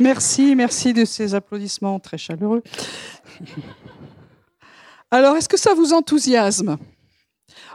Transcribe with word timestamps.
Merci, 0.00 0.56
merci 0.56 0.92
de 0.92 1.04
ces 1.04 1.34
applaudissements 1.34 2.00
très 2.00 2.18
chaleureux. 2.18 2.62
Alors, 5.10 5.36
est-ce 5.36 5.48
que 5.48 5.56
ça 5.56 5.74
vous 5.74 5.92
enthousiasme? 5.92 6.76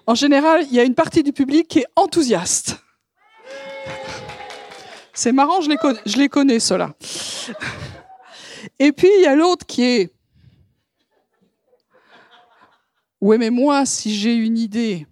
En 0.06 0.16
général, 0.16 0.66
il 0.66 0.74
y 0.74 0.80
a 0.80 0.84
une 0.84 0.96
partie 0.96 1.24
du 1.24 1.32
public 1.32 1.68
qui 1.68 1.80
est 1.80 1.88
enthousiaste. 1.96 2.76
C'est 5.14 5.32
marrant, 5.32 5.62
je 5.62 5.70
les, 5.70 5.78
connais, 5.78 6.00
je 6.06 6.18
les 6.18 6.30
connais, 6.30 6.60
ceux-là. 6.60 6.94
Et 8.80 8.92
puis, 8.92 9.10
il 9.18 9.24
y 9.24 9.28
a 9.28 9.36
l'autre 9.36 9.66
qui 9.66 9.84
est... 9.84 10.14
Oui, 13.22 13.38
mais 13.38 13.50
moi, 13.50 13.86
si 13.86 14.16
j'ai 14.16 14.34
une 14.34 14.58
idée 14.58 15.08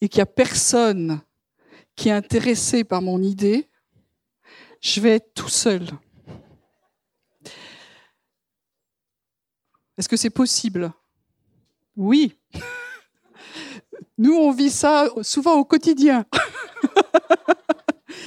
et 0.00 0.08
qu'il 0.08 0.18
n'y 0.18 0.22
a 0.22 0.26
personne 0.26 1.20
qui 1.96 2.10
est 2.10 2.12
intéressé 2.12 2.84
par 2.84 3.02
mon 3.02 3.22
idée, 3.22 3.68
je 4.80 5.00
vais 5.00 5.16
être 5.16 5.34
tout 5.34 5.48
seul. 5.48 5.88
Est-ce 9.98 10.08
que 10.08 10.16
c'est 10.16 10.30
possible? 10.30 10.92
Oui. 11.96 12.38
Nous, 14.18 14.34
on 14.34 14.50
vit 14.50 14.70
ça 14.70 15.08
souvent 15.22 15.54
au 15.54 15.64
quotidien. 15.64 16.26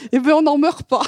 Et 0.05 0.09
eh 0.13 0.19
bien, 0.19 0.37
on 0.37 0.41
n'en 0.41 0.57
meurt 0.57 0.83
pas. 0.83 1.03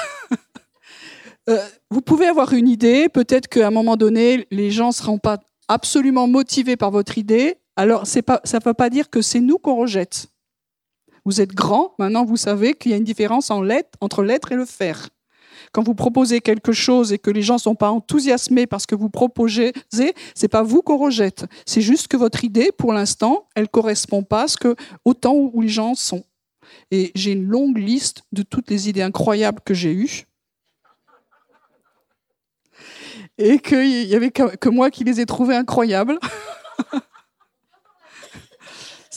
Euh, 1.50 1.68
vous 1.90 2.02
pouvez 2.02 2.28
avoir 2.28 2.54
une 2.54 2.68
idée, 2.68 3.10
peut-être 3.10 3.48
qu'à 3.48 3.68
un 3.68 3.72
moment 3.72 3.98
donné, 3.98 4.48
les 4.52 4.70
gens 4.70 4.88
ne 4.88 4.94
seront 4.94 5.18
pas 5.18 5.40
absolument 5.68 6.28
motivés 6.28 6.78
par 6.78 6.92
votre 6.92 7.18
idée. 7.18 7.58
Alors, 7.76 8.06
ça 8.06 8.20
ne 8.20 8.64
veut 8.64 8.74
pas 8.76 8.90
dire 8.92 9.10
que 9.10 9.22
c'est 9.22 9.40
nous 9.40 9.58
qu'on 9.58 9.76
rejette. 9.76 10.31
Vous 11.26 11.42
êtes 11.42 11.54
grand, 11.54 11.94
maintenant 12.00 12.26
vous 12.26 12.38
savez 12.38 12.74
qu'il 12.74 12.92
y 12.92 12.94
a 12.94 12.98
une 12.98 13.04
différence 13.04 13.52
entre 13.52 14.24
l'être 14.24 14.52
et 14.52 14.56
le 14.56 14.66
faire. 14.66 15.10
Quand 15.72 15.84
vous 15.84 15.96
proposez 15.96 16.42
quelque 16.42 16.72
chose 16.72 17.14
et 17.14 17.20
que 17.20 17.30
les 17.30 17.42
gens 17.42 17.56
ne 17.56 17.60
sont 17.60 17.76
pas 17.76 17.92
enthousiasmés 17.92 18.68
parce 18.68 18.86
que 18.86 18.96
vous 18.96 19.10
proposez, 19.10 19.74
c'est 20.34 20.48
pas 20.48 20.64
vous 20.64 20.82
qu'on 20.82 20.98
rejette. 20.98 21.46
C'est 21.66 21.82
juste 21.82 22.08
que 22.08 22.18
votre 22.18 22.44
idée, 22.44 22.72
pour 22.78 22.94
l'instant, 22.94 23.48
elle 23.56 23.70
correspond 23.70 24.24
pas 24.24 24.44
à 24.44 24.48
ce 24.48 24.58
que, 24.58 24.76
au 25.06 25.14
temps 25.14 25.36
où 25.36 25.62
les 25.62 25.70
gens 25.70 25.96
sont. 25.96 26.24
Et 26.90 27.12
j'ai 27.16 27.34
une 27.34 27.48
longue 27.48 27.78
liste 27.78 28.24
de 28.32 28.44
toutes 28.44 28.70
les 28.70 28.90
idées 28.90 29.02
incroyables 29.02 29.62
que 29.64 29.74
j'ai 29.74 29.94
eues. 29.94 30.26
Et 33.38 33.60
qu'il 33.60 34.08
n'y 34.08 34.16
avait 34.16 34.32
que 34.32 34.70
moi 34.70 34.90
qui 34.90 35.04
les 35.04 35.22
ai 35.22 35.26
trouvées 35.26 35.56
incroyables. 35.56 36.20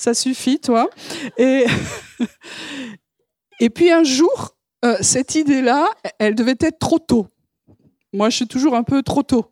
Ça 0.05 0.13
suffit, 0.13 0.59
toi. 0.59 0.91
Et, 1.39 1.65
puis 3.71 3.91
un 3.91 4.05
jour, 4.05 4.55
euh, 4.85 4.99
cette 5.01 5.35
idée-là, 5.35 5.89
elle 6.19 6.35
devait 6.35 6.59
être 6.61 6.79
trop 6.79 6.99
tôt. 6.99 7.29
Moi, 8.13 8.29
je 8.29 8.37
suis 8.37 8.47
toujours 8.47 8.75
un 8.75 8.83
peu 8.83 9.03
trop 9.03 9.23
tôt. 9.23 9.47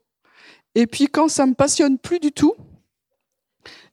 Et 0.74 0.86
puis 0.86 1.06
quand 1.06 1.28
ça 1.28 1.46
me 1.46 1.54
passionne 1.54 1.96
plus 1.96 2.20
du 2.20 2.32
tout, 2.32 2.54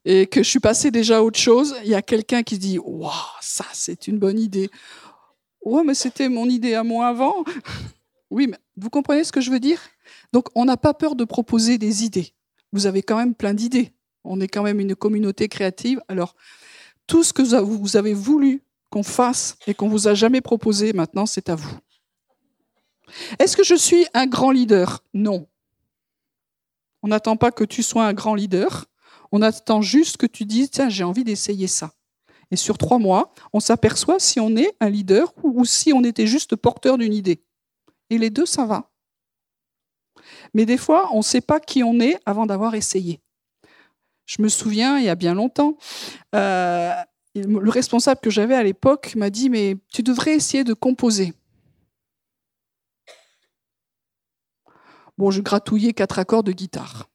et 0.03 0.27
que 0.27 0.43
je 0.43 0.49
suis 0.49 0.59
passé 0.59 0.91
déjà 0.91 1.19
à 1.19 1.21
autre 1.21 1.39
chose, 1.39 1.77
il 1.85 1.91
y 1.91 1.95
a 1.95 2.02
quelqu'un 2.02 2.43
qui 2.43 2.57
dit 2.57 2.77
Waouh, 2.77 3.09
ça, 3.39 3.63
c'est 3.71 4.07
une 4.07 4.19
bonne 4.19 4.37
idée. 4.37 4.69
Ouais, 5.63 5.85
mais 5.85 5.93
c'était 5.93 6.27
mon 6.27 6.49
idée 6.49 6.73
à 6.73 6.83
moi 6.83 7.07
avant. 7.07 7.45
oui, 8.30 8.47
mais 8.47 8.57
vous 8.75 8.89
comprenez 8.89 9.23
ce 9.23 9.31
que 9.31 9.39
je 9.39 9.49
veux 9.49 9.61
dire? 9.61 9.80
Donc, 10.33 10.47
on 10.55 10.65
n'a 10.65 10.75
pas 10.75 10.93
peur 10.93 11.15
de 11.15 11.23
proposer 11.23 11.77
des 11.77 12.03
idées. 12.03 12.33
Vous 12.73 12.85
avez 12.85 13.02
quand 13.02 13.15
même 13.15 13.33
plein 13.33 13.53
d'idées. 13.53 13.93
On 14.23 14.41
est 14.41 14.47
quand 14.47 14.63
même 14.63 14.79
une 14.79 14.95
communauté 14.95 15.47
créative. 15.47 16.01
Alors, 16.07 16.35
tout 17.07 17.23
ce 17.23 17.33
que 17.33 17.41
vous 17.41 17.97
avez 17.97 18.13
voulu 18.13 18.63
qu'on 18.89 19.03
fasse 19.03 19.57
et 19.67 19.73
qu'on 19.73 19.87
vous 19.87 20.07
a 20.07 20.13
jamais 20.13 20.41
proposé, 20.41 20.93
maintenant 20.93 21.25
c'est 21.25 21.49
à 21.49 21.55
vous. 21.55 21.77
Est-ce 23.39 23.57
que 23.57 23.63
je 23.63 23.75
suis 23.75 24.05
un 24.13 24.27
grand 24.27 24.51
leader? 24.51 25.03
Non. 25.13 25.47
On 27.01 27.07
n'attend 27.07 27.37
pas 27.37 27.51
que 27.51 27.63
tu 27.63 27.81
sois 27.81 28.05
un 28.05 28.13
grand 28.13 28.35
leader. 28.35 28.85
On 29.31 29.41
attend 29.41 29.81
juste 29.81 30.17
que 30.17 30.25
tu 30.25 30.45
dises, 30.45 30.69
tiens, 30.69 30.89
j'ai 30.89 31.03
envie 31.03 31.23
d'essayer 31.23 31.67
ça. 31.67 31.93
Et 32.52 32.55
sur 32.55 32.77
trois 32.77 32.97
mois, 32.97 33.31
on 33.53 33.59
s'aperçoit 33.59 34.19
si 34.19 34.39
on 34.39 34.55
est 34.55 34.75
un 34.79 34.89
leader 34.89 35.33
ou 35.43 35.65
si 35.65 35.93
on 35.93 36.03
était 36.03 36.27
juste 36.27 36.55
porteur 36.55 36.97
d'une 36.97 37.13
idée. 37.13 37.43
Et 38.09 38.17
les 38.17 38.31
deux, 38.31 38.45
ça 38.45 38.65
va. 38.65 38.91
Mais 40.53 40.65
des 40.65 40.77
fois, 40.77 41.09
on 41.13 41.17
ne 41.17 41.23
sait 41.23 41.41
pas 41.41 41.59
qui 41.59 41.83
on 41.83 41.99
est 41.99 42.19
avant 42.25 42.45
d'avoir 42.45 42.73
essayé. 42.75 43.21
Je 44.29 44.43
me 44.43 44.47
souviens, 44.47 44.99
il 44.99 45.05
y 45.05 45.09
a 45.09 45.15
bien 45.15 45.33
longtemps, 45.33 45.75
euh, 46.35 46.93
le 47.33 47.69
responsable 47.71 48.21
que 48.21 48.29
j'avais 48.29 48.53
à 48.53 48.61
l'époque 48.61 49.15
m'a 49.15 49.31
dit, 49.31 49.49
mais 49.49 49.75
tu 49.91 50.03
devrais 50.03 50.35
essayer 50.35 50.63
de 50.63 50.75
composer. 50.75 51.33
Bon, 55.17 55.31
je 55.31 55.41
gratouillais 55.41 55.93
quatre 55.93 56.19
accords 56.19 56.43
de 56.43 56.51
guitare. 56.51 57.09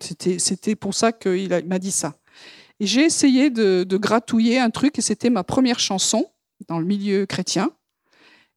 C'était 0.00 0.76
pour 0.76 0.94
ça 0.94 1.12
qu'il 1.12 1.50
m'a 1.66 1.78
dit 1.78 1.92
ça. 1.92 2.14
Et 2.80 2.86
j'ai 2.86 3.02
essayé 3.02 3.50
de, 3.50 3.84
gratouiller 3.98 4.58
un 4.58 4.70
truc, 4.70 4.98
et 4.98 5.02
c'était 5.02 5.28
ma 5.28 5.44
première 5.44 5.78
chanson 5.78 6.26
dans 6.68 6.78
le 6.78 6.86
milieu 6.86 7.26
chrétien. 7.26 7.70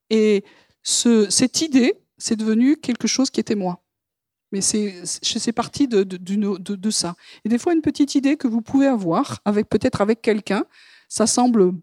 Et 0.10 0.46
cette 0.84 1.62
idée, 1.62 1.96
c'est 2.18 2.38
devenu 2.38 2.78
quelque 2.78 3.10
chose 3.10 3.30
qui 3.30 3.42
était 3.42 3.56
moi. 3.56 3.84
Mais 4.52 4.62
c'est 4.62 5.52
parti 5.52 5.88
de, 5.88 6.90
ça. 6.90 7.16
Et 7.44 7.50
des 7.50 7.58
fois, 7.58 7.74
une 7.74 7.82
petite 7.82 8.16
idée 8.16 8.38
que 8.38 8.48
vous 8.48 8.62
pouvez 8.62 8.88
avoir, 8.88 9.40
avec 9.46 9.68
peut-être 9.70 10.02
avec 10.02 10.22
quelqu'un, 10.22 10.66
ça 11.10 11.28
semble 11.28 11.74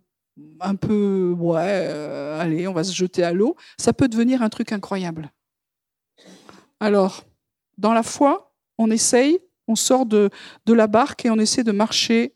un 0.61 0.75
peu, 0.75 1.35
ouais, 1.39 1.61
euh, 1.63 2.41
allez, 2.41 2.67
on 2.67 2.73
va 2.73 2.83
se 2.85 2.95
jeter 2.95 3.23
à 3.23 3.33
l'eau, 3.33 3.57
ça 3.79 3.93
peut 3.93 4.09
devenir 4.09 4.43
un 4.43 4.49
truc 4.49 4.73
incroyable. 4.73 5.31
Alors, 6.81 7.25
dans 7.79 7.93
la 7.93 8.03
foi, 8.03 8.53
on 8.79 8.91
essaye, 8.91 9.39
on 9.69 9.77
sort 9.77 10.07
de, 10.07 10.31
de 10.67 10.73
la 10.73 10.87
barque 10.87 11.25
et 11.25 11.31
on 11.31 11.39
essaie 11.39 11.65
de 11.65 11.73
marcher, 11.73 12.35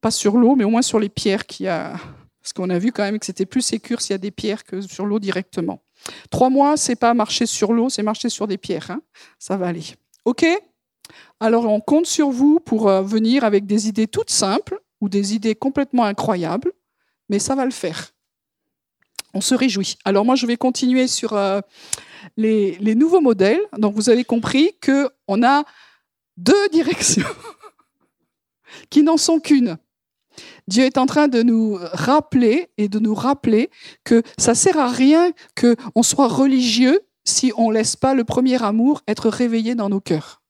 pas 0.00 0.10
sur 0.10 0.36
l'eau, 0.36 0.56
mais 0.56 0.64
au 0.64 0.70
moins 0.70 0.82
sur 0.82 0.98
les 0.98 1.08
pierres 1.08 1.46
qu'il 1.46 1.66
y 1.66 1.68
a. 1.68 1.96
Parce 2.40 2.54
qu'on 2.54 2.70
a 2.70 2.78
vu 2.78 2.90
quand 2.90 3.02
même 3.02 3.18
que 3.18 3.26
c'était 3.26 3.46
plus 3.46 3.60
sécur 3.60 4.00
s'il 4.00 4.12
y 4.12 4.14
a 4.14 4.18
des 4.18 4.30
pierres 4.30 4.64
que 4.64 4.80
sur 4.80 5.04
l'eau 5.04 5.18
directement. 5.18 5.82
Trois 6.30 6.50
mois, 6.50 6.76
c'est 6.76 6.96
pas 6.96 7.14
marcher 7.14 7.46
sur 7.46 7.72
l'eau, 7.72 7.88
c'est 7.88 8.02
marcher 8.02 8.28
sur 8.28 8.46
des 8.46 8.58
pierres. 8.58 8.90
Hein. 8.90 9.02
Ça 9.38 9.56
va 9.56 9.68
aller. 9.68 9.84
OK? 10.24 10.46
Alors, 11.40 11.66
on 11.66 11.80
compte 11.80 12.06
sur 12.06 12.30
vous 12.30 12.60
pour 12.60 12.88
euh, 12.88 13.02
venir 13.02 13.44
avec 13.44 13.66
des 13.66 13.88
idées 13.88 14.06
toutes 14.06 14.30
simples 14.30 14.80
ou 15.00 15.08
des 15.08 15.34
idées 15.34 15.54
complètement 15.54 16.04
incroyables, 16.04 16.72
mais 17.28 17.38
ça 17.38 17.54
va 17.54 17.64
le 17.64 17.70
faire. 17.70 18.12
On 19.32 19.40
se 19.40 19.54
réjouit. 19.54 19.96
Alors, 20.04 20.24
moi, 20.24 20.34
je 20.34 20.46
vais 20.46 20.56
continuer 20.56 21.06
sur 21.06 21.32
euh, 21.32 21.60
les, 22.36 22.76
les 22.78 22.94
nouveaux 22.94 23.20
modèles. 23.20 23.60
Donc, 23.78 23.94
vous 23.94 24.10
avez 24.10 24.24
compris 24.24 24.74
qu'on 24.84 25.42
a 25.42 25.64
deux 26.36 26.68
directions 26.72 27.26
qui 28.90 29.02
n'en 29.02 29.16
sont 29.16 29.40
qu'une. 29.40 29.78
Dieu 30.70 30.84
est 30.84 30.98
en 30.98 31.06
train 31.06 31.26
de 31.26 31.42
nous 31.42 31.76
rappeler 31.80 32.68
et 32.78 32.88
de 32.88 33.00
nous 33.00 33.12
rappeler 33.14 33.70
que 34.04 34.22
ça 34.38 34.54
sert 34.54 34.78
à 34.78 34.88
rien 34.88 35.32
qu'on 35.60 36.04
soit 36.04 36.28
religieux 36.28 37.00
si 37.24 37.52
on 37.56 37.70
laisse 37.70 37.96
pas 37.96 38.14
le 38.14 38.22
premier 38.22 38.62
amour 38.62 39.02
être 39.08 39.28
réveillé 39.28 39.74
dans 39.74 39.88
nos 39.88 40.00
cœurs. 40.00 40.42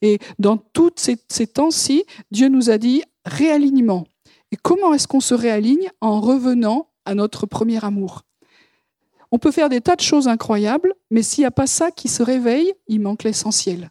Et 0.00 0.18
dans 0.38 0.56
tous 0.56 0.92
ces, 0.96 1.18
ces 1.28 1.46
temps-ci, 1.46 2.04
Dieu 2.30 2.48
nous 2.48 2.70
a 2.70 2.78
dit 2.78 3.02
réalignement. 3.26 4.06
Et 4.50 4.56
comment 4.56 4.94
est-ce 4.94 5.06
qu'on 5.06 5.20
se 5.20 5.34
réaligne 5.34 5.90
En 6.00 6.22
revenant 6.22 6.88
à 7.04 7.14
notre 7.14 7.44
premier 7.44 7.84
amour? 7.84 8.22
On 9.30 9.38
peut 9.38 9.52
faire 9.52 9.68
des 9.68 9.82
tas 9.82 9.94
de 9.94 10.00
choses 10.00 10.26
incroyables, 10.26 10.94
mais 11.10 11.22
s'il 11.22 11.42
n'y 11.42 11.46
a 11.46 11.50
pas 11.50 11.66
ça 11.66 11.90
qui 11.90 12.08
se 12.08 12.22
réveille, 12.22 12.72
il 12.88 13.00
manque 13.02 13.24
l'essentiel. 13.24 13.90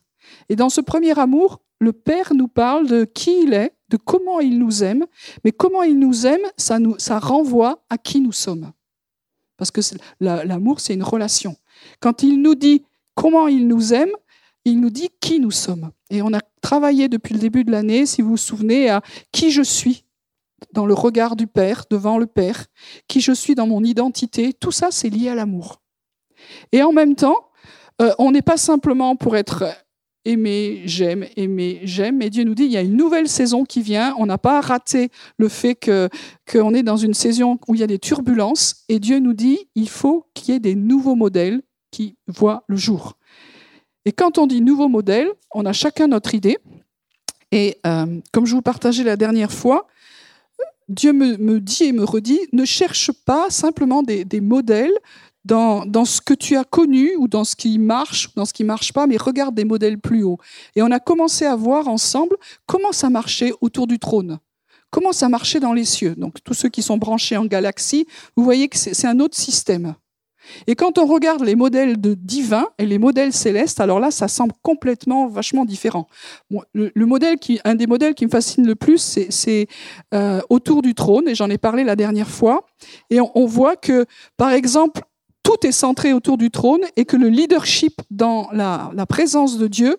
Et 0.50 0.56
dans 0.56 0.70
ce 0.70 0.82
premier 0.82 1.18
amour, 1.20 1.62
le 1.80 1.94
Père 1.94 2.34
nous 2.34 2.48
parle 2.48 2.88
de 2.88 3.06
qui 3.06 3.44
il 3.44 3.54
est, 3.54 3.74
de 3.90 3.98
comment 3.98 4.40
il 4.40 4.60
nous 4.60 4.84
aime, 4.84 5.06
mais 5.44 5.52
comment 5.52 5.84
il 5.84 5.98
nous 5.98 6.26
aime, 6.26 6.46
ça, 6.58 6.80
nous, 6.80 6.96
renvoie 7.10 7.84
à 7.90 7.98
qui 7.98 8.20
nous 8.20 8.32
sommes. 8.32 8.72
Parce 9.58 9.72
que 9.72 9.82
l'amour, 10.20 10.80
c'est 10.80 10.94
une 10.94 11.04
relation. 11.04 11.56
Quand 12.00 12.24
il 12.24 12.42
nous 12.42 12.56
dit 12.56 12.86
comment 13.16 13.48
il 13.48 13.68
nous 13.68 13.94
aime, 13.94 14.12
il 14.66 14.80
nous 14.80 14.90
dit 14.90 15.10
qui 15.20 15.40
nous 15.40 15.52
sommes. 15.52 15.92
Et 16.10 16.22
on 16.22 16.34
a 16.34 16.40
travaillé 16.62 17.10
depuis 17.10 17.34
le 17.34 17.40
début 17.40 17.64
de 17.64 17.72
l'année, 17.72 18.06
si 18.06 18.22
vous 18.22 18.32
vous 18.32 18.38
souvenez, 18.38 18.90
à 18.90 19.02
qui 19.32 19.52
je 19.52 19.62
suis 19.62 20.06
dans 20.74 20.86
le 20.86 20.94
regard 20.94 21.36
du 21.36 21.48
Père, 21.48 21.86
devant 21.90 22.18
le 22.18 22.26
Père, 22.26 22.68
qui 23.08 23.22
je 23.22 23.32
suis 23.32 23.56
dans 23.56 23.68
mon 23.68 23.84
identité. 23.84 24.54
Tout 24.54 24.72
ça, 24.72 24.90
c'est 24.92 25.10
lié 25.10 25.30
à 25.30 25.36
l'amour. 25.36 25.82
Et 26.72 26.84
en 26.84 26.92
même 26.92 27.16
temps, 27.16 27.50
euh, 28.02 28.14
on 28.18 28.32
n'est 28.32 28.42
pas 28.42 28.58
simplement 28.58 29.16
pour 29.16 29.36
être 29.36 29.66
aimer, 30.26 30.82
j'aime, 30.86 31.26
aimer, 31.36 31.80
j'aime. 31.84 32.18
Mais 32.18 32.30
Dieu 32.30 32.44
nous 32.44 32.56
dit, 32.56 32.66
il 32.66 32.72
y 32.72 32.78
a 32.78 32.82
une 32.82 32.96
nouvelle 32.96 33.28
saison 33.28 33.64
qui 33.64 33.82
vient. 33.82 34.16
On 34.18 34.26
n'a 34.26 34.38
pas 34.38 34.62
raté 34.62 35.10
le 35.38 35.50
fait 35.50 35.76
que 35.76 36.10
qu'on 36.52 36.74
est 36.74 36.84
dans 36.84 36.98
une 36.98 37.14
saison 37.14 37.60
où 37.68 37.76
il 37.76 37.82
y 37.82 37.84
a 37.84 37.88
des 37.88 38.00
turbulences. 38.00 38.84
Et 38.90 39.00
Dieu 39.00 39.20
nous 39.20 39.34
dit, 39.34 39.68
il 39.76 39.90
faut 39.90 40.26
qu'il 40.34 40.54
y 40.54 40.58
ait 40.58 40.60
des 40.60 40.76
nouveaux 40.76 41.16
modèles 41.16 41.62
qui 41.92 42.16
voient 42.28 42.64
le 42.68 42.76
jour. 42.76 43.18
Et 44.06 44.12
quand 44.12 44.38
on 44.38 44.48
dit 44.48 44.62
nouveaux 44.62 44.90
modèles, 44.90 45.30
on 45.52 45.66
a 45.66 45.74
chacun 45.74 46.08
notre 46.08 46.36
idée. 46.36 46.58
Et 47.52 47.78
euh, 47.86 48.20
comme 48.32 48.46
je 48.46 48.56
vous 48.56 48.62
partageais 48.62 49.04
la 49.04 49.18
dernière 49.18 49.52
fois, 49.52 49.88
Dieu 50.88 51.14
me, 51.14 51.60
dit 51.60 51.84
et 51.84 51.92
me 51.92 52.04
redit, 52.04 52.40
ne 52.52 52.66
cherche 52.66 53.12
pas 53.12 53.52
simplement 53.52 54.02
des, 54.02 54.42
modèles 54.42 54.94
dans, 55.50 56.06
ce 56.06 56.22
que 56.22 56.34
tu 56.34 56.56
as 56.56 56.64
connu 56.64 57.16
ou 57.18 57.28
dans 57.28 57.44
ce 57.44 57.56
qui 57.56 57.80
marche 57.80 58.34
dans 58.36 58.46
ce 58.46 58.54
qui 58.54 58.64
marche 58.64 58.94
pas, 58.94 59.08
mais 59.08 59.18
regarde 59.18 59.56
des 59.56 59.66
modèles 59.66 59.98
plus 59.98 60.24
hauts. 60.24 60.38
Et 60.76 60.82
on 60.82 60.92
a 60.92 61.00
commencé 61.00 61.46
à 61.46 61.56
voir 61.56 61.88
ensemble 61.88 62.36
comment 62.66 62.92
ça 62.92 63.10
marchait 63.10 63.52
autour 63.62 63.88
du 63.88 64.00
trône, 64.00 64.40
comment 64.92 65.12
ça 65.12 65.30
marchait 65.30 65.60
dans 65.60 65.74
les 65.74 65.86
cieux. 65.86 66.16
Donc 66.16 66.36
tous 66.44 66.54
ceux 66.54 66.70
qui 66.70 66.82
sont 66.82 66.98
branchés 66.98 67.38
en 67.38 67.46
galaxie, 67.46 68.06
vous 68.36 68.44
voyez 68.44 68.70
que 68.70 68.78
c'est 68.78 69.08
un 69.08 69.20
autre 69.20 69.38
système. 69.38 69.96
Et 70.68 70.76
quand 70.76 70.98
on 70.98 71.06
regarde 71.06 71.44
les 71.44 71.56
modèles 71.56 72.00
de 72.00 72.14
divins 72.14 72.68
et 72.78 72.86
les 72.86 72.98
modèles 72.98 73.34
célestes, 73.34 73.80
alors 73.80 74.00
là, 74.00 74.12
ça 74.12 74.28
semble 74.28 74.54
complètement 74.62 75.28
vachement 75.28 75.66
différent. 75.66 76.08
le, 76.74 77.06
modèle 77.06 77.38
qui, 77.38 77.60
un 77.66 77.76
des 77.76 77.88
modèles 77.88 78.14
qui 78.14 78.26
me 78.26 78.32
fascine 78.32 78.66
le 78.66 78.76
plus, 78.76 79.20
c'est 79.30 79.68
euh, 80.14 80.42
autour 80.50 80.82
du 80.82 80.94
trône, 80.96 81.28
et 81.28 81.36
j'en 81.36 81.50
ai 81.50 81.58
parlé 81.58 81.84
la 81.84 81.96
dernière 81.96 82.30
fois. 82.30 82.66
Et 83.10 83.20
on, 83.20 83.46
voit 83.46 83.76
que, 83.76 84.06
par 84.38 84.52
exemple, 84.52 85.02
tout 85.44 85.66
est 85.66 85.72
centré 85.72 86.14
autour 86.14 86.38
du 86.38 86.52
trône 86.52 86.82
et 86.96 87.06
que 87.06 87.18
le 87.18 87.30
leadership 87.30 88.02
dans 88.12 88.50
la, 88.52 89.06
présence 89.08 89.58
de 89.58 89.68
Dieu 89.68 89.98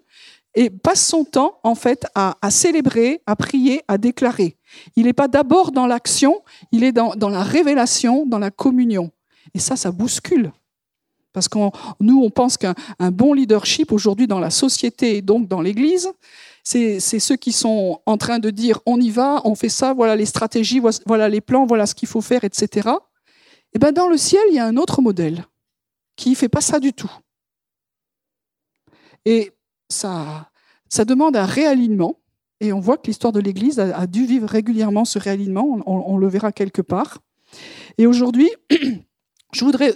passe 0.83 1.07
son 1.07 1.25
temps 1.25 1.59
en 1.63 1.75
fait 1.75 2.07
à, 2.15 2.37
célébrer, 2.51 3.23
à 3.27 3.37
prier, 3.37 3.83
à 3.89 3.99
déclarer. 3.99 4.57
Il 4.97 5.05
n'est 5.05 5.13
pas 5.13 5.29
d'abord 5.29 5.73
dans 5.73 5.87
l'action, 5.87 6.43
il 6.73 6.85
est 6.85 6.93
dans 6.93 7.29
la 7.29 7.43
révélation, 7.43 8.27
dans 8.27 8.39
la 8.39 8.51
communion. 8.51 9.11
Et 9.55 9.59
ça, 9.59 9.77
ça 9.77 9.91
bouscule. 9.91 10.53
Parce 11.33 11.49
que 11.49 11.59
nous, 12.01 12.23
on 12.23 12.31
pense 12.31 12.57
qu'un 12.57 12.75
bon 13.13 13.35
leadership 13.35 13.93
aujourd'hui 13.93 14.27
dans 14.27 14.41
la 14.41 14.51
société 14.51 15.17
et 15.17 15.23
donc 15.23 15.47
dans 15.47 15.61
l'Église, 15.61 16.11
c'est 16.65 17.01
ceux 17.01 17.37
qui 17.37 17.53
sont 17.53 18.01
en 18.05 18.17
train 18.17 18.39
de 18.39 18.51
dire 18.51 18.81
on 18.85 19.01
y 19.01 19.11
va, 19.11 19.41
on 19.45 19.55
fait 19.55 19.69
ça, 19.69 19.95
voilà 19.95 20.17
les 20.17 20.27
stratégies, 20.27 20.81
voilà 21.07 21.29
les 21.29 21.41
plans, 21.41 21.67
voilà 21.67 21.87
ce 21.87 21.95
qu'il 21.95 22.09
faut 22.09 22.21
faire, 22.21 22.45
etc. 22.45 22.89
Et 23.75 23.79
bien 23.79 23.93
dans 23.93 24.09
le 24.09 24.17
ciel, 24.17 24.43
il 24.49 24.55
y 24.55 24.59
a 24.59 24.67
un 24.67 24.77
autre 24.77 25.01
modèle 25.01 25.45
qui 26.17 26.31
ne 26.31 26.35
fait 26.35 26.49
pas 26.49 26.61
ça 26.61 26.81
du 26.81 26.93
tout. 26.93 27.11
Et 29.25 29.53
ça, 29.89 30.51
ça 30.89 31.05
demande 31.05 31.37
un 31.37 31.47
réalignement. 31.47 32.21
Et 32.61 32.73
on 32.73 32.81
voit 32.81 32.99
que 32.99 33.07
l'histoire 33.07 33.33
de 33.33 33.41
l'Église 33.41 33.79
a, 33.79 34.07
dû 34.07 34.27
vivre 34.27 34.47
régulièrement 34.47 35.05
ce 35.05 35.19
réalignement. 35.19 35.83
on 35.87 36.17
le 36.19 36.29
verra 36.29 36.53
quelque 36.53 36.83
part. 36.83 37.19
Et 37.99 38.07
aujourd'hui, 38.07 38.51
je 39.53 39.65
voudrais 39.65 39.95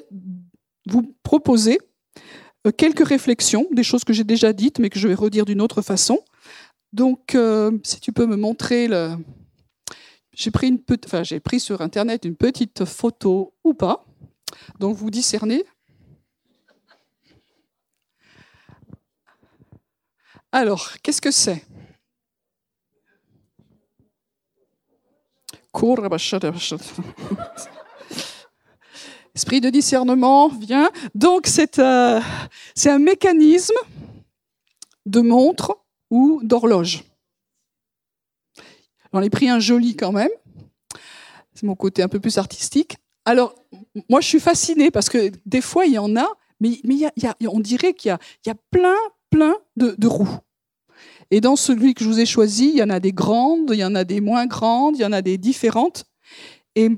vous 0.87 1.15
proposer 1.23 1.79
euh, 2.67 2.71
quelques 2.71 3.07
réflexions, 3.07 3.67
des 3.73 3.83
choses 3.83 4.05
que 4.05 4.13
j'ai 4.13 4.25
déjà 4.25 4.53
dites, 4.53 4.79
mais 4.79 4.91
que 4.91 4.99
je 4.99 5.09
vais 5.09 5.15
redire 5.15 5.45
d'une 5.45 5.61
autre 5.61 5.83
façon. 5.83 6.21
Donc, 6.93 7.35
euh, 7.35 7.73
si 7.83 8.01
tu 8.01 8.13
peux 8.13 8.27
me 8.27 8.37
montrer 8.37 8.89
le. 8.89 9.17
J'ai 10.35 10.51
pris, 10.51 11.61
sur 11.61 11.81
Internet 11.81 12.25
une 12.25 12.37
petite 12.37 12.85
photo 12.85 13.55
ou 13.63 13.75
pas. 13.75 14.05
Donc, 14.81 14.97
vous 14.97 15.11
discernez. 15.11 15.65
Alors, 20.53 20.91
qu'est-ce 21.03 21.21
que 21.21 21.31
c'est? 21.31 21.65
Esprit 29.35 29.61
de 29.61 29.69
discernement 29.69 30.49
vient. 30.49 30.89
Donc 31.13 31.49
euh, 31.79 32.21
c'est 32.77 32.91
un 32.91 32.99
mécanisme 33.01 33.75
de 35.07 35.21
montre 35.21 35.77
ou 36.11 36.41
d'horloge. 36.45 37.03
J'en 39.15 39.23
ai 39.23 39.31
pris 39.31 39.49
un 39.49 39.61
joli 39.61 39.95
quand 39.95 40.11
même. 40.11 40.31
C'est 41.55 41.63
mon 41.63 41.77
côté 41.77 42.03
un 42.03 42.09
peu 42.09 42.19
plus 42.19 42.37
artistique. 42.37 42.97
Alors, 43.25 43.55
moi, 44.11 44.21
je 44.21 44.27
suis 44.27 44.41
fascinée 44.41 44.91
parce 44.91 45.09
que 45.09 45.31
des 45.47 45.61
fois, 45.61 45.87
il 45.87 45.93
y 45.93 45.99
en 45.99 46.17
a, 46.17 46.27
mais, 46.59 46.81
mais 46.83 47.13
on 47.47 47.61
dirait 47.61 47.95
qu'il 47.95 48.17
y, 48.45 48.51
a, 48.51 48.55
plein, 48.73 48.97
plein 49.31 49.55
de, 49.77 50.07
roues. 50.09 50.37
Et 51.31 51.41
dans 51.41 51.55
celui 51.55 51.95
que 51.95 52.03
je 52.03 52.09
vous 52.09 52.19
ai 52.19 52.27
choisi, 52.27 52.71
il 52.71 52.77
y 52.77 52.83
en 52.83 52.91
a 52.91 52.99
des 52.99 53.13
grandes, 53.13 53.71
il 53.73 53.79
y 53.79 53.85
en 53.85 53.95
a 53.95 54.03
des 54.03 54.21
moins 54.21 54.47
grandes, 54.47 54.97
il 54.97 55.03
y 55.03 55.07
en 55.07 55.13
a 55.13 55.23
des 55.23 55.39
différentes. 55.39 56.07
Et 56.75 56.89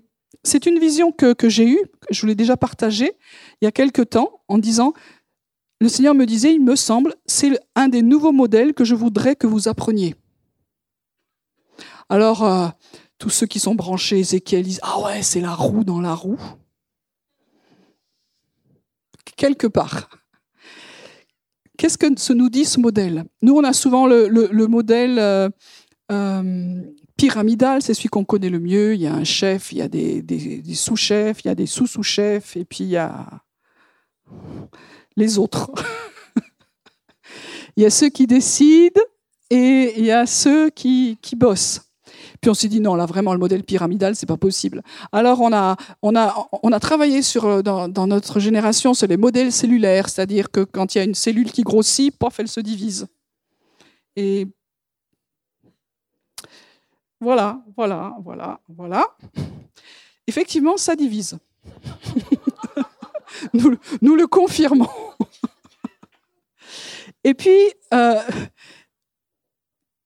c'est 0.43 0.65
une 0.65 0.79
vision 0.79 1.13
que, 1.13 1.35
j'ai 1.51 1.69
eue, 1.69 1.83
je 2.11 2.23
vous 2.23 2.29
l'ai 2.29 2.35
déjà 2.35 2.57
partagée 2.57 3.13
il 3.61 3.67
y 3.67 3.69
a 3.69 3.73
quelque 3.73 4.03
temps, 4.03 4.41
en 4.49 4.57
disant, 4.57 4.95
le 5.83 5.89
Seigneur 5.91 6.15
me 6.15 6.25
disait, 6.25 6.55
il 6.55 6.65
me 6.65 6.77
semble, 6.77 7.15
c'est 7.27 7.61
un 7.75 7.89
des 7.89 8.01
nouveaux 8.01 8.33
modèles 8.33 8.73
que 8.73 8.85
je 8.85 8.95
voudrais 8.95 9.37
que 9.37 9.47
vous 9.47 9.69
appreniez. 9.69 10.15
Alors, 12.09 12.45
euh, 12.45 12.69
tous 13.19 13.31
ceux 13.31 13.47
qui 13.47 13.59
sont 13.59 13.75
branchés 13.75 14.19
Ézéchiel 14.19 14.63
disent, 14.63 14.81
ah 14.83 15.01
ouais, 15.01 15.23
c'est 15.23 15.41
la 15.41 15.55
roue 15.55 15.85
dans 15.85 16.01
la 16.01 16.15
roue. 16.15 16.41
Quelque 19.37 19.67
part. 19.67 20.09
Qu'est-ce 21.77 21.99
que 21.99 22.07
se 22.19 22.33
nous 22.33 22.49
dit 22.49 22.65
ce 22.65 22.81
modèle? 22.81 23.25
Nous, 23.43 23.55
on 23.55 23.65
a 23.65 23.73
souvent 23.73 24.07
le, 24.07 24.67
modèle 24.67 25.19
euh, 25.19 25.49
euh, 26.11 26.83
pyramidal, 27.17 27.83
c'est 27.83 27.95
celui 27.95 28.09
qu'on 28.09 28.25
connaît 28.25 28.49
le 28.49 28.61
mieux. 28.61 28.95
Il 28.95 29.01
y 29.01 29.07
a 29.07 29.15
un 29.15 29.25
chef, 29.25 29.73
il 29.73 29.79
y 29.79 29.83
a 29.83 29.89
des, 29.89 30.63
sous-chefs, 30.75 31.45
il 31.45 31.49
y 31.49 31.51
a 31.51 31.55
des 31.55 31.67
sous-sous-chefs, 31.67 32.57
et 32.57 32.65
puis 32.65 32.85
il 32.85 32.91
y 32.91 32.97
a 32.97 33.27
les 35.17 35.39
autres. 35.39 35.71
il 37.77 37.83
y 37.83 37.87
a 37.87 37.91
ceux 37.91 38.09
qui 38.09 38.27
décident 38.27 39.01
et 39.51 39.95
il 39.99 40.05
y 40.05 40.13
a 40.13 40.27
ceux 40.27 40.71
qui, 40.71 41.19
bossent. 41.37 41.86
Puis 42.41 42.51
on 42.51 42.55
s'est 42.55 42.69
dit 42.69 42.81
non, 42.81 42.95
là 42.95 43.07
vraiment 43.07 43.33
le 43.33 43.39
modèle 43.39 43.65
pyramidal, 43.65 44.17
c'est 44.17 44.27
pas 44.27 44.37
possible. 44.37 44.83
Alors 45.13 45.41
on 45.41 45.53
a, 45.53 46.81
travaillé 46.81 47.21
dans, 47.65 47.89
dans 47.89 48.07
notre 48.07 48.41
génération 48.41 48.95
sur 48.95 49.07
les 49.07 49.17
modèles 49.17 49.53
cellulaires, 49.53 50.09
c'est-à-dire 50.09 50.51
que 50.51 50.61
quand 50.61 50.95
il 50.95 50.99
y 50.99 51.01
a 51.01 51.05
une 51.05 51.15
cellule 51.15 51.51
qui 51.53 51.63
grossit, 51.63 52.17
pof, 52.17 52.39
elle 52.39 52.49
se 52.49 52.61
divise. 52.61 53.07
Et 54.17 54.47
voilà, 57.21 57.63
voilà, 57.77 58.17
voilà, 58.23 58.61
voilà. 58.69 59.17
Effectivement, 60.27 60.77
ça 60.77 60.97
divise. 60.97 61.39
nous, 63.53 64.17
le 64.17 64.27
confirmons. 64.27 64.89
Et 67.25 67.35
puis, 67.35 67.59
euh, 67.95 68.21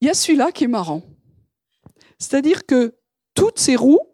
il 0.00 0.06
y 0.06 0.10
a 0.10 0.14
celui-là 0.14 0.52
qui 0.52 0.64
est 0.64 0.68
marrant. 0.68 1.02
C'est-à-dire 2.20 2.66
que 2.66 2.94
toutes 3.34 3.58
ces 3.58 3.74
roues 3.74 4.06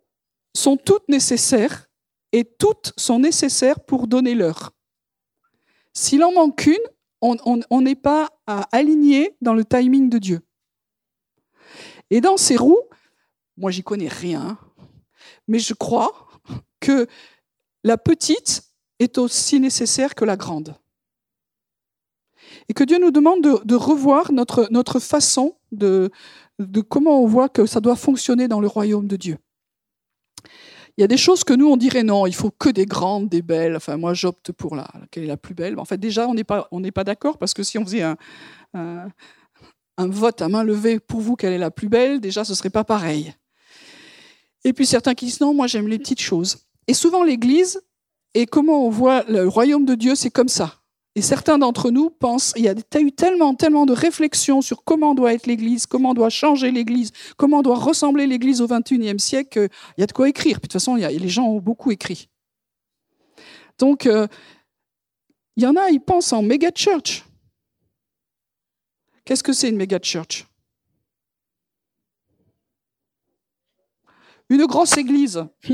sont 0.54 0.76
toutes 0.76 1.08
nécessaires 1.08 1.88
et 2.32 2.44
toutes 2.44 2.92
sont 2.96 3.18
nécessaires 3.18 3.80
pour 3.80 4.06
donner 4.06 4.34
l'heure. 4.34 4.72
S'il 5.92 6.24
en 6.24 6.32
manque 6.32 6.66
une, 6.66 6.76
on 7.20 7.80
n'est 7.80 7.96
pas 7.96 8.30
aligné 8.46 9.36
dans 9.40 9.54
le 9.54 9.64
timing 9.64 10.08
de 10.08 10.18
Dieu. 10.18 10.40
Et 12.10 12.20
dans 12.20 12.36
ces 12.36 12.56
roues, 12.56 12.82
moi 13.56 13.70
j'y 13.70 13.82
connais 13.82 14.08
rien, 14.08 14.58
mais 15.48 15.58
je 15.58 15.74
crois 15.74 16.28
que 16.80 17.06
la 17.82 17.98
petite 17.98 18.62
est 18.98 19.18
aussi 19.18 19.58
nécessaire 19.58 20.14
que 20.14 20.24
la 20.24 20.36
grande. 20.36 20.76
Et 22.68 22.74
que 22.74 22.84
Dieu 22.84 22.98
nous 22.98 23.10
demande 23.10 23.42
de, 23.42 23.74
revoir 23.74 24.32
notre, 24.32 24.68
notre 24.70 25.00
façon 25.00 25.56
de, 25.72 26.10
de 26.58 26.80
comment 26.80 27.22
on 27.22 27.26
voit 27.26 27.48
que 27.48 27.66
ça 27.66 27.80
doit 27.80 27.96
fonctionner 27.96 28.48
dans 28.48 28.60
le 28.60 28.66
royaume 28.66 29.06
de 29.06 29.16
Dieu. 29.16 29.38
Il 30.96 31.02
y 31.02 31.04
a 31.04 31.08
des 31.08 31.18
choses 31.18 31.44
que 31.44 31.52
nous, 31.52 31.68
on 31.68 31.76
dirait 31.76 32.02
non, 32.02 32.26
il 32.26 32.34
faut 32.34 32.50
que 32.50 32.70
des 32.70 32.86
grandes, 32.86 33.28
des 33.28 33.42
belles. 33.42 33.76
Enfin, 33.76 33.98
moi, 33.98 34.14
j'opte 34.14 34.52
pour 34.52 34.76
la, 34.76 34.88
laquelle 34.98 35.24
est 35.24 35.28
la 35.28 35.36
plus 35.36 35.54
belle. 35.54 35.78
En 35.78 35.84
fait, 35.84 35.98
déjà, 35.98 36.26
on 36.26 36.34
n'est 36.34 36.44
pas, 36.44 36.70
pas 36.94 37.04
d'accord 37.04 37.36
parce 37.36 37.52
que 37.52 37.62
si 37.62 37.76
on 37.76 37.84
faisait 37.84 38.02
un, 38.02 38.16
un 39.98 40.08
vote 40.08 40.42
à 40.42 40.48
main 40.48 40.62
levée 40.62 41.00
pour 41.00 41.20
vous 41.20 41.36
quelle 41.36 41.52
est 41.52 41.58
la 41.58 41.70
plus 41.70 41.88
belle, 41.88 42.20
déjà 42.20 42.44
ce 42.44 42.54
serait 42.54 42.70
pas 42.70 42.84
pareil. 42.84 43.34
Et 44.64 44.72
puis 44.72 44.86
certains 44.86 45.14
qui 45.14 45.26
disent 45.26 45.40
non, 45.40 45.54
moi 45.54 45.66
j'aime 45.66 45.88
les 45.88 45.98
petites 45.98 46.20
choses. 46.20 46.58
Et 46.86 46.94
souvent 46.94 47.22
l'Église, 47.22 47.80
et 48.34 48.46
comment 48.46 48.86
on 48.86 48.90
voit 48.90 49.24
le 49.28 49.48
royaume 49.48 49.84
de 49.84 49.94
Dieu, 49.94 50.14
c'est 50.14 50.30
comme 50.30 50.48
ça. 50.48 50.82
Et 51.16 51.22
certains 51.22 51.56
d'entre 51.56 51.90
nous 51.90 52.10
pensent, 52.10 52.52
il 52.56 52.64
y 52.64 52.68
a 52.68 52.74
eu 52.74 53.10
tellement, 53.10 53.54
tellement 53.54 53.86
de 53.86 53.94
réflexions 53.94 54.60
sur 54.60 54.84
comment 54.84 55.14
doit 55.14 55.32
être 55.32 55.46
l'Église, 55.46 55.86
comment 55.86 56.12
doit 56.12 56.28
changer 56.28 56.70
l'Église, 56.70 57.10
comment 57.38 57.62
doit 57.62 57.78
ressembler 57.78 58.26
l'Église 58.26 58.60
au 58.60 58.66
XXIe 58.66 59.18
siècle, 59.18 59.48
qu'il 59.48 59.70
y 59.96 60.02
a 60.02 60.06
de 60.06 60.12
quoi 60.12 60.28
écrire. 60.28 60.60
Puis 60.60 60.68
de 60.68 60.72
toute 60.72 60.72
façon, 60.74 60.98
il 60.98 61.00
y 61.00 61.04
a, 61.06 61.10
les 61.10 61.28
gens 61.30 61.46
ont 61.46 61.58
beaucoup 61.58 61.90
écrit. 61.90 62.28
Donc, 63.78 64.04
euh, 64.04 64.26
il 65.56 65.62
y 65.62 65.66
en 65.66 65.74
a, 65.74 65.88
ils 65.88 66.00
pensent 66.00 66.34
en 66.34 66.42
méga 66.42 66.68
church. 66.74 67.24
Qu'est-ce 69.24 69.42
que 69.42 69.54
c'est 69.54 69.70
une 69.70 69.76
méga 69.76 69.98
church 70.02 70.46
Une 74.50 74.66
grosse 74.66 74.98
église. 74.98 75.44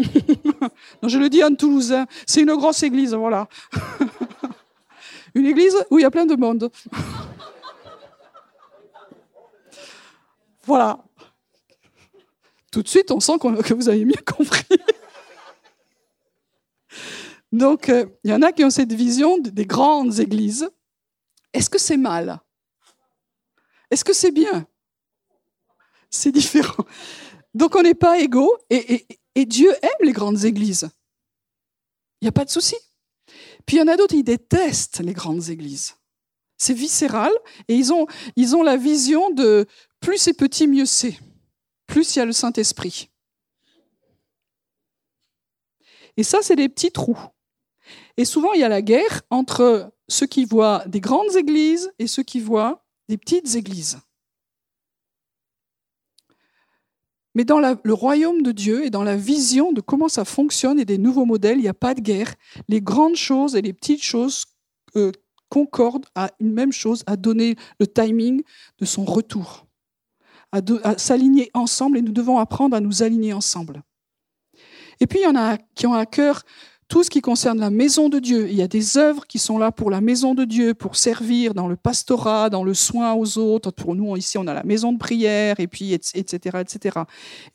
non, 1.02 1.08
je 1.08 1.18
le 1.18 1.28
dis 1.28 1.42
en 1.42 1.52
toulousain, 1.52 2.06
c'est 2.26 2.42
une 2.42 2.54
grosse 2.54 2.84
église, 2.84 3.12
voilà. 3.12 3.49
Une 5.35 5.47
église 5.47 5.77
où 5.91 5.99
il 5.99 6.03
y 6.03 6.05
a 6.05 6.11
plein 6.11 6.27
de 6.27 6.37
monde. 6.37 6.71
voilà. 10.65 10.99
Tout 12.71 12.83
de 12.83 12.89
suite, 12.89 13.11
on 13.11 13.21
sent 13.21 13.39
que 13.39 13.75
vous 13.75 13.89
avez 13.89 14.05
mieux 14.05 14.23
compris. 14.27 14.65
Donc, 17.53 17.91
euh, 17.91 18.07
il 18.25 18.31
y 18.31 18.35
en 18.35 18.41
a 18.41 18.51
qui 18.51 18.65
ont 18.65 18.71
cette 18.71 18.93
vision 18.93 19.39
des 19.39 19.67
grandes 19.67 20.19
églises. 20.19 20.71
Est-ce 21.53 21.69
que 21.69 21.79
c'est 21.79 21.99
mal? 21.99 22.41
Est-ce 23.91 24.05
que 24.05 24.15
c'est 24.15 24.31
bien? 24.31 24.67
C'est 26.09 26.33
différent. 26.33 26.85
Donc, 27.53 27.77
on 27.77 27.83
n'est 27.83 27.95
pas 27.95 28.19
égaux 28.19 28.57
et, 28.71 29.07
Dieu 29.45 29.71
aime 29.83 30.07
les 30.07 30.12
grandes 30.12 30.45
églises. 30.45 30.89
Il 32.21 32.25
n'y 32.25 32.29
a 32.29 32.33
pas 32.33 32.47
de 32.47 32.51
souci. 32.51 32.77
Puis 33.66 33.76
il 33.76 33.81
y 33.81 33.83
en 33.83 33.88
a 33.88 33.97
d'autres, 33.97 34.14
ils 34.14 34.25
détestent 34.25 35.00
les 35.00 35.12
grandes 35.12 35.49
églises. 35.49 35.95
C'est 36.59 36.75
viscéral 36.75 37.33
et 37.69 37.75
ils 37.75 37.92
ont, 37.92 38.07
ils 38.37 38.54
ont 38.54 38.62
la 38.62 38.76
vision 38.76 39.31
de 39.31 39.66
plus 40.00 40.19
c'est 40.19 40.35
petit, 40.35 40.66
mieux 40.66 40.87
c'est. 40.87 41.19
Plus 41.87 42.14
il 42.14 42.19
y 42.21 42.23
a 42.23 42.25
le 42.25 42.33
Saint-Esprit. 42.33 43.11
Et 46.16 46.23
ça, 46.23 46.38
c'est 46.42 46.57
des 46.57 46.69
petits 46.69 46.92
trous. 46.92 47.19
Et 48.16 48.25
souvent, 48.25 48.52
il 48.52 48.61
y 48.61 48.64
a 48.64 48.69
la 48.69 48.83
guerre 48.83 49.23
entre 49.31 49.92
ceux 50.09 50.26
qui 50.26 50.45
voient 50.45 50.85
des 50.87 51.00
grandes 51.00 51.37
églises 51.37 51.92
et 51.99 52.07
ceux 52.07 52.23
qui 52.23 52.40
voient 52.40 52.85
des 53.09 53.16
petites 53.16 53.54
églises. 53.54 53.99
Mais 57.35 57.45
dans 57.45 57.61
le 57.61 57.95
royaume 57.95 58.43
de 58.43 58.53
Dieu 58.53 58.85
et 58.85 58.91
dans 58.91 59.05
la 59.05 59.17
vision 59.17 59.73
de 59.73 59.81
comment 59.81 60.09
ça 60.09 60.25
fonctionne 60.25 60.79
et 60.79 60.85
des 60.85 60.99
nouveaux 60.99 61.25
modèles, 61.25 61.59
il 61.59 61.62
n'y 61.62 61.69
a 61.69 61.75
pas 61.75 61.95
de 61.95 62.01
guerre. 62.01 62.35
Les 62.69 62.83
grandes 62.83 63.17
choses 63.17 63.57
et 63.57 63.62
les 63.62 63.73
petites 63.73 64.03
choses 64.03 64.45
euh, 64.97 65.12
concordent 65.49 66.07
à 66.15 66.31
une 66.41 66.53
même 66.53 66.73
chose, 66.73 67.05
à 67.07 67.17
donner 67.17 67.57
le 67.79 67.87
timing 67.87 68.43
de 68.79 68.85
son 68.85 69.05
retour, 69.05 69.67
à 70.53 70.99
s'aligner 70.99 71.51
ensemble 71.55 71.99
et 71.99 72.03
nous 72.03 72.12
devons 72.12 72.39
apprendre 72.39 72.77
à 72.77 72.81
nous 72.81 73.03
aligner 73.03 73.33
ensemble. 73.33 73.83
Et 75.01 75.07
puis, 75.07 75.21
il 75.21 75.23
y 75.23 75.27
en 75.27 75.37
a 75.37 75.57
qui 75.75 75.87
ont 75.87 75.95
à 75.95 76.07
cœur 76.07 76.43
tout 76.92 77.02
ce 77.02 77.08
qui 77.08 77.22
concerne 77.22 77.58
la 77.58 77.70
maison 77.70 78.11
de 78.11 78.18
Dieu. 78.18 78.50
Il 78.50 78.54
y 78.54 78.61
a 78.61 78.68
des 78.68 78.99
œuvres 78.99 79.26
qui 79.26 79.38
sont 79.38 79.56
là 79.56 79.72
pour 79.72 79.90
la 79.90 80.02
maison 80.02 80.34
de 80.34 80.44
Dieu, 80.44 80.75
pour 80.75 80.96
servir 80.96 81.54
dans 81.54 81.66
le 81.66 81.75
pastorat, 81.75 82.50
dans 82.50 82.64
le 82.64 82.75
soin 82.75 83.14
aux 83.14 83.38
autres. 83.38 83.70
Pour 83.70 83.94
nous, 83.94 84.14
ici, 84.14 84.37
on 84.37 84.46
a 84.46 84.52
la 84.52 84.62
maison 84.62 84.92
de 84.92 84.99
prière, 84.99 85.58
et 85.58 85.66
puis, 85.68 85.94
etc., 85.94 86.58
etc. 86.61 86.99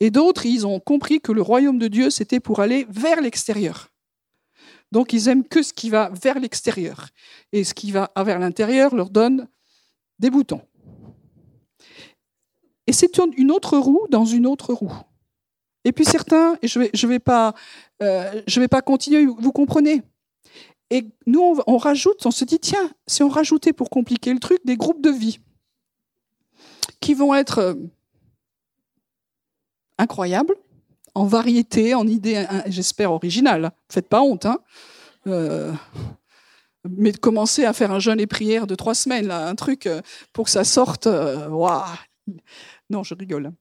Et 0.00 0.10
d'autres, 0.10 0.44
ils 0.44 0.66
ont 0.66 0.80
compris 0.80 1.20
que 1.20 1.30
le 1.30 1.40
royaume 1.40 1.78
de 1.78 1.86
Dieu, 1.86 2.10
c'était 2.10 2.40
pour 2.40 2.58
aller 2.58 2.84
vers 2.90 3.20
l'extérieur. 3.20 3.92
Donc, 4.90 5.12
ils 5.12 5.28
aiment 5.28 5.44
que 5.44 5.62
ce 5.62 5.72
qui 5.72 5.88
va 5.88 6.10
vers 6.20 6.40
l'extérieur. 6.40 7.06
Et 7.52 7.62
ce 7.62 7.74
qui 7.74 7.92
va 7.92 8.10
vers 8.16 8.40
l'intérieur 8.40 8.92
leur 8.92 9.08
donne 9.08 9.46
des 10.18 10.30
boutons. 10.30 10.62
Et 12.88 12.92
c'est 12.92 13.20
une 13.36 13.52
autre 13.52 13.78
roue 13.78 14.08
dans 14.10 14.24
une 14.24 14.48
autre 14.48 14.72
roue. 14.72 14.98
Et 15.88 15.92
puis 15.92 16.04
certains, 16.04 16.58
je 16.62 16.80
ne 16.80 17.08
vais, 17.08 17.18
pas, 17.18 17.54
euh, 18.02 18.42
vais 18.46 18.68
pas 18.68 18.82
continuer, 18.82 19.24
vous 19.24 19.52
comprenez 19.52 20.02
Et 20.90 21.06
nous, 21.26 21.58
on, 21.66 21.78
rajoute, 21.78 22.26
on 22.26 22.30
se 22.30 22.44
dit, 22.44 22.58
tiens, 22.58 22.90
si 23.06 23.22
on 23.22 23.30
rajoutait 23.30 23.72
pour 23.72 23.88
compliquer 23.88 24.34
le 24.34 24.38
truc 24.38 24.58
des 24.66 24.76
groupes 24.76 25.00
de 25.00 25.08
vie 25.08 25.40
qui 27.00 27.14
vont 27.14 27.34
être 27.34 27.58
euh, 27.60 27.74
incroyables, 29.96 30.56
en 31.14 31.24
variété, 31.24 31.94
en 31.94 32.06
idées, 32.06 32.44
j'espère, 32.66 33.10
originales. 33.10 33.72
Faites 33.88 34.08
pas 34.08 34.20
honte, 34.20 34.44
hein 34.44 34.58
euh, 35.26 35.72
mais 36.86 37.12
de 37.12 37.18
commencer 37.18 37.64
à 37.64 37.72
faire 37.72 37.92
un 37.92 37.98
jeûne 37.98 38.20
et 38.20 38.26
prière 38.26 38.66
de 38.66 38.74
trois 38.74 38.94
semaines, 38.94 39.30
un 39.30 39.54
truc 39.54 39.88
pour 40.34 40.44
que 40.44 40.50
ça 40.50 40.64
sorte. 40.64 41.06
Waouh 41.06 41.82
non, 42.90 43.02
je 43.02 43.14
rigole. 43.14 43.52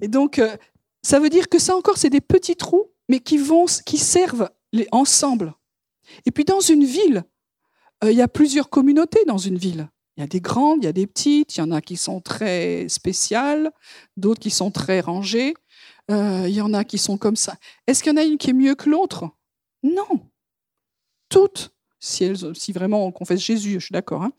Et 0.00 0.08
donc, 0.08 0.38
euh, 0.38 0.56
ça 1.02 1.20
veut 1.20 1.30
dire 1.30 1.48
que 1.48 1.58
ça 1.58 1.76
encore, 1.76 1.96
c'est 1.96 2.10
des 2.10 2.20
petits 2.20 2.56
trous, 2.56 2.90
mais 3.08 3.20
qui 3.20 3.38
vont, 3.38 3.66
qui 3.84 3.98
servent 3.98 4.50
les, 4.72 4.88
ensemble. 4.92 5.54
Et 6.24 6.30
puis 6.30 6.44
dans 6.44 6.60
une 6.60 6.84
ville, 6.84 7.24
euh, 8.04 8.12
il 8.12 8.16
y 8.16 8.22
a 8.22 8.28
plusieurs 8.28 8.70
communautés 8.70 9.24
dans 9.26 9.38
une 9.38 9.58
ville. 9.58 9.88
Il 10.16 10.20
y 10.20 10.24
a 10.24 10.26
des 10.26 10.40
grandes, 10.40 10.82
il 10.82 10.86
y 10.86 10.88
a 10.88 10.92
des 10.92 11.06
petites, 11.06 11.56
il 11.56 11.60
y 11.60 11.62
en 11.62 11.70
a 11.70 11.80
qui 11.80 11.96
sont 11.96 12.20
très 12.20 12.88
spéciales, 12.88 13.70
d'autres 14.16 14.40
qui 14.40 14.50
sont 14.50 14.70
très 14.70 15.00
rangées, 15.00 15.54
euh, 16.10 16.44
il 16.48 16.54
y 16.54 16.60
en 16.60 16.72
a 16.72 16.84
qui 16.84 16.98
sont 16.98 17.18
comme 17.18 17.36
ça. 17.36 17.56
Est-ce 17.86 18.02
qu'il 18.02 18.12
y 18.12 18.14
en 18.14 18.20
a 18.20 18.24
une 18.24 18.38
qui 18.38 18.50
est 18.50 18.54
mieux 18.54 18.74
que 18.74 18.88
l'autre? 18.88 19.28
Non. 19.82 20.20
Toutes, 21.28 21.70
si, 21.98 22.24
elles, 22.24 22.56
si, 22.56 22.72
vraiment 22.72 23.06
on 23.06 23.12
confesse 23.12 23.40
Jésus, 23.40 23.74
je 23.74 23.86
suis 23.86 23.92
d'accord, 23.92 24.22
hein, 24.22 24.32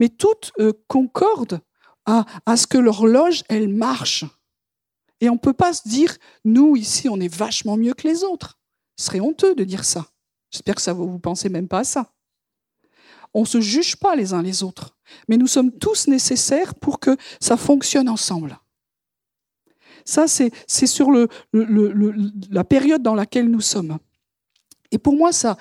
mais 0.00 0.08
toutes 0.08 0.52
concordent 0.88 1.60
à, 2.46 2.56
ce 2.56 2.66
que 2.66 2.78
l'horloge, 2.78 3.44
elle 3.48 3.68
marche. 3.68 4.24
Et 5.20 5.28
on 5.28 5.34
ne 5.34 5.38
peut 5.38 5.52
pas 5.52 5.72
se 5.72 5.88
dire, 5.88 6.16
nous, 6.44 6.76
ici, 6.76 7.08
on 7.08 7.20
est 7.20 7.34
vachement 7.34 7.76
mieux 7.76 7.94
que 7.94 8.08
les 8.08 8.24
autres. 8.24 8.58
Ce 8.96 9.06
serait 9.06 9.20
honteux 9.20 9.54
de 9.54 9.64
dire 9.64 9.84
ça. 9.84 10.06
J'espère 10.50 10.74
que 10.74 10.82
ça 10.82 10.92
vous 10.92 11.06
ne 11.06 11.18
pensez 11.18 11.48
même 11.48 11.68
pas 11.68 11.80
à 11.80 11.84
ça. 11.84 12.12
On 13.32 13.42
ne 13.42 13.46
se 13.46 13.60
juge 13.60 13.96
pas 13.96 14.16
les 14.16 14.32
uns 14.32 14.42
les 14.42 14.62
autres, 14.64 14.96
mais 15.28 15.36
nous 15.36 15.46
sommes 15.46 15.70
tous 15.70 16.08
nécessaires 16.08 16.74
pour 16.74 16.98
que 16.98 17.16
ça 17.40 17.56
fonctionne 17.56 18.08
ensemble. 18.08 18.58
Ça, 20.04 20.26
c'est 20.26 20.52
sur 20.86 21.10
le, 21.10 21.28
la 22.50 22.64
période 22.64 23.02
dans 23.02 23.14
laquelle 23.14 23.48
nous 23.48 23.60
sommes. 23.60 23.98
Et 24.92 24.98
pour 24.98 25.14
moi, 25.14 25.30
ça, 25.32 25.56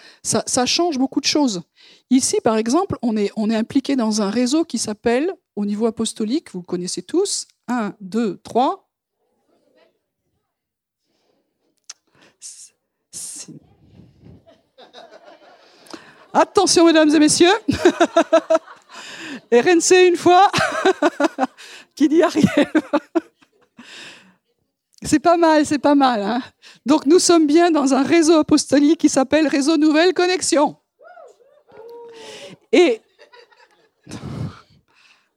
change 0.65 0.97
beaucoup 0.97 1.21
de 1.21 1.25
choses. 1.25 1.61
Ici, 2.09 2.37
par 2.43 2.57
exemple, 2.57 2.97
on 3.01 3.15
est, 3.17 3.31
impliqué 3.55 3.95
dans 3.95 4.21
un 4.21 4.29
réseau 4.29 4.65
qui 4.65 4.77
s'appelle, 4.77 5.33
au 5.55 5.65
niveau 5.65 5.85
apostolique, 5.85 6.51
vous 6.51 6.59
le 6.59 6.65
connaissez 6.65 7.01
tous, 7.03 7.47
1, 7.67 7.93
2, 8.01 8.39
3, 8.43 8.89
Attention, 16.31 16.85
mesdames 16.85 17.09
et 17.09 17.19
messieurs. 17.19 17.51
RNC 19.51 20.07
une 20.07 20.15
fois. 20.15 20.47
Qui 21.95 22.07
dit 22.07 22.21
Ariel? 22.21 22.67
C'est 25.09 25.19
pas 25.19 25.37
mal, 25.37 25.65
c'est 25.65 25.79
pas 25.79 25.95
mal. 25.95 26.21
Hein. 26.21 26.39
Donc 26.85 27.07
nous 27.07 27.17
sommes 27.17 27.47
bien 27.47 27.71
dans 27.71 27.95
un 27.95 28.03
réseau 28.03 28.35
apostolique 28.35 28.99
qui 28.99 29.09
s'appelle 29.09 29.47
Réseau 29.47 29.75
Nouvelle 29.75 30.13
Connexion. 30.13 30.75
Et 32.71 33.01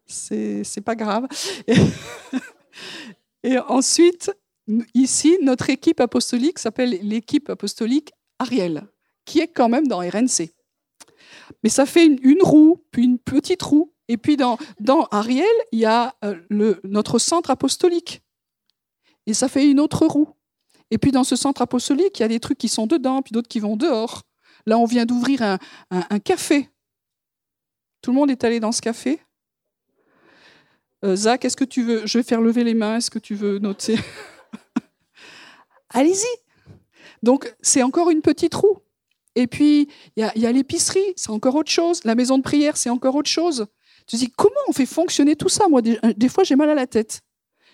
c'est 0.06 0.82
pas 0.84 0.94
grave. 0.94 1.26
Et 3.42 3.58
ensuite, 3.60 4.30
ici, 4.92 5.38
notre 5.40 5.70
équipe 5.70 6.00
apostolique 6.00 6.58
s'appelle 6.58 6.90
l'équipe 7.02 7.48
apostolique 7.48 8.12
Ariel, 8.38 8.86
qui 9.24 9.40
est 9.40 9.48
quand 9.48 9.70
même 9.70 9.86
dans 9.86 10.00
RNC. 10.00 10.50
Mais 11.64 11.70
ça 11.70 11.86
fait 11.86 12.04
une, 12.04 12.42
roue, 12.42 12.84
puis 12.90 13.04
une 13.04 13.18
petite 13.18 13.62
roue. 13.62 13.90
Et 14.08 14.18
puis 14.18 14.36
dans, 14.36 14.58
dans 14.80 15.04
Ariel, 15.04 15.46
il 15.72 15.78
y 15.78 15.86
a 15.86 16.14
euh, 16.24 16.34
le, 16.50 16.78
notre 16.84 17.18
centre 17.18 17.48
apostolique. 17.48 18.22
Et 19.26 19.34
ça 19.34 19.48
fait 19.48 19.70
une 19.70 19.80
autre 19.80 20.06
roue. 20.06 20.28
Et 20.90 20.98
puis 20.98 21.10
dans 21.10 21.24
ce 21.24 21.36
centre 21.36 21.62
apostolique, 21.62 22.18
il 22.18 22.22
y 22.22 22.24
a 22.24 22.28
des 22.28 22.40
trucs 22.40 22.58
qui 22.58 22.68
sont 22.68 22.86
dedans, 22.86 23.22
puis 23.22 23.32
d'autres 23.32 23.48
qui 23.48 23.60
vont 23.60 23.76
dehors. 23.76 24.22
Là, 24.66 24.78
on 24.78 24.84
vient 24.84 25.06
d'ouvrir 25.06 25.42
un, 25.90 26.18
café. 26.20 26.68
Tout 28.00 28.10
le 28.10 28.16
monde 28.16 28.30
est 28.30 28.44
allé 28.44 28.60
dans 28.60 28.72
ce 28.72 28.80
café 28.80 29.20
euh, 31.04 31.16
Zach, 31.16 31.44
est-ce 31.44 31.56
que 31.56 31.64
tu 31.64 31.82
veux 31.82 32.06
Je 32.06 32.18
vais 32.18 32.22
faire 32.22 32.40
lever 32.40 32.62
les 32.62 32.74
mains. 32.74 32.98
Est-ce 32.98 33.10
que 33.10 33.18
tu 33.18 33.34
veux 33.34 33.58
noter? 33.58 33.98
Allez-y. 35.90 36.26
Donc, 37.24 37.54
c'est 37.60 37.82
encore 37.82 38.10
une 38.10 38.22
petite 38.22 38.54
roue. 38.54 38.78
Et 39.34 39.46
puis, 39.46 39.88
il 40.16 40.30
y 40.36 40.46
a, 40.46 40.52
l'épicerie, 40.52 41.12
c'est 41.16 41.30
encore 41.30 41.54
autre 41.54 41.70
chose. 41.70 42.04
La 42.04 42.14
maison 42.14 42.38
de 42.38 42.42
prière, 42.42 42.76
c'est 42.76 42.90
encore 42.90 43.14
autre 43.16 43.30
chose. 43.30 43.66
Tu 44.06 44.16
te 44.16 44.24
dis, 44.24 44.30
comment 44.30 44.54
on 44.68 44.72
fait 44.72 44.86
fonctionner 44.86 45.36
tout 45.36 45.48
ça 45.48 45.68
Moi, 45.68 45.80
des, 45.82 45.98
euh, 46.04 46.28
fois, 46.28 46.44
j'ai 46.44 46.56
mal 46.56 46.68
à 46.70 46.74
la 46.74 46.86
tête. 46.86 47.22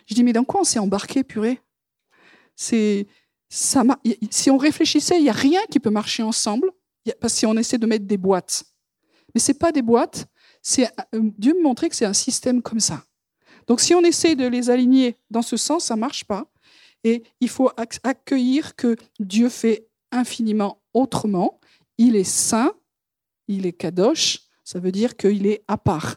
Je 0.09 0.15
dis, 0.15 0.25
mais 0.25 0.33
dans 0.33 0.45
quoi 0.45 0.63
on 0.63 0.65
s'est 0.65 0.79
embarqué, 0.79 1.23
purée? 1.23 1.61
Si 2.57 3.07
on 4.51 4.57
réfléchissait, 4.57 5.19
il 5.19 5.25
n'y 5.25 5.29
a 5.29 5.33
rien 5.33 5.61
qui 5.71 5.81
peut 5.81 5.91
marcher 5.91 6.23
ensemble. 6.23 6.71
Parce 7.21 7.35
si 7.35 7.47
on 7.47 7.57
essaie 7.57 7.79
de 7.79 7.87
mettre 7.87 8.07
des 8.07 8.19
boîtes, 8.19 8.65
mais 9.35 9.41
c'est 9.41 9.55
pas 9.55 9.73
des 9.73 9.83
boîtes. 9.83 10.27
C'est 10.63 10.91
euh, 11.15 11.31
Dieu 11.39 11.55
me 11.55 11.63
montrait 11.63 11.89
que 11.89 11.97
c'est 11.97 12.05
un 12.05 12.13
système 12.13 12.63
comme 12.63 12.81
ça. 12.81 13.05
Donc, 13.67 13.81
si 13.81 13.95
on 13.95 14.03
essaie 14.03 14.35
de 14.35 14.47
les 14.47 14.71
aligner 14.71 15.17
dans 15.31 15.43
ce 15.43 15.57
sens, 15.57 15.85
ça 15.85 15.97
marche 15.97 16.25
pas. 16.25 16.51
Et 17.05 17.23
il 17.41 17.49
faut 17.49 17.71
accueillir 18.03 18.75
que 18.75 18.97
Dieu 19.21 19.49
fait 19.49 19.89
infiniment 20.11 20.83
autrement. 20.95 21.61
Il 21.99 22.17
est 22.17 22.25
saint, 22.25 22.73
il 23.47 23.67
est 23.67 23.73
kadosh, 23.73 24.41
ça 24.65 24.81
veut 24.81 24.93
dire 24.93 25.17
qu'il 25.17 25.47
est 25.47 25.65
à 25.69 25.77
part. 25.79 26.17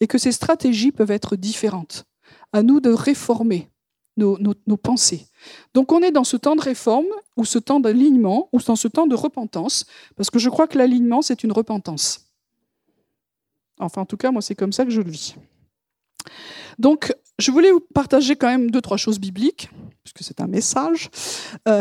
Et 0.00 0.06
que 0.06 0.18
ses 0.18 0.32
stratégies 0.32 0.92
peuvent 0.92 1.10
être 1.10 1.36
différentes. 1.36 2.04
À 2.52 2.62
nous 2.62 2.80
de 2.80 2.90
réformer 2.90 3.68
nos, 4.16 4.76
pensées. 4.76 5.26
Donc 5.74 5.92
on 5.92 6.00
est 6.02 6.10
dans 6.10 6.24
ce 6.24 6.36
temps 6.36 6.56
de 6.56 6.60
réforme, 6.60 7.06
ou 7.36 7.44
ce 7.44 7.58
temps 7.58 7.80
d'alignement, 7.80 8.48
ou 8.52 8.60
dans 8.60 8.76
ce 8.76 8.88
temps 8.88 9.06
de 9.06 9.14
repentance, 9.14 9.86
parce 10.16 10.30
que 10.30 10.38
je 10.38 10.50
crois 10.50 10.66
que 10.66 10.76
l'alignement, 10.76 11.22
c'est 11.22 11.42
une 11.42 11.52
repentance. 11.52 12.26
Enfin, 13.78 14.02
en 14.02 14.06
tout 14.06 14.18
cas, 14.18 14.30
moi, 14.30 14.42
c'est 14.42 14.54
comme 14.54 14.72
ça 14.72 14.84
que 14.84 14.90
je 14.90 15.00
le 15.00 15.10
vis. 15.10 15.36
Donc, 16.78 17.14
je 17.38 17.50
voulais 17.50 17.70
vous 17.70 17.80
partager 17.80 18.36
quand 18.36 18.48
même 18.48 18.70
deux, 18.70 18.82
trois 18.82 18.98
choses 18.98 19.18
bibliques, 19.18 19.70
puisque 20.04 20.22
c'est 20.22 20.40
un 20.40 20.46
message. 20.46 21.08
Euh, 21.66 21.80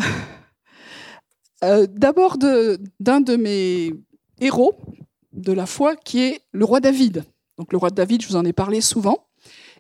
euh, 1.64 1.88
d'abord 1.90 2.38
d'un 2.38 3.22
de, 3.22 3.36
mes 3.36 3.94
héros 4.40 4.76
de 5.34 5.52
la 5.52 5.66
foi, 5.66 5.96
qui 5.96 6.22
est 6.22 6.42
le 6.52 6.64
roi 6.64 6.80
David. 6.80 7.26
Donc 7.58 7.74
le 7.74 7.78
roi 7.78 7.90
David, 7.90 8.22
je 8.22 8.28
vous 8.30 8.38
en 8.38 8.46
ai 8.46 8.54
parlé 8.54 8.80
souvent. 8.80 9.29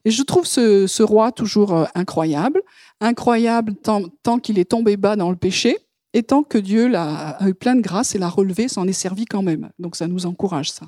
Et 0.06 0.12
je 0.12 0.24
trouve 0.24 0.46
ce, 0.46 1.04
roi 1.04 1.32
toujours 1.32 1.76
euh, 1.76 1.86
incroyable, 1.96 2.62
incroyable 3.02 3.76
tant, 3.76 4.40
qu'il 4.40 4.60
est 4.60 4.70
tombé 4.70 4.98
bas 4.98 5.16
dans 5.16 5.30
le 5.30 5.36
péché, 5.36 5.78
et 6.14 6.24
tant 6.24 6.44
que 6.44 6.58
Dieu 6.58 6.88
l'a 6.88 7.38
eu 7.46 7.54
plein 7.54 7.76
de 7.76 7.82
grâce 7.82 8.16
et 8.16 8.18
l'a 8.18 8.30
relevé, 8.30 8.68
s'en 8.68 8.88
est 8.88 8.94
servi 8.94 9.26
quand 9.26 9.44
même. 9.44 9.70
Donc 9.78 9.96
ça 9.96 10.08
nous 10.08 10.26
encourage 10.26 10.72
ça. 10.72 10.88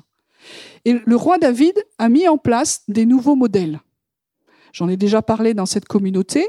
Et 0.84 0.96
le 1.04 1.16
roi 1.16 1.38
David 1.38 1.74
a 1.98 2.08
mis 2.08 2.26
en 2.26 2.38
place 2.38 2.82
des 2.88 3.06
nouveaux 3.06 3.36
modèles. 3.36 3.80
J'en 4.72 4.88
ai 4.88 4.96
déjà 4.96 5.22
parlé 5.22 5.54
dans 5.54 5.66
cette 5.66 5.84
communauté. 5.84 6.48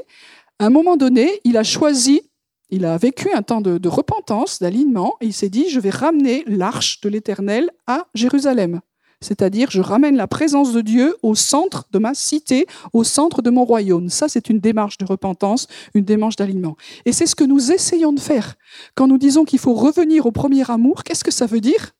À 0.58 0.66
un 0.66 0.70
moment 0.70 0.96
donné, 0.96 1.40
il 1.44 1.56
a 1.56 1.62
choisi, 1.62 2.22
il 2.70 2.84
a 2.84 2.96
vécu 2.96 3.28
un 3.32 3.42
temps 3.42 3.60
de 3.60 3.88
repentance, 3.88 4.58
d'alignement, 4.60 5.14
et 5.20 5.26
il 5.26 5.32
s'est 5.32 5.50
dit, 5.50 5.68
je 5.68 5.78
vais 5.78 5.90
ramener 5.90 6.42
l'arche 6.48 7.00
de 7.00 7.08
l'Éternel 7.08 7.70
à 7.86 8.08
Jérusalem. 8.14 8.80
C'est-à-dire, 9.20 9.70
je 9.70 9.80
ramène 9.80 10.16
la 10.16 10.26
présence 10.26 10.72
de 10.72 10.80
Dieu 10.80 11.16
au 11.22 11.34
centre 11.34 11.86
de 11.90 11.98
ma 11.98 12.14
cité, 12.14 12.66
au 12.92 13.04
centre 13.04 13.42
de 13.42 13.50
mon 13.50 13.64
royaume. 13.64 14.08
Ça, 14.08 14.28
c'est 14.28 14.50
une 14.50 14.60
démarche 14.60 14.98
de 14.98 15.04
repentance, 15.04 15.66
une 15.94 16.04
démarche 16.04 16.36
d'alignement. 16.36 16.76
Et 17.04 17.12
c'est 17.12 17.26
ce 17.26 17.34
que 17.34 17.44
nous 17.44 17.72
essayons 17.72 18.12
de 18.12 18.20
faire. 18.20 18.56
Quand 18.94 19.06
nous 19.06 19.18
disons 19.18 19.44
qu'il 19.44 19.58
faut 19.58 19.74
revenir 19.74 20.26
au 20.26 20.32
premier 20.32 20.70
amour, 20.70 21.04
qu'est-ce 21.04 21.24
que 21.24 21.30
ça 21.30 21.46
veut 21.46 21.60
dire? 21.60 21.92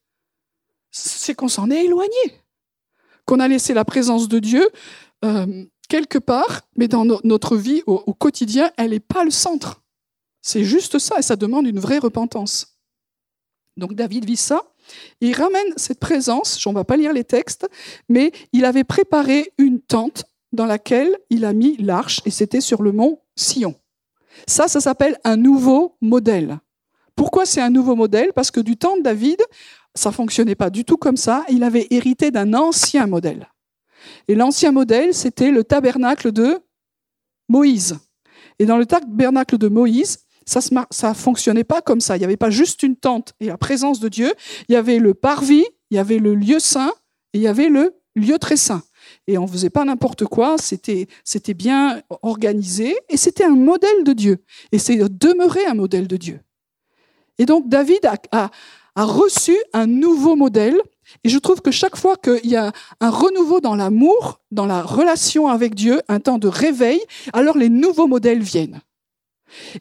C'est 0.90 1.34
qu'on 1.34 1.48
s'en 1.48 1.70
est 1.70 1.84
éloigné, 1.84 2.10
qu'on 3.24 3.40
a 3.40 3.48
laissé 3.48 3.74
la 3.74 3.84
présence 3.84 4.28
de 4.28 4.38
Dieu 4.38 4.68
euh, 5.24 5.64
quelque 5.88 6.18
part, 6.18 6.62
mais 6.76 6.88
dans 6.88 7.04
notre 7.24 7.56
vie 7.56 7.82
au, 7.86 8.02
au 8.06 8.14
quotidien, 8.14 8.70
elle 8.76 8.90
n'est 8.90 9.00
pas 9.00 9.24
le 9.24 9.30
centre. 9.30 9.82
C'est 10.42 10.64
juste 10.64 10.98
ça, 10.98 11.18
et 11.18 11.22
ça 11.22 11.36
demande 11.36 11.66
une 11.66 11.80
vraie 11.80 11.98
repentance. 11.98 12.78
Donc 13.76 13.94
David 13.94 14.24
vit 14.24 14.36
ça, 14.36 14.62
il 15.20 15.34
ramène 15.34 15.72
cette 15.76 16.00
présence, 16.00 16.64
on 16.66 16.70
ne 16.70 16.76
va 16.76 16.84
pas 16.84 16.96
lire 16.96 17.12
les 17.12 17.24
textes, 17.24 17.68
mais 18.08 18.32
il 18.52 18.64
avait 18.64 18.84
préparé 18.84 19.52
une 19.58 19.80
tente 19.80 20.24
dans 20.52 20.66
laquelle 20.66 21.16
il 21.30 21.44
a 21.44 21.52
mis 21.52 21.76
l'arche 21.78 22.20
et 22.24 22.30
c'était 22.30 22.60
sur 22.60 22.82
le 22.82 22.92
mont 22.92 23.20
Sion. 23.36 23.74
Ça, 24.46 24.68
ça 24.68 24.80
s'appelle 24.80 25.18
un 25.24 25.36
nouveau 25.36 25.96
modèle. 26.00 26.58
Pourquoi 27.16 27.46
c'est 27.46 27.60
un 27.60 27.70
nouveau 27.70 27.94
modèle? 27.94 28.32
Parce 28.34 28.50
que 28.50 28.60
du 28.60 28.76
temps 28.76 28.96
de 28.96 29.02
David, 29.02 29.40
ça 29.94 30.10
fonctionnait 30.10 30.56
pas 30.56 30.70
du 30.70 30.84
tout 30.84 30.96
comme 30.96 31.16
ça. 31.16 31.44
Il 31.48 31.62
avait 31.62 31.86
hérité 31.90 32.30
d'un 32.30 32.54
ancien 32.54 33.06
modèle. 33.06 33.48
Et 34.28 34.34
l'ancien 34.34 34.72
modèle, 34.72 35.14
c'était 35.14 35.50
le 35.50 35.64
tabernacle 35.64 36.32
de 36.32 36.58
Moïse. 37.48 37.98
Et 38.58 38.66
dans 38.66 38.76
le 38.76 38.86
tabernacle 38.86 39.58
de 39.58 39.68
Moïse, 39.68 40.23
ça 40.46 40.60
ne 41.08 41.14
fonctionnait 41.14 41.64
pas 41.64 41.82
comme 41.82 42.00
ça. 42.00 42.16
Il 42.16 42.20
n'y 42.20 42.24
avait 42.24 42.36
pas 42.36 42.50
juste 42.50 42.82
une 42.82 42.96
tente 42.96 43.34
et 43.40 43.46
la 43.46 43.58
présence 43.58 44.00
de 44.00 44.08
Dieu. 44.08 44.32
Il 44.68 44.72
y 44.72 44.76
avait 44.76 44.98
le 44.98 45.14
parvis, 45.14 45.64
il 45.90 45.96
y 45.96 45.98
avait 45.98 46.18
le 46.18 46.34
lieu 46.34 46.58
saint 46.58 46.92
et 47.32 47.38
il 47.38 47.42
y 47.42 47.48
avait 47.48 47.68
le 47.68 47.94
lieu 48.14 48.38
très 48.38 48.56
saint. 48.56 48.82
Et 49.26 49.38
on 49.38 49.42
ne 49.42 49.48
faisait 49.48 49.70
pas 49.70 49.84
n'importe 49.84 50.24
quoi, 50.24 50.56
c'était, 50.58 51.06
bien 51.54 52.02
organisé 52.22 52.96
et 53.08 53.16
c'était 53.16 53.44
un 53.44 53.56
modèle 53.56 54.04
de 54.04 54.12
Dieu. 54.12 54.38
Et 54.72 54.78
c'est 54.78 54.96
demeuré 54.96 55.64
un 55.66 55.74
modèle 55.74 56.06
de 56.06 56.16
Dieu. 56.16 56.40
Et 57.38 57.46
donc 57.46 57.68
David 57.68 58.08
a 58.32 58.50
reçu 58.96 59.56
un 59.72 59.86
nouveau 59.86 60.36
modèle 60.36 60.80
et 61.22 61.28
je 61.28 61.38
trouve 61.38 61.60
que 61.60 61.70
chaque 61.70 61.96
fois 61.96 62.16
qu'il 62.16 62.46
y 62.46 62.56
a 62.56 62.72
un 63.00 63.10
renouveau 63.10 63.60
dans 63.60 63.76
l'amour, 63.76 64.40
dans 64.50 64.66
la 64.66 64.82
relation 64.82 65.48
avec 65.48 65.74
Dieu, 65.74 66.00
un 66.08 66.20
temps 66.20 66.38
de 66.38 66.48
réveil, 66.48 67.00
alors 67.32 67.58
les 67.58 67.68
nouveaux 67.68 68.06
modèles 68.06 68.42
viennent. 68.42 68.80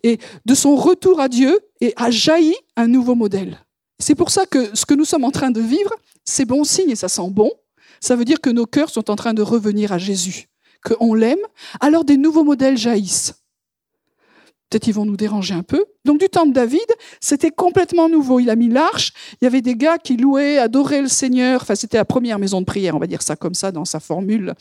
Et 0.04 0.20
de 0.46 0.56
son 0.56 0.76
retour 0.76 1.20
à 1.20 1.30
Dieu 1.30 1.60
a 1.96 2.12
jailli 2.12 2.56
un 2.76 2.88
nouveau 2.88 3.16
modèle. 3.16 3.60
C'est 4.00 4.16
pour 4.16 4.32
ça 4.32 4.46
que 4.46 4.76
ce 4.76 4.86
que 4.86 4.94
nous 4.94 5.06
sommes 5.06 5.24
en 5.24 5.32
train 5.32 5.52
de 5.52 5.62
vivre, 5.62 5.92
c'est 6.26 6.46
bon 6.46 6.64
signe 6.64 6.90
et 6.90 6.96
ça 6.96 7.08
sent 7.08 7.30
bon. 7.30 7.52
Ça 8.00 8.16
veut 8.16 8.26
dire 8.26 8.42
que 8.42 8.50
nos 8.50 8.66
cœurs 8.66 8.90
sont 8.90 9.10
en 9.10 9.16
train 9.16 9.34
de 9.34 9.42
revenir 9.42 9.94
à 9.94 9.98
Jésus, 9.98 10.50
qu'on 10.84 11.14
l'aime. 11.14 11.40
Alors 11.80 12.04
des 12.04 12.18
nouveaux 12.18 12.44
modèles 12.44 12.78
jaillissent. 12.78 13.36
Peut-être 14.70 14.88
ils 14.88 14.94
vont 14.94 15.06
nous 15.06 15.18
déranger 15.18 15.54
un 15.54 15.64
peu. 15.64 15.86
Donc 16.04 16.20
du 16.20 16.28
temps 16.28 16.46
de 16.46 16.52
David, 16.52 16.86
c'était 17.22 17.52
complètement 17.52 18.10
nouveau. 18.10 18.40
Il 18.40 18.50
a 18.50 18.56
mis 18.56 18.70
l'arche. 18.70 19.14
Il 19.40 19.46
y 19.46 19.48
avait 19.48 19.62
des 19.62 19.76
gars 19.76 19.98
qui 19.98 20.18
louaient, 20.18 20.58
adoraient 20.58 21.02
le 21.02 21.08
Seigneur. 21.08 21.62
Enfin, 21.62 21.76
c'était 21.76 21.98
la 21.98 22.06
première 22.06 22.40
maison 22.40 22.60
de 22.60 22.66
prière, 22.66 22.96
on 22.96 23.00
va 23.00 23.08
dire 23.08 23.22
ça 23.22 23.36
comme 23.36 23.54
ça, 23.54 23.72
dans 23.72 23.86
sa 23.86 24.00
formule 24.00 24.54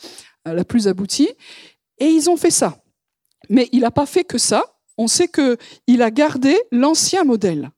euh, 0.47 0.53
la 0.53 0.63
plus 0.63 0.87
aboutie. 0.87 1.29
Et 1.97 2.05
ils 2.05 2.29
ont 2.29 2.37
fait 2.37 2.51
ça. 2.51 2.77
Mais 3.49 3.67
il 3.71 3.81
n'a 3.81 3.91
pas 3.91 4.05
fait 4.05 4.23
que 4.23 4.37
ça 4.37 4.72
on 4.97 5.07
sait 5.07 5.27
qu'il 5.27 6.01
a 6.01 6.11
gardé 6.11 6.57
l'ancien 6.71 7.23
modèle. 7.23 7.71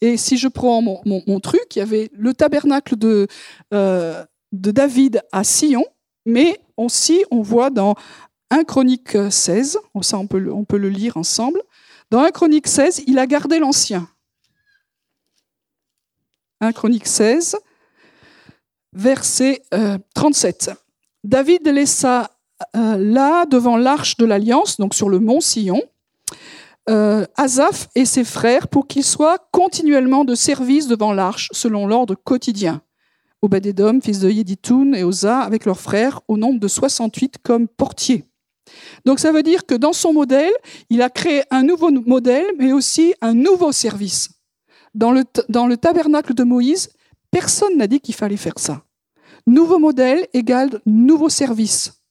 Et 0.00 0.16
si 0.16 0.36
je 0.36 0.48
prends 0.48 0.82
mon, 0.82 1.40
truc, 1.40 1.76
il 1.76 1.78
y 1.80 1.82
avait 1.82 2.10
le 2.14 2.32
tabernacle 2.32 2.96
de, 2.96 3.26
euh, 3.74 4.24
de 4.52 4.70
David 4.70 5.22
à 5.32 5.44
Sion, 5.44 5.84
mais 6.24 6.58
aussi 6.76 7.24
on 7.30 7.42
voit 7.42 7.70
dans 7.70 7.94
1 8.50 8.64
Chronique 8.64 9.16
16, 9.30 9.78
ça 10.00 10.18
on 10.18 10.26
peut, 10.26 10.38
le, 10.38 10.52
on 10.52 10.64
peut 10.64 10.78
le 10.78 10.88
lire 10.88 11.16
ensemble, 11.16 11.62
dans 12.10 12.20
1 12.24 12.30
Chronique 12.30 12.66
16, 12.66 13.04
il 13.06 13.18
a 13.18 13.26
gardé 13.26 13.58
l'ancien. 13.58 14.08
1 16.60 16.72
Chronique 16.72 17.06
16, 17.06 17.56
verset 18.92 19.62
37. 20.14 20.68
Euh, 20.68 20.74
David 21.24 21.68
laissa 21.68 22.30
euh, 22.76 22.96
là 22.96 23.46
devant 23.46 23.76
l'arche 23.76 24.16
de 24.16 24.24
l'alliance, 24.24 24.78
donc 24.78 24.94
sur 24.94 25.08
le 25.08 25.18
mont 25.18 25.40
Sion, 25.40 25.82
euh, 26.88 27.26
Azaph 27.36 27.88
et 27.94 28.04
ses 28.04 28.24
frères 28.24 28.68
pour 28.68 28.86
qu'ils 28.86 29.04
soient 29.04 29.38
continuellement 29.52 30.24
de 30.24 30.34
service 30.34 30.86
devant 30.86 31.12
l'arche 31.12 31.48
selon 31.52 31.86
l'ordre 31.86 32.14
quotidien. 32.14 32.82
Obed-Edom, 33.42 34.00
fils 34.02 34.20
de 34.20 34.30
Yeditoun, 34.30 34.94
et 34.94 35.04
Oza 35.04 35.40
avec 35.40 35.64
leurs 35.64 35.80
frères 35.80 36.20
au 36.28 36.36
nombre 36.36 36.60
de 36.60 36.68
68 36.68 37.38
comme 37.42 37.68
portiers. 37.68 38.24
Donc 39.04 39.18
ça 39.18 39.32
veut 39.32 39.42
dire 39.42 39.66
que 39.66 39.74
dans 39.74 39.92
son 39.92 40.12
modèle, 40.12 40.52
il 40.90 41.02
a 41.02 41.10
créé 41.10 41.42
un 41.50 41.62
nouveau 41.62 41.90
modèle, 41.90 42.46
mais 42.58 42.72
aussi 42.72 43.14
un 43.20 43.34
nouveau 43.34 43.72
service. 43.72 44.30
Dans 44.94 45.12
le, 45.12 45.24
dans 45.48 45.66
le 45.66 45.76
tabernacle 45.76 46.34
de 46.34 46.44
Moïse, 46.44 46.90
personne 47.30 47.76
n'a 47.76 47.86
dit 47.86 48.00
qu'il 48.00 48.14
fallait 48.14 48.36
faire 48.36 48.58
ça. 48.58 48.82
Nouveau 49.46 49.78
modèle 49.78 50.26
égale 50.34 50.80
nouveau 50.84 51.28
service. 51.28 52.02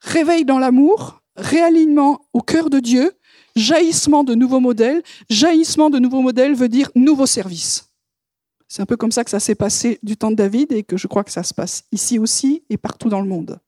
Réveil 0.00 0.44
dans 0.44 0.58
l'amour, 0.58 1.22
réalignement 1.36 2.20
au 2.32 2.40
cœur 2.40 2.70
de 2.70 2.80
Dieu, 2.80 3.12
jaillissement 3.58 4.24
de 4.24 4.34
nouveaux 4.34 4.60
modèles. 4.60 5.02
Jaillissement 5.28 5.90
de 5.90 5.98
nouveaux 5.98 6.22
modèles 6.22 6.54
veut 6.54 6.68
dire 6.68 6.90
nouveau 6.94 7.26
service. 7.26 7.90
C'est 8.68 8.82
un 8.82 8.86
peu 8.86 8.96
comme 8.96 9.12
ça 9.12 9.24
que 9.24 9.30
ça 9.30 9.40
s'est 9.40 9.54
passé 9.54 9.98
du 10.02 10.16
temps 10.16 10.30
de 10.30 10.36
David 10.36 10.72
et 10.72 10.82
que 10.82 10.96
je 10.96 11.06
crois 11.06 11.24
que 11.24 11.30
ça 11.30 11.42
se 11.42 11.54
passe 11.54 11.84
ici 11.90 12.18
aussi 12.18 12.62
et 12.68 12.76
partout 12.76 13.08
dans 13.08 13.20
le 13.20 13.28
monde. 13.28 13.58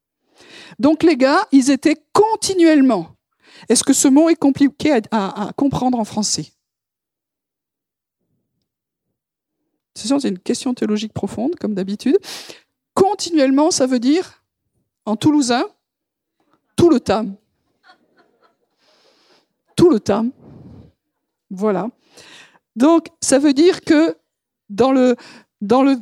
Donc 0.78 1.02
les 1.02 1.16
gars, 1.16 1.46
ils 1.52 1.70
étaient 1.70 1.96
continuellement. 2.12 3.08
Est-ce 3.68 3.84
que 3.84 3.92
ce 3.92 4.08
mot 4.08 4.28
est 4.28 4.36
compliqué 4.36 5.00
à, 5.10 5.50
comprendre 5.56 5.98
en 5.98 6.04
français? 6.04 6.52
C'est 9.94 10.08
une 10.24 10.38
question 10.38 10.72
théologique 10.72 11.12
profonde, 11.12 11.56
comme 11.56 11.74
d'habitude. 11.74 12.16
Continuellement, 12.94 13.70
ça 13.70 13.86
veut 13.86 13.98
dire, 13.98 14.42
en 15.04 15.16
toulousain, 15.16 15.64
tout 16.76 16.88
le 16.88 17.00
temps 17.00 17.26
tout 19.80 19.88
le 19.88 19.98
temps. 19.98 20.28
Voilà. 21.48 21.88
Donc, 22.76 23.06
ça 23.22 23.38
veut 23.38 23.54
dire 23.54 23.80
que 23.80 24.14
dans 24.68 24.92
le, 24.92 25.16
dans 25.62 25.82
le 25.82 25.96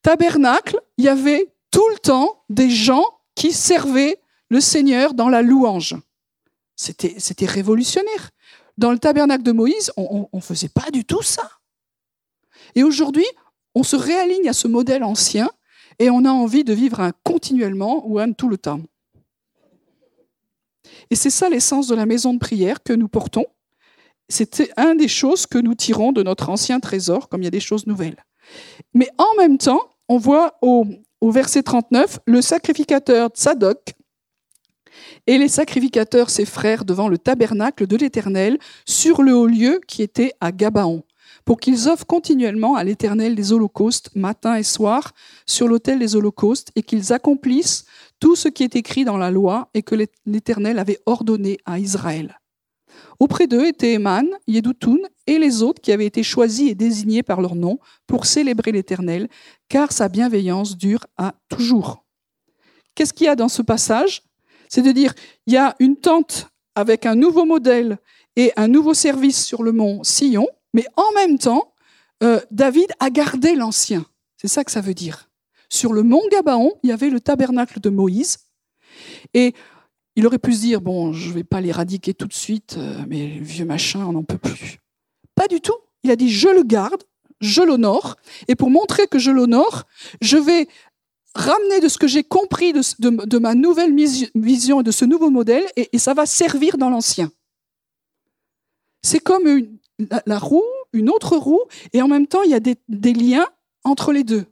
tabernacle, 0.00 0.80
il 0.96 1.04
y 1.04 1.08
avait 1.08 1.52
tout 1.70 1.86
le 1.90 1.98
temps 1.98 2.42
des 2.48 2.70
gens 2.70 3.04
qui 3.34 3.52
servaient 3.52 4.18
le 4.48 4.60
Seigneur 4.62 5.12
dans 5.12 5.28
la 5.28 5.42
louange. 5.42 5.94
C'était, 6.74 7.16
c'était 7.18 7.44
révolutionnaire. 7.44 8.30
Dans 8.78 8.92
le 8.92 8.98
tabernacle 8.98 9.42
de 9.42 9.52
Moïse, 9.52 9.92
on 9.98 10.26
ne 10.32 10.40
faisait 10.40 10.70
pas 10.70 10.90
du 10.90 11.04
tout 11.04 11.22
ça. 11.22 11.50
Et 12.74 12.82
aujourd'hui, 12.82 13.26
on 13.74 13.82
se 13.82 13.96
réaligne 13.96 14.48
à 14.48 14.54
ce 14.54 14.68
modèle 14.68 15.04
ancien 15.04 15.50
et 15.98 16.08
on 16.08 16.24
a 16.24 16.30
envie 16.30 16.64
de 16.64 16.72
vivre 16.72 17.00
un 17.00 17.12
continuellement 17.24 18.08
ou 18.08 18.18
un 18.18 18.32
tout 18.32 18.48
le 18.48 18.56
temps. 18.56 18.80
Et 21.12 21.14
c'est 21.14 21.28
ça 21.28 21.50
l'essence 21.50 21.88
de 21.88 21.94
la 21.94 22.06
maison 22.06 22.32
de 22.32 22.38
prière 22.38 22.82
que 22.82 22.94
nous 22.94 23.06
portons. 23.06 23.44
C'est 24.30 24.72
un 24.78 24.94
des 24.94 25.08
choses 25.08 25.44
que 25.44 25.58
nous 25.58 25.74
tirons 25.74 26.10
de 26.10 26.22
notre 26.22 26.48
ancien 26.48 26.80
trésor, 26.80 27.28
comme 27.28 27.42
il 27.42 27.44
y 27.44 27.48
a 27.48 27.50
des 27.50 27.60
choses 27.60 27.86
nouvelles. 27.86 28.24
Mais 28.94 29.10
en 29.18 29.36
même 29.36 29.58
temps, 29.58 29.82
on 30.08 30.16
voit 30.16 30.54
au, 30.62 30.86
verset 31.20 31.64
39 31.64 32.20
le 32.24 32.40
sacrificateur 32.40 33.28
Tzadok 33.28 33.92
et 35.26 35.36
les 35.36 35.48
sacrificateurs, 35.48 36.30
ses 36.30 36.46
frères, 36.46 36.86
devant 36.86 37.08
le 37.08 37.18
tabernacle 37.18 37.86
de 37.86 37.96
l'Éternel, 37.98 38.58
sur 38.86 39.20
le 39.20 39.34
haut 39.34 39.46
lieu 39.46 39.80
qui 39.86 40.00
était 40.00 40.32
à 40.40 40.50
Gabaon, 40.50 41.02
pour 41.44 41.60
qu'ils 41.60 41.90
offrent 41.90 42.06
continuellement 42.06 42.74
à 42.74 42.84
l'Éternel 42.84 43.34
des 43.34 43.52
holocaustes, 43.52 44.08
matin 44.14 44.54
et 44.54 44.62
soir, 44.62 45.12
sur 45.44 45.68
l'autel 45.68 45.98
des 45.98 46.16
holocaustes, 46.16 46.70
et 46.74 46.82
qu'ils 46.82 47.12
accomplissent 47.12 47.84
tout 48.22 48.36
ce 48.36 48.46
qui 48.46 48.62
est 48.62 48.76
écrit 48.76 49.04
dans 49.04 49.16
la 49.16 49.32
loi 49.32 49.68
et 49.74 49.82
que 49.82 49.96
l'Éternel 50.26 50.78
avait 50.78 51.00
ordonné 51.06 51.58
à 51.64 51.80
Israël. 51.80 52.38
Auprès 53.18 53.48
d'eux 53.48 53.66
étaient 53.66 53.94
Eman, 53.94 54.28
Yedutun 54.46 54.98
et 55.26 55.40
les 55.40 55.64
autres 55.64 55.82
qui 55.82 55.90
avaient 55.90 56.06
été 56.06 56.22
choisis 56.22 56.70
et 56.70 56.76
désignés 56.76 57.24
par 57.24 57.40
leur 57.40 57.56
nom 57.56 57.80
pour 58.06 58.26
célébrer 58.26 58.70
l'Éternel, 58.70 59.28
car 59.68 59.90
sa 59.90 60.08
bienveillance 60.08 60.76
dure 60.76 61.04
à 61.16 61.34
toujours. 61.48 62.04
Qu'est-ce 62.94 63.12
qu'il 63.12 63.26
y 63.26 63.28
a 63.28 63.34
dans 63.34 63.48
ce 63.48 63.60
passage? 63.60 64.22
C'est 64.68 64.82
de 64.82 64.92
dire, 64.92 65.14
il 65.48 65.54
y 65.54 65.56
a 65.56 65.74
une 65.80 65.96
tente 65.96 66.46
avec 66.76 67.06
un 67.06 67.16
nouveau 67.16 67.44
modèle 67.44 67.98
et 68.36 68.52
un 68.54 68.68
nouveau 68.68 68.94
service 68.94 69.44
sur 69.44 69.64
le 69.64 69.72
mont 69.72 70.04
Sion, 70.04 70.46
mais 70.74 70.86
en 70.94 71.10
même 71.16 71.38
temps, 71.40 71.74
euh, 72.22 72.38
David 72.52 72.92
a 73.00 73.10
gardé 73.10 73.56
l'ancien. 73.56 74.06
C'est 74.36 74.46
ça 74.46 74.62
que 74.62 74.70
ça 74.70 74.80
veut 74.80 74.94
dire. 74.94 75.28
Sur 75.72 75.94
le 75.94 76.02
mont 76.02 76.20
Gabaon, 76.30 76.74
il 76.82 76.90
y 76.90 76.92
avait 76.92 77.08
le 77.08 77.18
tabernacle 77.18 77.80
de 77.80 77.88
Moïse. 77.88 78.36
Et 79.32 79.54
il 80.16 80.26
aurait 80.26 80.38
pu 80.38 80.52
se 80.52 80.60
dire, 80.60 80.82
bon, 80.82 81.14
je 81.14 81.30
ne 81.30 81.32
vais 81.32 81.44
pas 81.44 81.62
l'éradiquer 81.62 82.12
tout 82.12 82.26
de 82.26 82.34
suite, 82.34 82.74
euh, 82.76 83.02
mais 83.08 83.38
vieux 83.38 83.64
machin, 83.64 84.04
on 84.04 84.12
n'en 84.12 84.22
peut 84.22 84.36
plus. 84.36 84.80
Pas 85.34 85.48
du 85.48 85.62
tout. 85.62 85.78
Il 86.02 86.10
a 86.10 86.16
dit, 86.16 86.30
je 86.30 86.48
le 86.48 86.62
garde, 86.62 87.02
je 87.40 87.62
l'honore, 87.62 88.16
et 88.48 88.54
pour 88.54 88.68
montrer 88.68 89.06
que 89.06 89.18
je 89.18 89.30
l'honore, 89.30 89.84
je 90.20 90.36
vais 90.36 90.68
ramener 91.34 91.80
de 91.80 91.88
ce 91.88 91.96
que 91.96 92.06
j'ai 92.06 92.22
compris 92.22 92.74
de, 92.74 93.38
ma 93.38 93.54
nouvelle 93.54 93.96
vision 94.34 94.82
et 94.82 94.84
de 94.84 94.90
ce 94.90 95.06
nouveau 95.06 95.30
modèle, 95.30 95.64
et, 95.76 95.96
ça 95.98 96.12
va 96.12 96.26
servir 96.26 96.76
dans 96.76 96.90
l'ancien. 96.90 97.32
C'est 99.00 99.20
comme 99.20 99.44
la, 100.26 100.38
roue, 100.38 100.62
une 100.92 101.08
autre 101.08 101.38
roue, 101.38 101.62
et 101.94 102.02
en 102.02 102.08
même 102.08 102.26
temps, 102.26 102.42
il 102.42 102.50
y 102.50 102.54
a 102.54 102.60
des 102.60 103.12
liens 103.14 103.46
entre 103.84 104.12
les 104.12 104.22
deux. 104.22 104.44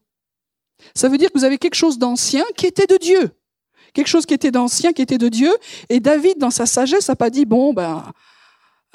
Ça 0.94 1.08
veut 1.08 1.18
dire 1.18 1.30
que 1.30 1.38
vous 1.38 1.44
avez 1.44 1.58
quelque 1.58 1.74
chose 1.74 1.98
d'ancien 1.98 2.44
qui 2.56 2.66
était 2.66 2.86
de 2.86 2.96
Dieu. 2.96 3.30
Quelque 3.92 4.08
chose 4.08 4.26
qui 4.26 4.34
était 4.34 4.50
d'ancien, 4.50 4.92
qui 4.92 5.02
était 5.02 5.18
de 5.18 5.28
Dieu. 5.28 5.52
Et 5.88 6.00
David, 6.00 6.38
dans 6.38 6.50
sa 6.50 6.66
sagesse, 6.66 7.08
n'a 7.08 7.16
pas 7.16 7.30
dit, 7.30 7.44
bon, 7.44 7.72
ben, 7.72 8.04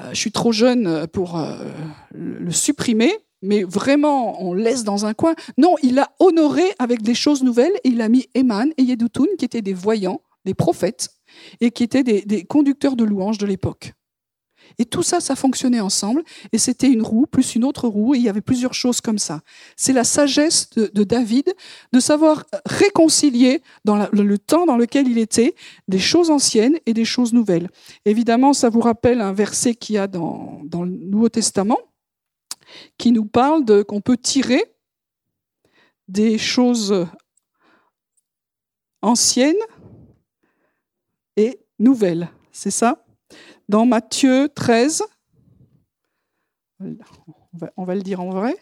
euh, 0.02 0.10
je 0.12 0.16
suis 0.16 0.32
trop 0.32 0.52
jeune 0.52 1.08
pour 1.08 1.38
euh, 1.38 1.56
le 2.14 2.52
supprimer, 2.52 3.14
mais 3.42 3.64
vraiment, 3.64 4.42
on 4.42 4.54
laisse 4.54 4.84
dans 4.84 5.06
un 5.06 5.14
coin. 5.14 5.36
Non, 5.58 5.76
il 5.84 6.00
a 6.00 6.12
honoré 6.20 6.64
avec 6.80 7.02
des 7.02 7.16
choses 7.16 7.44
nouvelles 7.44 7.74
et 7.84 7.90
il 7.90 8.02
a 8.02 8.10
mis 8.10 8.28
Eman 8.36 8.72
et 8.78 8.84
Yedutun, 8.84 9.26
qui 9.38 9.46
étaient 9.46 9.62
des 9.62 9.74
voyants, 9.74 10.22
des 10.46 10.54
prophètes, 10.54 11.10
et 11.60 11.72
qui 11.72 11.84
étaient 11.84 12.04
des 12.04 12.46
conducteurs 12.46 12.96
de 12.96 13.04
louanges 13.04 13.38
de 13.38 13.46
l'époque. 13.46 13.94
Et 14.78 14.86
tout 14.86 15.04
ça, 15.04 15.20
ça 15.20 15.36
fonctionnait 15.36 15.80
ensemble. 15.80 16.24
Et 16.52 16.58
c'était 16.58 16.90
une 16.90 17.02
roue 17.02 17.26
plus 17.26 17.56
une 17.56 17.64
autre 17.64 17.88
roue. 17.88 18.16
Et 18.16 18.18
il 18.18 18.24
y 18.24 18.30
avait 18.30 18.42
plusieurs 18.42 18.74
choses 18.74 19.02
comme 19.02 19.18
ça. 19.18 19.42
C'est 19.76 19.94
la 19.94 20.04
sagesse 20.04 20.70
de, 20.72 21.04
David 21.04 21.54
de 21.94 22.00
savoir 22.00 22.46
réconcilier 22.66 23.62
dans 23.84 24.08
le 24.12 24.38
temps 24.38 24.66
dans 24.66 24.78
lequel 24.78 25.08
il 25.08 25.18
était 25.18 25.56
des 25.88 26.00
choses 26.00 26.30
anciennes 26.30 26.78
et 26.86 26.94
des 26.94 27.06
choses 27.06 27.34
nouvelles. 27.34 27.70
Évidemment, 28.06 28.54
ça 28.54 28.70
vous 28.70 28.82
rappelle 28.82 29.22
un 29.22 29.34
verset 29.34 29.76
qu'il 29.76 29.96
y 29.96 29.98
a 29.98 30.08
dans, 30.08 30.62
le 30.72 30.86
Nouveau 30.86 31.30
Testament 31.30 31.80
qui 32.98 33.12
nous 33.12 33.26
parle 33.26 33.86
qu'on 33.86 34.02
peut 34.02 34.18
tirer 34.18 34.64
des 36.08 36.38
choses 36.38 37.08
anciennes 39.02 39.56
et 41.38 41.60
nouvelles. 41.80 42.30
C'est 42.52 42.72
ça? 42.72 43.05
Dans 43.70 43.86
Matthieu 43.86 44.50
13. 44.54 45.04
On 47.78 47.84
va, 47.86 47.96
le 47.96 48.02
dire 48.02 48.22
en 48.22 48.30
vrai. 48.30 48.56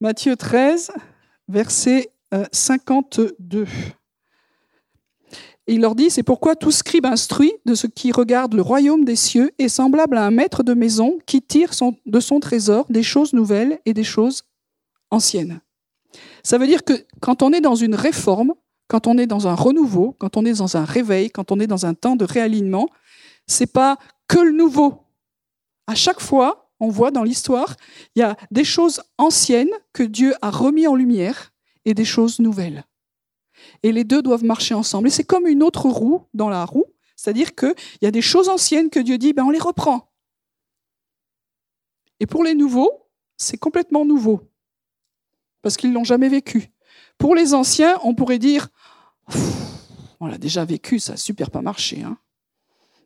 Matthieu 0.00 0.36
13, 0.36 0.92
verset 1.48 2.12
52. 2.52 3.60
Euh, 3.60 3.66
il 5.68 5.80
leur 5.80 5.94
dit, 5.94 6.10
c'est 6.10 6.22
pourquoi 6.22 6.56
tout 6.56 6.70
scribe 6.70 7.06
instruit 7.06 7.52
de 7.66 7.74
ce 7.74 7.86
qui 7.86 8.10
regarde 8.10 8.54
le 8.54 8.62
royaume 8.62 9.04
des 9.04 9.16
cieux 9.16 9.52
est 9.58 9.68
semblable 9.68 10.16
à 10.16 10.26
un 10.26 10.30
maître 10.30 10.62
de 10.62 10.74
maison 10.74 11.18
qui 11.24 11.40
tire 11.40 11.70
de 12.04 12.20
son 12.20 12.40
trésor 12.40 12.86
des 12.88 13.02
choses 13.02 13.32
nouvelles 13.32 13.78
et 13.86 13.94
des 13.94 14.04
choses 14.04 14.42
anciennes. 15.10 15.60
Ça 16.42 16.58
veut 16.58 16.66
dire 16.66 16.84
que 16.84 16.94
quand 17.20 17.42
on 17.42 17.52
est 17.52 17.60
dans 17.60 17.76
une 17.76 17.94
réforme, 17.94 18.54
quand 18.88 19.06
on 19.06 19.16
est 19.16 19.26
dans 19.26 19.46
un 19.46 19.54
renouveau, 19.54 20.16
quand 20.18 20.36
on 20.36 20.44
est 20.44 20.58
dans 20.58 20.76
un 20.76 20.84
réveil, 20.84 21.30
quand 21.30 21.52
on 21.52 21.60
est 21.60 21.66
dans 21.66 21.86
un 21.86 21.94
temps 21.94 22.16
de 22.16 22.24
réalignement, 22.24 22.88
c'est 23.46 23.72
pas 23.72 23.98
que 24.28 24.38
le 24.38 24.52
nouveau. 24.52 25.04
À 25.86 25.94
chaque 25.94 26.20
fois, 26.20 26.70
on 26.80 26.88
voit 26.88 27.10
dans 27.10 27.22
l'histoire, 27.22 27.76
il 28.14 28.20
y 28.20 28.22
a 28.22 28.36
des 28.50 28.64
choses 28.64 29.02
anciennes 29.18 29.70
que 29.92 30.02
Dieu 30.02 30.34
a 30.42 30.50
remis 30.50 30.86
en 30.86 30.94
lumière 30.94 31.52
et 31.84 31.94
des 31.94 32.04
choses 32.04 32.40
nouvelles. 32.40 32.84
Et 33.82 33.92
les 33.92 34.04
deux 34.04 34.22
doivent 34.22 34.44
marcher 34.44 34.74
ensemble. 34.74 35.08
Et 35.08 35.10
c'est 35.10 35.24
comme 35.24 35.46
une 35.46 35.62
autre 35.62 35.88
roue 35.88 36.26
dans 36.34 36.48
la 36.48 36.64
roue, 36.64 36.86
c'est-à-dire 37.16 37.54
qu'il 37.54 37.74
y 38.00 38.06
a 38.06 38.10
des 38.10 38.22
choses 38.22 38.48
anciennes 38.48 38.90
que 38.90 39.00
Dieu 39.00 39.18
dit, 39.18 39.32
ben 39.32 39.44
on 39.44 39.50
les 39.50 39.60
reprend. 39.60 40.12
Et 42.18 42.26
pour 42.26 42.44
les 42.44 42.54
nouveaux, 42.54 43.08
c'est 43.36 43.58
complètement 43.58 44.04
nouveau, 44.04 44.40
parce 45.62 45.76
qu'ils 45.76 45.92
l'ont 45.92 46.04
jamais 46.04 46.28
vécu. 46.28 46.70
Pour 47.18 47.34
les 47.34 47.54
anciens, 47.54 47.98
on 48.02 48.14
pourrait 48.14 48.38
dire, 48.38 48.68
on 50.20 50.26
l'a 50.26 50.38
déjà 50.38 50.64
vécu, 50.64 50.98
ça 50.98 51.12
n'a 51.12 51.16
super 51.16 51.50
pas 51.50 51.62
marché. 51.62 52.02
Hein. 52.02 52.18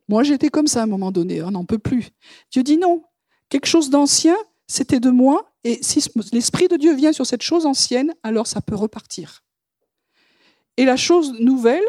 Moi, 0.09 0.23
j'étais 0.23 0.49
comme 0.49 0.67
ça 0.67 0.81
à 0.81 0.83
un 0.85 0.87
moment 0.87 1.13
donné, 1.13 1.43
on 1.43 1.51
n'en 1.51 1.65
peut 1.65 1.79
plus. 1.79 2.11
Dieu 2.53 2.63
dit 2.63 2.77
non, 2.77 3.03
quelque 3.49 3.67
chose 3.67 3.91
d'ancien, 3.91 4.37
c'était 4.69 5.01
de 5.01 5.11
moi, 5.11 5.53
et 5.65 5.79
si 5.83 6.05
l'Esprit 6.33 6.69
de 6.69 6.77
Dieu 6.77 6.95
vient 6.95 7.13
sur 7.13 7.27
cette 7.27 7.43
chose 7.43 7.67
ancienne, 7.67 8.15
alors 8.23 8.47
ça 8.47 8.61
peut 8.61 8.77
repartir. 8.77 9.43
Et 10.77 10.85
la 10.85 10.97
chose 10.97 11.33
nouvelle 11.41 11.85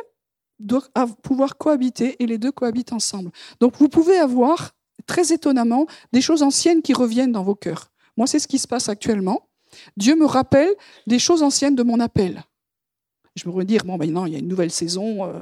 doit 0.59 0.87
pouvoir 1.21 1.57
cohabiter, 1.57 2.15
et 2.21 2.25
les 2.25 2.37
deux 2.37 2.51
cohabitent 2.51 2.93
ensemble. 2.93 3.31
Donc 3.59 3.77
vous 3.77 3.89
pouvez 3.89 4.17
avoir, 4.17 4.71
très 5.05 5.31
étonnamment, 5.31 5.85
des 6.11 6.21
choses 6.21 6.41
anciennes 6.41 6.81
qui 6.81 6.93
reviennent 6.93 7.31
dans 7.31 7.43
vos 7.43 7.55
cœurs. 7.55 7.91
Moi, 8.17 8.25
c'est 8.25 8.39
ce 8.39 8.47
qui 8.47 8.57
se 8.57 8.67
passe 8.67 8.89
actuellement. 8.89 9.47
Dieu 9.95 10.15
me 10.15 10.25
rappelle 10.25 10.73
des 11.05 11.19
choses 11.19 11.43
anciennes 11.43 11.75
de 11.75 11.83
mon 11.83 11.99
appel. 11.99 12.43
Je 13.35 13.47
me 13.47 13.53
redire, 13.53 13.85
bon, 13.85 13.97
maintenant, 13.97 14.25
il 14.25 14.33
y 14.33 14.35
a 14.35 14.39
une 14.39 14.47
nouvelle 14.47 14.71
saison, 14.71 15.25
euh, 15.25 15.39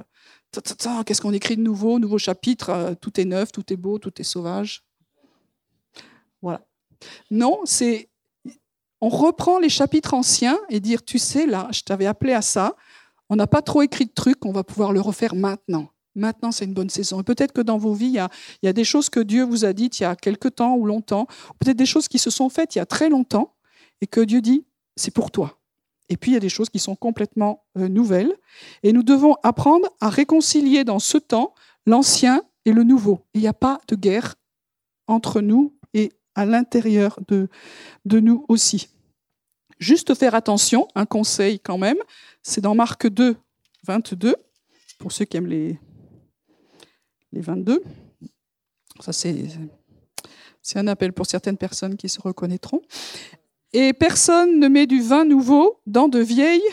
Qu'est-ce 1.05 1.21
qu'on 1.21 1.33
écrit 1.33 1.57
de 1.57 1.61
nouveau 1.61 1.99
Nouveau 1.99 2.17
chapitre, 2.17 2.69
euh, 2.69 2.93
tout 2.99 3.19
est 3.19 3.25
neuf, 3.25 3.51
tout 3.51 3.71
est 3.71 3.77
beau, 3.77 3.99
tout 3.99 4.13
est 4.19 4.23
sauvage. 4.23 4.83
Voilà. 6.41 6.65
Non, 7.31 7.61
c'est. 7.65 8.09
On 9.01 9.09
reprend 9.09 9.59
les 9.59 9.69
chapitres 9.69 10.13
anciens 10.13 10.57
et 10.69 10.79
dire 10.79 11.03
Tu 11.03 11.19
sais, 11.19 11.45
là, 11.45 11.67
je 11.71 11.81
t'avais 11.81 12.05
appelé 12.05 12.33
à 12.33 12.41
ça. 12.41 12.75
On 13.29 13.35
n'a 13.35 13.47
pas 13.47 13.61
trop 13.61 13.81
écrit 13.81 14.05
de 14.05 14.13
trucs, 14.13 14.45
on 14.45 14.51
va 14.51 14.63
pouvoir 14.63 14.93
le 14.93 15.01
refaire 15.01 15.35
maintenant. 15.35 15.89
Maintenant, 16.15 16.51
c'est 16.51 16.65
une 16.65 16.73
bonne 16.73 16.89
saison. 16.89 17.19
Et 17.19 17.23
peut-être 17.23 17.51
que 17.51 17.61
dans 17.61 17.77
vos 17.77 17.93
vies, 17.93 18.05
il 18.05 18.13
y, 18.13 18.19
a, 18.19 18.29
il 18.61 18.67
y, 18.67 18.69
a, 18.69 18.73
des 18.73 18.85
choses 18.85 19.09
que 19.09 19.19
Dieu 19.19 19.43
vous 19.43 19.65
a 19.65 19.73
dites 19.73 19.99
il 19.99 20.03
y 20.03 20.05
a 20.05 20.15
quelque 20.15 20.47
temps 20.47 20.75
ou 20.75 20.85
longtemps, 20.85 21.27
peut-être 21.59 21.75
des 21.75 21.85
choses 21.85 22.07
qui 22.07 22.19
se 22.19 22.29
sont 22.29 22.49
faites 22.49 22.75
il 22.75 22.77
y 22.77 22.81
a 22.81 22.85
très 22.85 23.09
longtemps, 23.09 23.53
et 24.01 24.07
que 24.07 24.21
Dieu 24.21 24.41
dit, 24.41 24.65
c'est 24.95 25.11
pour 25.11 25.31
toi. 25.31 25.59
Et 26.09 26.17
puis 26.17 26.31
il 26.31 26.33
y 26.33 26.37
a 26.37 26.41
des 26.41 26.49
choses 26.49 26.69
qui 26.69 26.79
sont 26.79 26.95
complètement 26.95 27.65
euh, 27.77 27.87
nouvelles. 27.87 28.33
Et 28.83 28.93
nous 28.93 29.03
devons 29.03 29.35
apprendre 29.43 29.87
à 30.01 30.09
réconcilier 30.09 30.83
dans 30.83 30.99
ce 30.99 31.17
temps 31.17 31.53
l'ancien 31.85 32.43
et 32.65 32.73
le 32.73 32.83
nouveau. 32.83 33.25
Il 33.33 33.41
n'y 33.41 33.47
a 33.47 33.53
pas 33.53 33.81
de 33.87 33.95
guerre 33.95 34.35
entre 35.07 35.41
nous 35.41 35.75
et 35.93 36.11
à 36.35 36.45
l'intérieur 36.45 37.19
de, 37.27 37.47
de 38.05 38.19
nous 38.19 38.45
aussi. 38.49 38.89
Juste 39.79 40.13
faire 40.15 40.35
attention, 40.35 40.87
un 40.95 41.05
conseil 41.05 41.59
quand 41.59 41.77
même, 41.77 41.97
c'est 42.43 42.61
dans 42.61 42.75
Marc 42.75 43.07
2, 43.07 43.35
22, 43.83 44.35
pour 44.97 45.11
ceux 45.11 45.25
qui 45.25 45.37
aiment 45.37 45.47
les, 45.47 45.77
les 47.31 47.41
22. 47.41 47.83
Ça, 49.01 49.11
c'est, 49.11 49.45
c'est 50.61 50.79
un 50.79 50.87
appel 50.87 51.11
pour 51.11 51.25
certaines 51.25 51.57
personnes 51.57 51.97
qui 51.97 52.07
se 52.07 52.21
reconnaîtront. 52.21 52.81
Et 53.77 53.91
personne 53.91 54.57
ne 54.57 54.69
met 54.69 54.87
du 54.87 55.01
vin 55.01 55.25
nouveau 55.25 55.81
dans 55.85 56.07
de 56.07 56.19
vieilles 56.19 56.63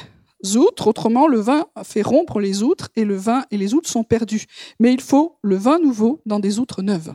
outres, 0.55 0.87
autrement 0.87 1.27
le 1.27 1.41
vin 1.41 1.67
fait 1.83 2.01
rompre 2.01 2.39
les 2.39 2.63
outres 2.63 2.91
et 2.95 3.05
le 3.05 3.17
vin 3.17 3.45
et 3.51 3.59
les 3.59 3.75
outres 3.75 3.91
sont 3.91 4.05
perdus. 4.05 4.47
Mais 4.79 4.95
il 4.95 5.01
faut 5.01 5.37
le 5.43 5.57
vin 5.57 5.81
nouveau 5.81 6.23
dans 6.27 6.39
des 6.39 6.61
outres 6.61 6.81
neuves. 6.81 7.13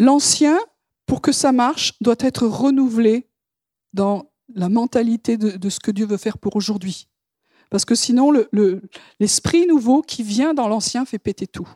L'ancien, 0.00 0.58
pour 1.06 1.22
que 1.22 1.30
ça 1.30 1.52
marche, 1.52 1.92
doit 2.00 2.16
être 2.18 2.48
renouvelé 2.48 3.28
dans 3.92 4.32
la 4.52 4.68
mentalité 4.68 5.36
de, 5.36 5.70
ce 5.70 5.78
que 5.78 5.92
Dieu 5.92 6.06
veut 6.06 6.16
faire 6.16 6.38
pour 6.38 6.56
aujourd'hui. 6.56 7.06
Parce 7.70 7.84
que 7.84 7.94
sinon, 7.94 8.32
l'esprit 9.20 9.68
nouveau 9.68 10.02
qui 10.02 10.24
vient 10.24 10.52
dans 10.52 10.66
l'ancien 10.66 11.04
fait 11.04 11.20
péter 11.20 11.46
tout. 11.46 11.68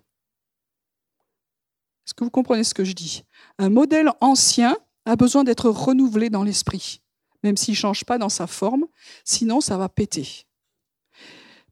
Est-ce 2.05 2.15
que 2.15 2.25
vous 2.25 2.31
comprenez 2.31 2.65
ce 2.65 2.75
que 2.75 2.83
je 2.83 2.93
dis? 2.93 3.23
Un 3.59 3.71
modèle 3.71 4.11
ancien 4.21 4.77
a 5.07 5.17
besoin 5.17 5.45
d'être 5.45 5.71
renouvelé 5.71 6.29
dans 6.29 6.43
l'esprit, 6.43 7.01
même 7.43 7.57
s'il 7.57 7.73
ne 7.73 7.77
change 7.77 8.05
pas 8.05 8.19
dans 8.19 8.29
sa 8.29 8.47
forme, 8.47 8.87
sinon 9.25 9.61
ça 9.61 9.79
va 9.79 9.89
péter. 9.89 10.47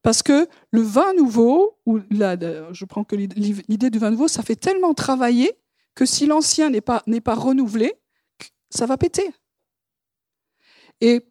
Parce 0.02 0.22
que 0.22 0.48
le 0.70 0.82
vin 0.82 1.14
nouveau, 1.14 1.78
ou 1.86 1.98
là, 2.10 2.36
je 2.72 2.84
prends 2.84 3.04
que 3.04 3.16
l'idée 3.16 3.90
du 3.90 3.98
vin 3.98 4.10
nouveau, 4.10 4.28
ça 4.28 4.42
fait 4.42 4.56
tellement 4.56 4.94
travailler 4.94 5.52
que 5.94 6.04
si 6.04 6.26
l'ancien 6.26 6.70
n'est 6.70 6.80
pas, 6.80 7.02
renouvelé, 7.26 7.94
ça 8.70 8.86
va 8.86 8.96
péter. 8.96 9.32
Et 11.00 11.26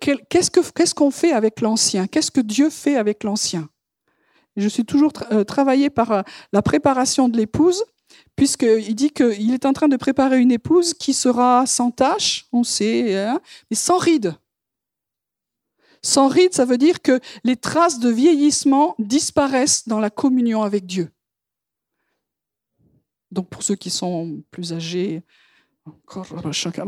qu'est-ce 0.00 0.94
qu'on 0.94 1.10
fait 1.10 1.32
avec 1.32 1.60
l'ancien? 1.60 2.06
Qu'est-ce 2.06 2.30
que 2.30 2.40
Dieu 2.40 2.70
fait 2.70 2.96
avec 2.96 3.24
l'ancien? 3.24 3.68
Je 4.56 4.68
suis 4.68 4.84
toujours 4.84 5.10
euh, 5.32 5.42
travaillé 5.42 5.90
par 5.90 6.12
euh, 6.12 6.22
la 6.52 6.62
préparation 6.62 7.28
de 7.28 7.36
l'épouse, 7.36 7.84
puisqu'il 8.36 8.94
dit 8.94 9.10
qu'il 9.10 9.52
est 9.52 9.66
en 9.66 9.72
train 9.72 9.88
de 9.88 9.96
préparer 9.96 10.40
une 10.40 10.52
épouse 10.52 10.94
qui 10.94 11.14
sera 11.14 11.66
sans 11.66 11.90
tache, 11.90 12.46
on 12.52 12.64
sait, 12.64 13.16
hein, 13.16 13.40
mais 13.70 13.76
sans 13.76 13.98
rides. 13.98 14.34
Sans 16.02 16.28
rides, 16.28 16.52
ça 16.52 16.64
veut 16.64 16.78
dire 16.78 17.00
que 17.00 17.20
les 17.44 17.56
traces 17.56 17.98
de 17.98 18.10
vieillissement 18.10 18.94
disparaissent 18.98 19.88
dans 19.88 20.00
la 20.00 20.10
communion 20.10 20.62
avec 20.62 20.84
Dieu. 20.84 21.10
Donc 23.30 23.48
pour 23.48 23.62
ceux 23.62 23.74
qui 23.74 23.90
sont 23.90 24.42
plus 24.50 24.72
âgés, 24.72 25.22
encore 25.86 26.52
chacun. 26.52 26.86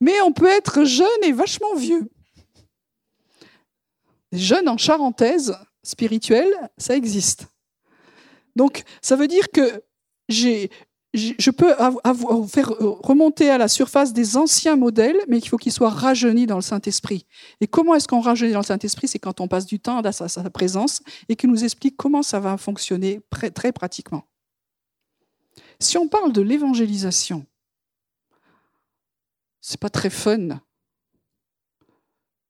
Mais 0.00 0.20
on 0.22 0.32
peut 0.32 0.46
être 0.46 0.84
jeune 0.84 1.08
et 1.22 1.32
vachement 1.32 1.74
vieux. 1.74 2.08
Jeune 4.32 4.68
en 4.68 4.76
charentaise 4.76 5.56
spirituelle, 5.82 6.52
ça 6.78 6.96
existe. 6.96 7.46
Donc, 8.56 8.84
ça 9.02 9.16
veut 9.16 9.28
dire 9.28 9.50
que 9.50 9.82
je 10.28 11.50
peux 11.50 11.74
faire 12.48 12.68
remonter 12.68 13.50
à 13.50 13.58
la 13.58 13.68
surface 13.68 14.12
des 14.12 14.36
anciens 14.36 14.76
modèles, 14.76 15.18
mais 15.28 15.40
qu'il 15.40 15.48
faut 15.48 15.56
qu'ils 15.56 15.72
soient 15.72 15.90
rajeunis 15.90 16.46
dans 16.46 16.56
le 16.56 16.62
Saint-Esprit. 16.62 17.26
Et 17.60 17.66
comment 17.66 17.94
est-ce 17.94 18.08
qu'on 18.08 18.20
rajeunit 18.20 18.52
dans 18.52 18.60
le 18.60 18.64
Saint-Esprit? 18.64 19.08
C'est 19.08 19.18
quand 19.18 19.40
on 19.40 19.48
passe 19.48 19.66
du 19.66 19.78
temps 19.78 20.00
à 20.00 20.12
sa, 20.12 20.28
sa 20.28 20.50
présence 20.50 21.02
et 21.28 21.36
qu'il 21.36 21.50
nous 21.50 21.62
explique 21.64 21.96
comment 21.96 22.22
ça 22.22 22.40
va 22.40 22.56
fonctionner 22.56 23.20
très 23.30 23.72
pratiquement. 23.72 24.24
Si 25.80 25.98
on 25.98 26.08
parle 26.08 26.32
de 26.32 26.40
l'évangélisation, 26.40 27.46
c'est 29.60 29.80
pas 29.80 29.90
très 29.90 30.10
fun 30.10 30.60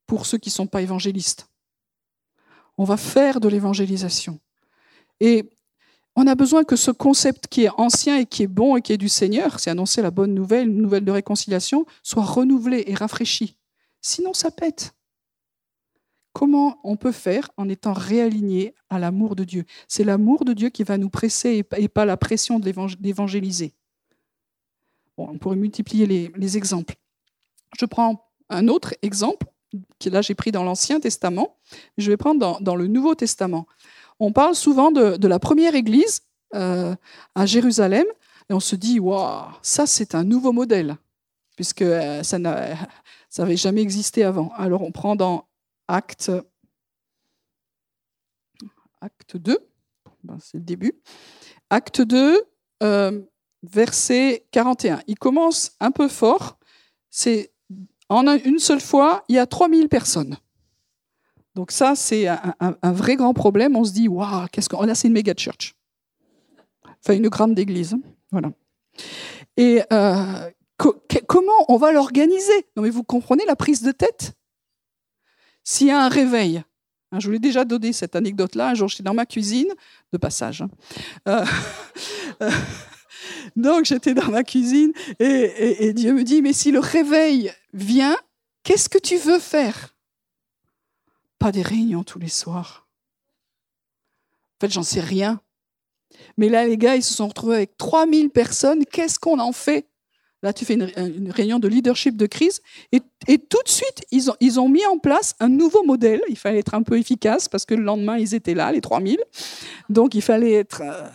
pour 0.06 0.26
ceux 0.26 0.38
qui 0.38 0.50
ne 0.50 0.54
sont 0.54 0.66
pas 0.66 0.82
évangélistes. 0.82 1.48
On 2.76 2.84
va 2.84 2.96
faire 2.96 3.40
de 3.40 3.48
l'évangélisation. 3.48 4.40
Et 5.20 5.48
on 6.16 6.26
a 6.26 6.34
besoin 6.34 6.64
que 6.64 6.76
ce 6.76 6.90
concept 6.90 7.48
qui 7.48 7.64
est 7.64 7.70
ancien 7.76 8.18
et 8.18 8.26
qui 8.26 8.44
est 8.44 8.48
bon 8.48 8.76
et 8.76 8.82
qui 8.82 8.92
est 8.92 8.98
du 8.98 9.08
Seigneur, 9.08 9.58
c'est 9.58 9.70
annoncer 9.70 10.02
la 10.02 10.10
bonne 10.10 10.34
nouvelle, 10.34 10.68
une 10.68 10.80
nouvelle 10.80 11.04
de 11.04 11.10
réconciliation, 11.10 11.86
soit 12.02 12.24
renouvelé 12.24 12.84
et 12.86 12.94
rafraîchi. 12.94 13.56
Sinon, 14.00 14.32
ça 14.32 14.50
pète. 14.50 14.94
Comment 16.32 16.78
on 16.82 16.96
peut 16.96 17.12
faire 17.12 17.50
en 17.56 17.68
étant 17.68 17.92
réaligné 17.92 18.74
à 18.90 18.98
l'amour 18.98 19.36
de 19.36 19.44
Dieu? 19.44 19.64
C'est 19.86 20.04
l'amour 20.04 20.44
de 20.44 20.52
Dieu 20.52 20.68
qui 20.68 20.82
va 20.82 20.98
nous 20.98 21.10
presser 21.10 21.64
et 21.76 21.88
pas 21.88 22.04
la 22.04 22.16
pression 22.16 22.58
d'évangéliser. 22.58 23.72
on 25.16 25.38
pourrait 25.38 25.56
multiplier 25.56 26.06
les 26.06 26.56
exemples. 26.56 26.96
Je 27.78 27.86
prends 27.86 28.28
un 28.50 28.68
autre 28.68 28.94
exemple, 29.02 29.46
que 29.98 30.08
là 30.08 30.22
j'ai 30.22 30.34
pris 30.34 30.52
dans 30.52 30.64
l'Ancien 30.64 31.00
Testament, 31.00 31.56
je 31.98 32.10
vais 32.10 32.16
prendre 32.16 32.60
dans, 32.60 32.76
le 32.76 32.86
Nouveau 32.86 33.14
Testament. 33.14 33.66
On 34.20 34.32
parle 34.32 34.54
souvent 34.54 34.90
de, 34.90 35.26
la 35.26 35.38
première 35.38 35.74
église 35.74 36.22
euh, 36.54 36.94
à 37.34 37.46
Jérusalem, 37.46 38.06
et 38.48 38.54
on 38.54 38.60
se 38.60 38.76
dit, 38.76 39.00
waouh, 39.00 39.46
ça 39.62 39.86
c'est 39.86 40.14
un 40.14 40.24
nouveau 40.24 40.52
modèle, 40.52 40.96
puisque 41.56 41.82
euh, 41.82 42.22
ça 42.22 42.38
n'avait 42.38 42.76
jamais 43.56 43.82
existé 43.82 44.22
avant. 44.24 44.52
Alors 44.56 44.82
on 44.82 44.92
prend 44.92 45.16
dans 45.16 45.46
Acte, 45.88 46.30
Acte 49.00 49.36
2, 49.36 49.58
ben, 50.22 50.38
c'est 50.40 50.58
le 50.58 50.64
début, 50.64 50.94
Acte 51.70 52.00
2, 52.00 52.42
euh, 52.82 53.20
verset 53.62 54.46
41. 54.52 55.00
Il 55.06 55.18
commence 55.18 55.72
un 55.80 55.90
peu 55.90 56.08
fort, 56.08 56.58
c'est 57.10 57.52
en 58.08 58.26
une 58.26 58.58
seule 58.58 58.80
fois, 58.80 59.24
il 59.28 59.36
y 59.36 59.38
a 59.38 59.46
3000 59.46 59.88
personnes. 59.88 60.36
Donc 61.54 61.70
ça, 61.70 61.94
c'est 61.94 62.26
un, 62.26 62.92
vrai 62.92 63.16
grand 63.16 63.32
problème. 63.32 63.76
On 63.76 63.84
se 63.84 63.92
dit, 63.92 64.08
waouh, 64.08 64.46
qu'est-ce 64.50 64.68
qu'on... 64.68 64.82
Là, 64.82 64.94
c'est 64.94 65.08
une 65.08 65.14
méga 65.14 65.34
church. 65.36 65.74
Enfin, 66.84 67.16
une 67.16 67.28
grande 67.28 67.58
église. 67.58 67.96
Voilà. 68.32 68.50
Et 69.56 69.82
euh, 69.92 70.50
comment 71.26 71.64
on 71.68 71.76
va 71.76 71.92
l'organiser? 71.92 72.66
Non, 72.76 72.82
mais 72.82 72.90
vous 72.90 73.04
comprenez 73.04 73.44
la 73.46 73.56
prise 73.56 73.82
de 73.82 73.92
tête? 73.92 74.32
S'il 75.62 75.86
y 75.86 75.90
a 75.90 76.02
un 76.02 76.08
réveil, 76.08 76.62
hein, 77.12 77.20
je 77.20 77.26
vous 77.26 77.32
l'ai 77.32 77.38
déjà 77.38 77.64
donné 77.64 77.92
cette 77.92 78.16
anecdote-là. 78.16 78.70
Un 78.70 78.74
jour, 78.74 78.88
j'étais 78.88 79.02
dans 79.02 79.14
ma 79.14 79.26
cuisine, 79.26 79.72
de 80.12 80.18
passage. 80.18 80.62
Hein. 80.62 80.70
Euh, 81.28 81.44
euh, 82.42 82.50
donc 83.56 83.84
j'étais 83.84 84.14
dans 84.14 84.30
ma 84.30 84.42
cuisine 84.42 84.92
et, 85.20 85.92
Dieu 85.94 86.12
me 86.12 86.24
dit, 86.24 86.42
mais 86.42 86.52
si 86.52 86.70
le 86.70 86.80
réveil 86.80 87.52
vient, 87.72 88.16
qu'est-ce 88.62 88.88
que 88.88 88.98
tu 88.98 89.16
veux 89.16 89.38
faire? 89.38 89.93
Des 91.52 91.62
réunions 91.62 92.04
tous 92.04 92.18
les 92.18 92.28
soirs. 92.28 92.86
En 94.56 94.66
fait, 94.66 94.72
j'en 94.72 94.82
sais 94.82 95.00
rien. 95.00 95.40
Mais 96.36 96.48
là, 96.48 96.66
les 96.66 96.78
gars, 96.78 96.96
ils 96.96 97.02
se 97.02 97.12
sont 97.12 97.28
retrouvés 97.28 97.56
avec 97.56 97.76
3000 97.76 98.30
personnes. 98.30 98.84
Qu'est-ce 98.86 99.18
qu'on 99.18 99.38
en 99.38 99.52
fait? 99.52 99.88
Là, 100.42 100.52
tu 100.52 100.64
fais 100.64 100.74
une, 100.74 101.30
réunion 101.30 101.58
de 101.58 101.68
leadership 101.68 102.16
de 102.16 102.26
crise. 102.26 102.60
Et, 102.92 103.00
tout 103.38 103.62
de 103.64 103.68
suite, 103.68 104.04
ils 104.10 104.30
ont, 104.30 104.36
ils 104.40 104.60
ont, 104.60 104.68
mis 104.68 104.84
en 104.86 104.98
place 104.98 105.34
un 105.40 105.48
nouveau 105.48 105.82
modèle. 105.84 106.20
Il 106.28 106.36
fallait 106.36 106.58
être 106.58 106.74
un 106.74 106.82
peu 106.82 106.98
efficace 106.98 107.48
parce 107.48 107.64
que 107.64 107.74
le 107.74 107.82
lendemain, 107.82 108.18
ils 108.18 108.34
étaient 108.34 108.54
là, 108.54 108.70
les 108.70 108.80
3000. 108.80 109.18
Donc, 109.88 110.14
il 110.14 110.22
fallait 110.22 110.52
être... 110.52 110.82
Euh, 110.82 111.08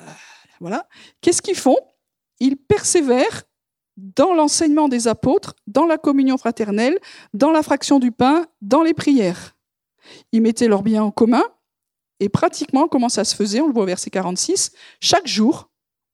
voilà. 0.59 0.87
Qu'est-ce 1.21 1.41
qu'ils 1.41 1.55
font? 1.55 1.77
Ils 2.39 2.57
persévèrent 2.57 3.43
dans 3.97 4.33
l'enseignement 4.33 4.87
des 4.87 5.07
apôtres, 5.07 5.55
dans 5.67 5.85
la 5.85 5.97
communion 5.97 6.37
fraternelle, 6.37 6.97
dans 7.33 7.51
la 7.51 7.63
fraction 7.63 7.99
du 7.99 8.11
pain, 8.11 8.47
dans 8.61 8.81
les 8.81 8.93
prières. 8.93 9.55
Ils 10.31 10.41
mettaient 10.41 10.67
leurs 10.67 10.83
biens 10.83 11.03
en 11.03 11.11
commun, 11.11 11.43
et 12.19 12.29
pratiquement, 12.29 12.87
comment 12.87 13.09
ça 13.09 13.23
se 13.23 13.35
faisait, 13.35 13.61
on 13.61 13.67
le 13.67 13.73
voit 13.73 13.83
au 13.83 13.87
verset 13.87 14.09
46, 14.09 14.71
chaque 14.99 15.27
jour. 15.27 15.69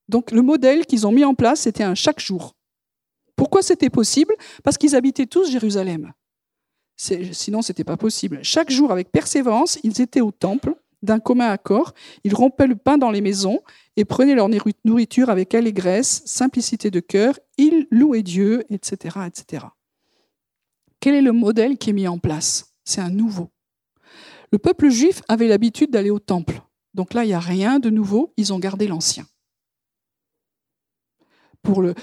Donc 0.08 0.32
le 0.32 0.41
modèle 0.41 0.86
qu'ils 0.86 1.08
ont 1.08 1.12
mis 1.12 1.26
en 1.26 1.34
place, 1.34 1.62
c'était 1.62 1.84
un 1.84 1.95
chaque 1.95 2.19
jour. 2.19 2.56
Pourquoi 3.36 3.62
c'était 3.62 3.89
possible? 3.89 4.36
Parce 4.63 4.78
qu'ils 4.78 4.95
habitaient 4.95 5.26
tous 5.26 5.50
Jérusalem. 5.50 6.13
Sinon, 6.95 7.62
ce 7.62 7.71
n'était 7.71 7.84
pas 7.84 7.98
possible. 7.98 8.39
Chaque 8.43 8.69
jour, 8.69 8.91
avec 8.91 9.12
persévérance, 9.12 9.80
ils 9.84 10.00
étaient 10.00 10.21
au 10.21 10.32
temple, 10.32 10.76
d'un 11.02 11.19
commun 11.19 11.50
accord. 11.50 11.93
Ils 12.24 12.36
rompaient 12.36 12.67
le 12.67 12.76
pain 12.76 12.98
dans 12.98 13.12
les 13.12 13.21
maisons 13.21 13.62
et 13.95 14.06
prenaient 14.06 14.36
leur 14.36 14.50
nourriture 14.84 15.30
avec 15.30 15.54
allégresse, 15.54 16.21
simplicité 16.26 16.91
de 16.91 17.00
cœur, 17.00 17.39
ils 17.58 17.88
louaient 17.91 18.24
Dieu, 18.24 18.63
etc., 18.69 19.19
etc. 19.28 19.65
Quel 21.00 21.15
est 21.15 21.21
le 21.21 21.32
modèle 21.32 21.78
qui 21.78 21.91
est 21.91 21.93
mis 21.93 22.08
en 22.08 22.17
place? 22.17 22.74
C'est 22.84 23.02
un 23.02 23.10
nouveau. 23.10 23.50
Le 24.52 24.58
peuple 24.58 24.90
juif 24.90 25.22
avait 25.28 25.48
l'habitude 25.48 25.92
d'aller 25.92 26.10
au 26.10 26.20
temple. 26.20 26.62
Donc 26.94 27.14
là, 27.14 27.24
il 27.24 27.28
n'y 27.28 27.34
a 27.34 27.40
rien 27.40 27.80
de 27.80 27.90
nouveau, 27.90 28.34
ils 28.38 28.54
ont 28.54 28.60
gardé 28.60 28.88
l'ancien. 28.88 29.26
Pour 31.62 31.82
le, 31.82 31.96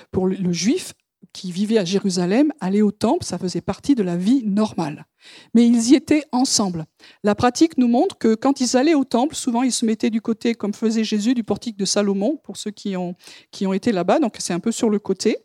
juif, 0.52 0.92
qui 1.32 1.52
vivaient 1.52 1.78
à 1.78 1.84
Jérusalem, 1.84 2.52
aller 2.60 2.82
au 2.82 2.90
temple, 2.90 3.24
ça 3.24 3.38
faisait 3.38 3.60
partie 3.60 3.94
de 3.94 4.02
la 4.02 4.16
vie 4.16 4.42
normale. 4.44 5.06
Mais 5.54 5.66
ils 5.66 5.90
y 5.90 5.94
étaient 5.94 6.24
ensemble. 6.32 6.84
La 7.22 7.34
pratique 7.34 7.78
nous 7.78 7.86
montre 7.86 8.18
que 8.18 8.34
quand 8.34 8.60
ils 8.60 8.76
allaient 8.76 8.94
au 8.94 9.04
temple, 9.04 9.36
souvent 9.36 9.62
ils 9.62 9.72
se 9.72 9.86
mettaient 9.86 10.10
du 10.10 10.20
côté, 10.20 10.54
comme 10.54 10.74
faisait 10.74 11.04
Jésus, 11.04 11.34
du 11.34 11.44
portique 11.44 11.76
de 11.76 11.84
Salomon, 11.84 12.38
pour 12.42 12.56
ceux 12.56 12.72
qui 12.72 12.96
ont, 12.96 13.14
qui 13.50 13.66
ont 13.66 13.72
été 13.72 13.92
là-bas, 13.92 14.18
donc 14.18 14.36
c'est 14.40 14.52
un 14.52 14.60
peu 14.60 14.72
sur 14.72 14.90
le 14.90 14.98
côté. 14.98 15.38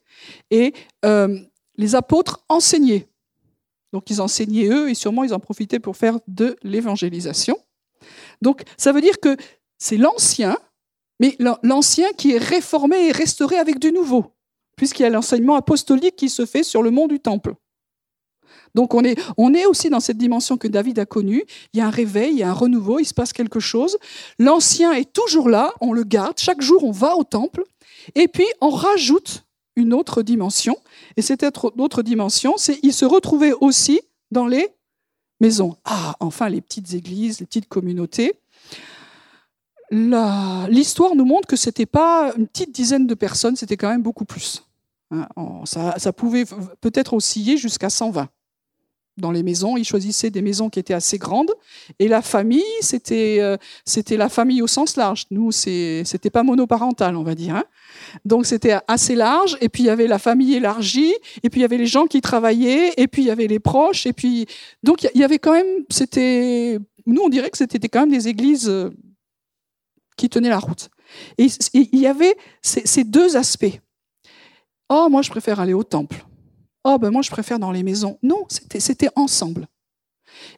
Et 0.50 0.74
euh, 1.06 1.40
les 1.76 1.96
apôtres 1.96 2.44
enseignaient. 2.50 3.08
Donc 3.98 4.12
ils 4.12 4.22
enseignaient 4.22 4.68
eux, 4.68 4.92
et 4.92 4.94
sûrement 4.94 5.24
ils 5.24 5.34
en 5.34 5.40
profitaient 5.40 5.80
pour 5.80 5.98
faire 5.98 6.20
de 6.28 6.56
l'évangélisation. 6.62 7.58
Donc 8.44 8.62
ça 8.78 8.92
veut 8.92 9.02
dire 9.02 9.20
que 9.20 9.36
c'est 9.80 9.98
l'ancien, 9.98 10.56
mais 11.20 11.36
l'ancien 11.64 12.12
qui 12.14 12.34
est 12.34 12.38
réformé 12.38 13.08
et 13.08 13.12
restauré 13.12 13.58
avec 13.58 13.80
du 13.80 13.92
nouveau 13.92 14.38
puisqu'il 14.78 15.04
y 15.04 15.06
a 15.06 15.10
l'enseignement 15.10 15.56
apostolique 15.56 16.16
qui 16.16 16.30
se 16.30 16.46
fait 16.46 16.64
sur 16.64 16.82
le 16.82 16.92
mont 16.92 17.08
du 17.08 17.20
temple. 17.20 17.56
Donc 18.76 18.94
on 18.94 19.04
est, 19.04 19.20
on 19.38 19.54
est 19.54 19.66
aussi 19.66 19.90
dans 19.90 20.00
cette 20.00 20.18
dimension 20.18 20.56
que 20.56 20.68
David 20.68 21.00
a 21.00 21.06
connue. 21.06 21.44
Il 21.74 21.80
y 21.80 21.82
a 21.82 21.88
un 21.88 21.90
réveil, 21.90 22.32
il 22.32 22.38
y 22.38 22.44
a 22.44 22.50
un 22.50 22.54
renouveau, 22.54 23.00
il 23.00 23.06
se 23.06 23.14
passe 23.14 23.34
quelque 23.34 23.60
chose. 23.60 23.98
L'ancien 24.38 24.94
est 24.94 25.12
toujours 25.12 25.50
là, 25.50 25.74
on 25.82 25.94
le 25.94 26.04
garde. 26.04 26.38
Chaque 26.38 26.62
jour, 26.62 26.84
on 26.84 26.92
va 26.92 27.16
au 27.16 27.24
temple. 27.24 27.64
Et 28.14 28.28
puis, 28.28 28.46
on 28.62 28.70
rajoute 28.70 29.47
une 29.78 29.94
autre 29.94 30.24
dimension. 30.24 30.76
Et 31.16 31.22
cette 31.22 31.44
autre 31.44 32.02
dimension, 32.02 32.56
c'est 32.58 32.80
il 32.84 32.92
se 32.92 33.06
retrouvait 33.06 33.54
aussi 33.54 34.02
dans 34.32 34.48
les 34.48 34.68
maisons. 35.40 35.78
Ah, 35.86 36.16
enfin, 36.20 36.50
les 36.50 36.60
petites 36.60 36.94
églises, 36.94 37.40
les 37.40 37.46
petites 37.46 37.70
communautés. 37.70 38.34
L'histoire 39.92 41.16
nous 41.16 41.24
montre 41.24 41.48
que 41.48 41.56
ce 41.56 41.70
n'était 41.70 41.86
pas 41.86 42.34
une 42.38 42.48
petite 42.48 42.74
dizaine 42.76 43.08
de 43.08 43.14
personnes, 43.14 43.56
c'était 43.56 43.78
quand 43.78 43.88
même 43.88 44.02
beaucoup 44.02 44.26
plus. 44.26 44.64
Hein, 45.12 45.30
ça, 45.64 46.12
pouvait 46.12 46.44
peut-être 46.82 47.14
osciller 47.14 47.56
jusqu'à 47.56 47.90
120. 47.90 48.28
dans 49.16 49.32
les 49.32 49.44
maisons. 49.44 49.78
Ils 49.78 49.86
choisissaient 49.86 50.30
des 50.30 50.42
maisons 50.42 50.70
qui 50.70 50.80
étaient 50.80 50.94
assez 50.94 51.18
grandes. 51.18 51.52
Et 52.00 52.08
la 52.08 52.22
famille, 52.22 52.64
c'était 52.82 53.38
euh, 53.40 53.58
la 54.10 54.30
famille 54.30 54.62
au 54.62 54.68
sens 54.68 54.98
large. 54.98 55.26
Nous, 55.32 55.52
c'était 55.52 56.30
pas 56.32 56.44
monoparental, 56.44 57.16
on 57.16 57.24
va 57.24 57.34
dire. 57.36 57.56
Hein. 57.56 57.64
Donc 58.26 58.46
c'était 58.46 58.78
assez 58.88 59.16
large. 59.16 59.58
Et 59.62 59.70
puis 59.70 59.84
il 59.84 59.86
y 59.88 59.90
avait 59.90 60.08
la 60.08 60.20
famille 60.20 60.56
élargie. 60.56 61.14
Et 61.44 61.50
puis 61.50 61.60
il 61.60 61.64
y 61.64 61.66
avait 61.66 61.78
les 61.78 61.86
gens 61.86 62.06
qui 62.06 62.22
travaillaient. 62.22 62.94
Et 62.98 63.08
puis 63.08 63.24
il 63.24 63.28
y 63.28 63.32
avait 63.32 63.48
les 63.48 63.60
proches. 63.60 64.06
Et 64.06 64.14
puis 64.14 64.46
donc 64.84 65.08
il 65.14 65.20
y 65.20 65.24
avait 65.24 65.40
quand 65.40 65.54
même. 65.54 65.86
C'était 65.90 66.80
nous, 67.08 67.22
on 67.22 67.30
dirait 67.30 67.50
que 67.50 67.58
c'était 67.58 67.88
quand 67.88 68.02
même 68.02 68.12
des 68.12 68.28
églises 68.28 68.70
euh, 68.70 68.92
qui 70.18 70.30
tenaient 70.30 70.50
la 70.50 70.60
route. 70.60 70.90
Et 71.38 71.48
il 71.74 72.00
y 72.00 72.06
avait 72.06 72.36
ces 72.62 73.06
deux 73.06 73.38
aspects. 73.38 73.80
Oh, 74.90 75.08
moi, 75.10 75.22
je 75.22 75.30
préfère 75.30 75.62
aller 75.62 75.74
au 75.74 75.84
temple. 75.84 76.26
Oh, 76.84 76.98
ben 77.00 77.10
moi, 77.10 77.22
je 77.22 77.30
préfère 77.30 77.60
dans 77.60 77.72
les 77.72 77.84
maisons. 77.84 78.20
Non, 78.22 78.46
c'était 78.50 79.10
ensemble. 79.16 79.68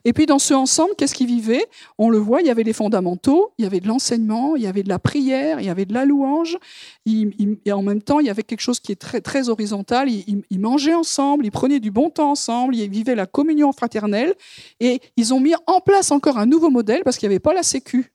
Et 0.04 0.12
puis 0.12 0.26
dans 0.26 0.38
ce 0.38 0.54
ensemble, 0.54 0.92
qu'est-ce 0.96 1.14
qu'ils 1.14 1.26
vivaient? 1.26 1.64
On 1.98 2.08
le 2.10 2.18
voit, 2.18 2.40
il 2.40 2.46
y 2.46 2.50
avait 2.50 2.62
les 2.62 2.72
fondamentaux, 2.72 3.52
il 3.58 3.64
y 3.64 3.66
avait 3.66 3.80
de 3.80 3.88
l'enseignement, 3.88 4.56
il 4.56 4.62
y 4.62 4.66
avait 4.66 4.82
de 4.82 4.88
la 4.88 4.98
prière, 4.98 5.60
il 5.60 5.66
y 5.66 5.68
avait 5.68 5.84
de 5.84 5.94
la 5.94 6.04
louange, 6.04 6.58
et 7.06 7.72
en 7.72 7.82
même 7.82 8.02
temps, 8.02 8.20
il 8.20 8.26
y 8.26 8.30
avait 8.30 8.42
quelque 8.42 8.60
chose 8.60 8.80
qui 8.80 8.92
est 8.92 8.96
très, 8.96 9.48
horizontal. 9.48 10.08
Ils, 10.10 10.60
mangeaient 10.60 10.94
ensemble, 10.94 11.46
ils 11.46 11.50
prenaient 11.50 11.80
du 11.80 11.90
bon 11.90 12.10
temps 12.10 12.30
ensemble, 12.30 12.76
ils 12.76 12.88
vivaient 12.90 13.14
la 13.14 13.26
communion 13.26 13.72
fraternelle, 13.72 14.34
et 14.80 15.00
ils 15.16 15.32
ont 15.34 15.40
mis 15.40 15.54
en 15.66 15.80
place 15.80 16.10
encore 16.10 16.38
un 16.38 16.46
nouveau 16.46 16.70
modèle 16.70 17.02
parce 17.04 17.16
qu'il 17.16 17.28
n'y 17.28 17.34
avait 17.34 17.40
pas 17.40 17.54
la 17.54 17.62
Sécu 17.62 18.12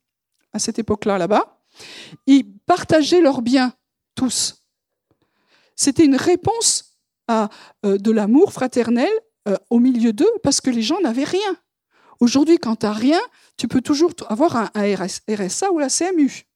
à 0.54 0.60
cette 0.60 0.80
époque-là 0.80 1.18
là-bas. 1.18 1.60
Ils 2.28 2.46
partageaient 2.66 3.22
leurs 3.22 3.42
biens 3.42 3.74
tous. 4.16 4.62
C'était 5.76 6.06
une 6.06 6.16
réponse 6.16 6.98
à 7.28 7.50
euh, 7.86 7.98
de 7.98 8.12
l'amour 8.12 8.54
fraternel 8.54 9.10
euh, 9.48 9.58
au 9.70 9.80
milieu 9.80 10.12
d'eux 10.14 10.32
parce 10.44 10.60
que 10.62 10.70
les 10.70 10.82
gens 10.82 11.00
n'avaient 11.02 11.24
rien. 11.24 11.58
Aujourd'hui, 12.20 12.58
quand 12.58 12.78
tu 12.78 12.86
n'as 12.86 12.94
rien, 12.94 13.22
tu 13.58 13.68
peux 13.68 13.82
toujours 13.82 14.12
avoir 14.28 14.56
un, 14.56 14.70
RSA 14.76 15.72
ou 15.72 15.80
la 15.80 15.90
CMU. 15.90 16.48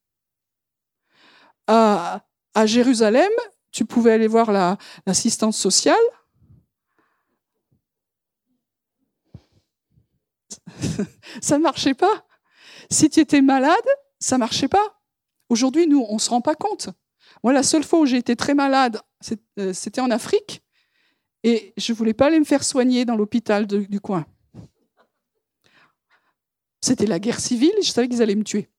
À, 1.68 2.22
Jérusalem, 2.66 3.30
tu 3.72 3.86
pouvais 3.86 4.12
aller 4.14 4.28
voir 4.28 4.52
l'assistance 5.06 5.58
sociale. 5.58 5.96
ça 11.42 11.58
ne 11.58 11.64
marchait 11.64 11.94
pas. 11.94 12.26
Si 12.90 13.10
tu 13.10 13.20
étais 13.20 13.42
malade, 13.42 13.76
ça 14.20 14.36
ne 14.36 14.40
marchait 14.40 14.68
pas. 14.68 15.00
Aujourd'hui, 15.50 15.88
nous, 15.88 16.06
on 16.10 16.16
ne 16.16 16.20
se 16.20 16.30
rend 16.30 16.42
pas 16.42 16.56
compte. 16.56 16.90
Moi, 17.44 17.54
la 17.54 17.64
seule 17.64 17.84
fois 17.84 18.00
où 18.00 18.06
j'ai 18.06 18.18
été 18.18 18.36
très 18.36 18.56
malade, 18.56 19.00
euh, 19.60 19.74
c'était 19.74 20.02
en 20.02 20.12
Afrique. 20.12 20.64
Et 21.44 21.74
je 21.78 21.92
ne 21.92 21.98
voulais 21.98 22.14
pas 22.14 22.28
aller 22.28 22.40
me 22.40 22.46
faire 22.46 22.64
soigner 22.64 23.06
dans 23.06 23.16
l'hôpital 23.16 23.66
du 23.66 24.00
coin. 24.00 24.26
C'était 26.82 27.06
la 27.06 27.20
guerre 27.20 27.40
civile, 27.40 27.74
je 27.82 27.92
savais 27.92 28.08
qu'ils 28.08 28.22
allaient 28.22 28.36
me 28.36 28.44
tuer. 28.44 28.70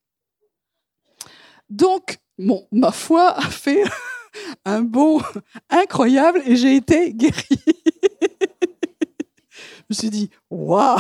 Donc, 1.69 2.19
bon, 2.39 2.67
ma 2.73 2.93
foi 2.93 3.37
a 3.37 3.49
fait 3.49 3.85
un 4.65 4.83
bond 4.83 5.21
incroyable 5.69 6.43
et 6.47 6.57
j'ai 6.57 6.77
été 6.77 7.13
guérie. 7.13 7.47
je 8.71 9.87
me 9.91 9.95
suis 9.95 10.11
dit, 10.11 10.31
waouh 10.51 10.99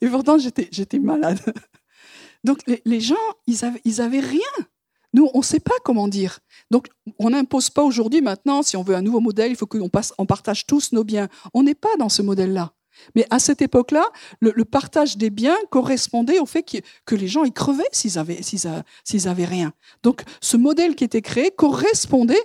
Et 0.00 0.08
pourtant, 0.08 0.36
j'étais 0.38 0.98
malade. 0.98 1.40
Donc, 2.44 2.60
les, 2.84 3.00
gens, 3.00 3.16
ils 3.46 3.58
n'avaient 3.62 3.80
ils 3.84 4.00
avaient 4.00 4.20
rien. 4.20 4.40
Nous, 5.16 5.30
on 5.32 5.38
ne 5.38 5.44
sait 5.44 5.60
pas 5.60 5.74
comment 5.82 6.08
dire. 6.08 6.40
Donc, 6.70 6.88
on 7.18 7.30
n'impose 7.30 7.70
pas 7.70 7.82
aujourd'hui, 7.82 8.20
maintenant, 8.20 8.62
si 8.62 8.76
on 8.76 8.82
veut 8.82 8.94
un 8.94 9.00
nouveau 9.00 9.20
modèle, 9.20 9.50
il 9.50 9.56
faut 9.56 9.66
qu'on 9.66 9.88
on 10.18 10.26
partage 10.26 10.66
tous 10.66 10.92
nos 10.92 11.04
biens. 11.04 11.28
On 11.54 11.62
n'est 11.62 11.74
pas 11.74 11.96
dans 11.98 12.10
ce 12.10 12.20
modèle-là. 12.20 12.74
Mais 13.14 13.26
à 13.30 13.38
cette 13.38 13.62
époque-là, 13.62 14.04
le, 14.40 14.52
partage 14.66 15.16
des 15.16 15.30
biens 15.30 15.56
correspondait 15.70 16.38
au 16.38 16.44
fait 16.44 16.62
que, 17.06 17.14
les 17.14 17.28
gens 17.28 17.44
y 17.44 17.52
crevaient 17.52 17.88
s'ils 17.92 18.18
avaient, 18.18 19.44
rien. 19.46 19.72
Donc, 20.02 20.22
ce 20.42 20.58
modèle 20.58 20.94
qui 20.94 21.04
était 21.04 21.22
créé 21.22 21.50
correspondait 21.50 22.44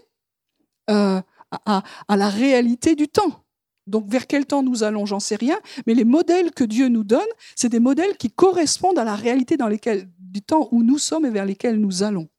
euh, 0.89 1.21
à, 1.65 1.83
la 2.07 2.29
réalité 2.29 2.95
du 2.95 3.09
temps. 3.09 3.43
Donc, 3.85 4.07
vers 4.07 4.27
quel 4.27 4.45
temps 4.45 4.63
nous 4.63 4.83
allons, 4.83 5.05
j'en 5.05 5.19
sais 5.19 5.35
rien. 5.35 5.59
Mais 5.87 5.93
les 5.93 6.05
modèles 6.05 6.51
que 6.51 6.63
Dieu 6.63 6.87
nous 6.87 7.03
donne, 7.03 7.19
c'est 7.53 7.67
des 7.69 7.81
modèles 7.81 8.15
qui 8.15 8.31
correspondent 8.31 8.97
à 8.97 9.03
la 9.03 9.15
réalité 9.15 9.57
dans 9.57 9.69
du 9.69 10.41
temps 10.41 10.69
où 10.71 10.83
nous 10.83 10.99
sommes 10.99 11.25
et 11.25 11.29
vers 11.31 11.45
lesquels 11.45 11.77
nous 11.77 12.01
allons. 12.03 12.29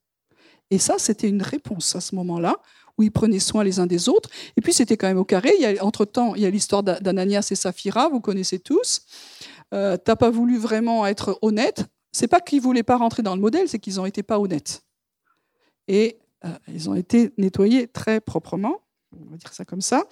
Et 0.72 0.78
ça, 0.78 0.94
c'était 0.96 1.28
une 1.28 1.42
réponse 1.42 1.94
à 1.94 2.00
ce 2.00 2.14
moment-là, 2.14 2.56
où 2.96 3.02
ils 3.02 3.12
prenaient 3.12 3.40
soin 3.40 3.62
les 3.62 3.78
uns 3.78 3.86
des 3.86 4.08
autres. 4.08 4.30
Et 4.56 4.62
puis, 4.62 4.72
c'était 4.72 4.96
quand 4.96 5.06
même 5.06 5.18
au 5.18 5.24
carré. 5.24 5.78
entre-temps, 5.82 6.34
il 6.34 6.40
y 6.40 6.46
a 6.46 6.50
l'histoire 6.50 6.82
d'Ananias 6.82 7.46
et 7.50 7.54
Saphira, 7.54 8.08
vous 8.08 8.20
connaissez 8.20 8.58
tous. 8.58 9.02
Euh, 9.74 9.98
T'as 10.02 10.16
pas 10.16 10.30
voulu 10.30 10.56
vraiment 10.56 11.06
être 11.06 11.38
honnête. 11.42 11.84
C'est 12.10 12.26
pas 12.26 12.40
qu'ils 12.40 12.62
voulaient 12.62 12.82
pas 12.82 12.96
rentrer 12.96 13.22
dans 13.22 13.34
le 13.34 13.40
modèle, 13.42 13.68
c'est 13.68 13.78
qu'ils 13.78 13.96
n'ont 13.96 14.06
été 14.06 14.22
pas 14.22 14.38
honnêtes. 14.38 14.82
Et 15.88 16.18
euh, 16.46 16.48
ils 16.68 16.88
ont 16.88 16.94
été 16.94 17.32
nettoyés 17.36 17.86
très 17.86 18.22
proprement, 18.22 18.80
on 19.14 19.30
va 19.30 19.36
dire 19.36 19.52
ça 19.52 19.66
comme 19.66 19.82
ça. 19.82 20.04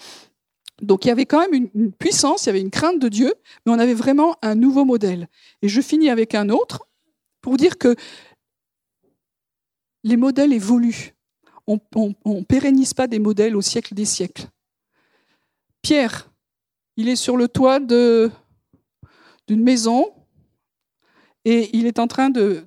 Donc 0.82 1.06
il 1.06 1.08
y 1.08 1.10
avait 1.10 1.26
quand 1.26 1.40
même 1.40 1.70
une, 1.74 1.92
puissance, 1.92 2.44
il 2.44 2.46
y 2.46 2.50
avait 2.50 2.60
une 2.60 2.70
crainte 2.70 2.98
de 2.98 3.08
Dieu, 3.08 3.34
mais 3.64 3.72
on 3.72 3.78
avait 3.78 3.94
vraiment 3.94 4.36
un 4.42 4.54
nouveau 4.54 4.84
modèle. 4.84 5.28
Et 5.62 5.68
je 5.68 5.80
finis 5.80 6.10
avec 6.10 6.34
un 6.34 6.50
autre 6.50 6.86
pour 7.40 7.56
dire 7.56 7.78
que 7.78 7.96
les 10.02 10.16
modèles 10.16 10.52
évoluent. 10.52 11.14
On 11.66 11.78
ne 12.24 12.42
pérennise 12.42 12.94
pas 12.94 13.06
des 13.06 13.18
modèles 13.18 13.56
au 13.56 13.60
siècle 13.60 13.94
des 13.94 14.04
siècles. 14.04 14.48
Pierre, 15.82 16.30
il 16.96 17.08
est 17.08 17.16
sur 17.16 17.36
le 17.36 17.48
toit 17.48 17.80
d'une 17.80 18.30
maison 19.48 20.12
et 21.44 21.76
il 21.76 21.86
est 21.86 21.98
en 21.98 22.06
train 22.06 22.30
de, 22.30 22.64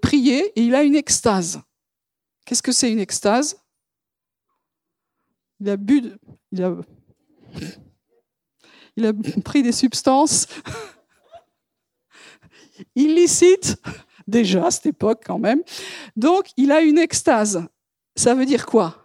prier 0.00 0.46
et 0.58 0.62
il 0.62 0.74
a 0.74 0.82
une 0.82 0.96
extase. 0.96 1.60
Qu'est-ce 2.44 2.62
que 2.62 2.72
c'est 2.72 2.90
une 2.90 3.00
extase? 3.00 3.56
Il 5.60 5.70
a 5.70 5.76
bu, 5.76 6.02
il 8.96 9.06
a 9.06 9.12
pris 9.44 9.62
des 9.62 9.72
substances 9.72 10.46
illicites 12.94 13.80
déjà 14.26 14.66
à 14.66 14.70
cette 14.70 14.86
époque 14.86 15.22
quand 15.24 15.38
même. 15.38 15.62
Donc, 16.16 16.46
il 16.56 16.72
a 16.72 16.80
une 16.80 16.98
extase. 16.98 17.66
Ça 18.16 18.34
veut 18.34 18.46
dire 18.46 18.66
quoi? 18.66 19.02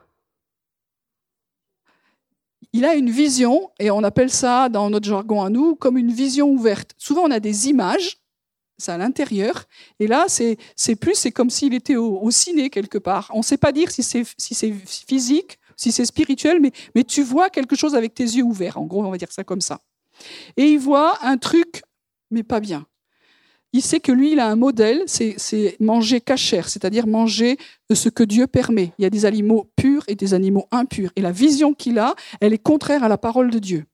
Il 2.73 2.85
a 2.85 2.95
une 2.95 3.09
vision, 3.09 3.69
et 3.79 3.91
on 3.91 4.03
appelle 4.03 4.31
ça 4.31 4.69
dans 4.69 4.89
notre 4.89 5.07
jargon 5.07 5.41
à 5.41 5.49
nous 5.49 5.75
comme 5.75 5.97
une 5.97 6.11
vision 6.11 6.49
ouverte. 6.49 6.91
Souvent, 6.97 7.23
on 7.23 7.31
a 7.31 7.41
des 7.41 7.67
images, 7.67 8.17
c'est 8.77 8.93
à 8.93 8.97
l'intérieur, 8.97 9.65
et 9.99 10.07
là, 10.07 10.27
c'est 10.27 10.95
plus, 10.95 11.15
c'est 11.15 11.31
comme 11.31 11.49
s'il 11.49 11.73
était 11.73 11.97
au, 11.97 12.31
ciné 12.31 12.69
quelque 12.69 12.97
part. 12.97 13.29
On 13.33 13.39
ne 13.39 13.43
sait 13.43 13.57
pas 13.57 13.73
dire 13.73 13.91
si 13.91 14.03
c'est 14.03 14.23
si 14.37 14.73
physique, 15.05 15.59
si 15.75 15.91
c'est 15.91 16.05
spirituel, 16.05 16.61
mais, 16.61 16.71
mais 16.95 17.03
tu 17.03 17.23
vois 17.23 17.49
quelque 17.49 17.75
chose 17.75 17.93
avec 17.93 18.13
tes 18.13 18.23
yeux 18.23 18.43
ouverts. 18.43 18.77
En 18.77 18.85
gros, 18.85 19.03
on 19.03 19.11
va 19.11 19.17
dire 19.17 19.31
ça 19.31 19.43
comme 19.43 19.61
ça. 19.61 19.81
Et 20.55 20.71
il 20.71 20.79
voit 20.79 21.17
un 21.25 21.37
truc, 21.37 21.83
mais 22.29 22.43
pas 22.43 22.61
bien 22.61 22.85
il 23.73 23.81
sait 23.81 23.99
que 23.99 24.11
lui, 24.11 24.33
il 24.33 24.39
a 24.39 24.47
un 24.47 24.55
modèle, 24.55 25.03
c'est 25.07 25.77
manger 25.79 26.19
cachère, 26.19 26.67
c'est-à-dire 26.67 27.07
manger 27.07 27.57
de 27.89 27.95
ce 27.95 28.09
que 28.09 28.23
Dieu 28.23 28.47
permet. 28.47 28.91
Il 28.97 29.03
y 29.03 29.05
a 29.05 29.09
des 29.09 29.25
animaux 29.25 29.69
purs 29.75 30.03
et 30.07 30.15
des 30.15 30.33
animaux 30.33 30.67
impurs. 30.71 31.11
Et 31.15 31.21
la 31.21 31.31
vision 31.31 31.73
qu'il 31.73 31.97
a, 31.97 32.15
elle 32.41 32.53
est 32.53 32.57
contraire 32.57 33.03
à 33.03 33.07
la 33.07 33.17
parole 33.17 33.49
de 33.49 33.59
Dieu. 33.59 33.85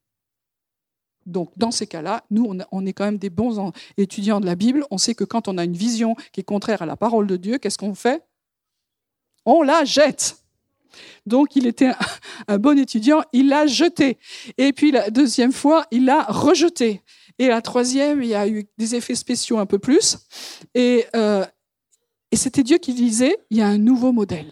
Donc, 1.27 1.51
dans 1.57 1.71
ces 1.71 1.85
cas-là, 1.85 2.23
nous, 2.31 2.57
on 2.71 2.85
est 2.85 2.93
quand 2.93 3.05
même 3.05 3.17
des 3.17 3.29
bons 3.29 3.71
étudiants 3.97 4.39
de 4.39 4.45
la 4.45 4.55
Bible. 4.55 4.85
On 4.91 4.97
sait 4.97 5.13
que 5.13 5.25
quand 5.25 5.47
on 5.47 5.57
a 5.57 5.63
une 5.63 5.75
vision 5.75 6.15
qui 6.31 6.39
est 6.39 6.43
contraire 6.43 6.81
à 6.81 6.85
la 6.85 6.95
parole 6.95 7.27
de 7.27 7.35
Dieu, 7.35 7.57
qu'est-ce 7.57 7.77
qu'on 7.77 7.95
fait? 7.95 8.23
On 9.45 9.61
la 9.61 9.83
jette. 9.83 10.37
Donc, 11.25 11.55
il 11.55 11.67
était 11.67 11.91
un 12.47 12.57
bon 12.57 12.79
étudiant, 12.79 13.21
il 13.33 13.49
l'a 13.49 13.67
jeté. 13.67 14.17
Et 14.57 14.73
puis, 14.73 14.91
la 14.91 15.09
deuxième 15.09 15.51
fois, 15.51 15.85
il 15.91 16.05
l'a 16.05 16.23
rejeté. 16.23 17.01
Et 17.39 17.47
la 17.47 17.62
troisième, 17.62 18.23
il 18.23 18.30
y 18.30 18.36
a 18.36 18.47
eu 18.47 18.67
des 18.78 18.95
effets 18.95 19.15
spéciaux 19.15 19.60
un 19.60 19.65
peu 19.65 19.80
plus. 19.80 20.17
Et, 20.73 21.06
euh, 21.15 21.45
c'était 22.34 22.63
Dieu 22.63 22.78
qui 22.78 22.93
disait, 22.93 23.38
il 23.50 23.58
y 23.58 23.62
a 23.62 23.67
un 23.67 23.78
nouveau 23.78 24.12
modèle. 24.12 24.52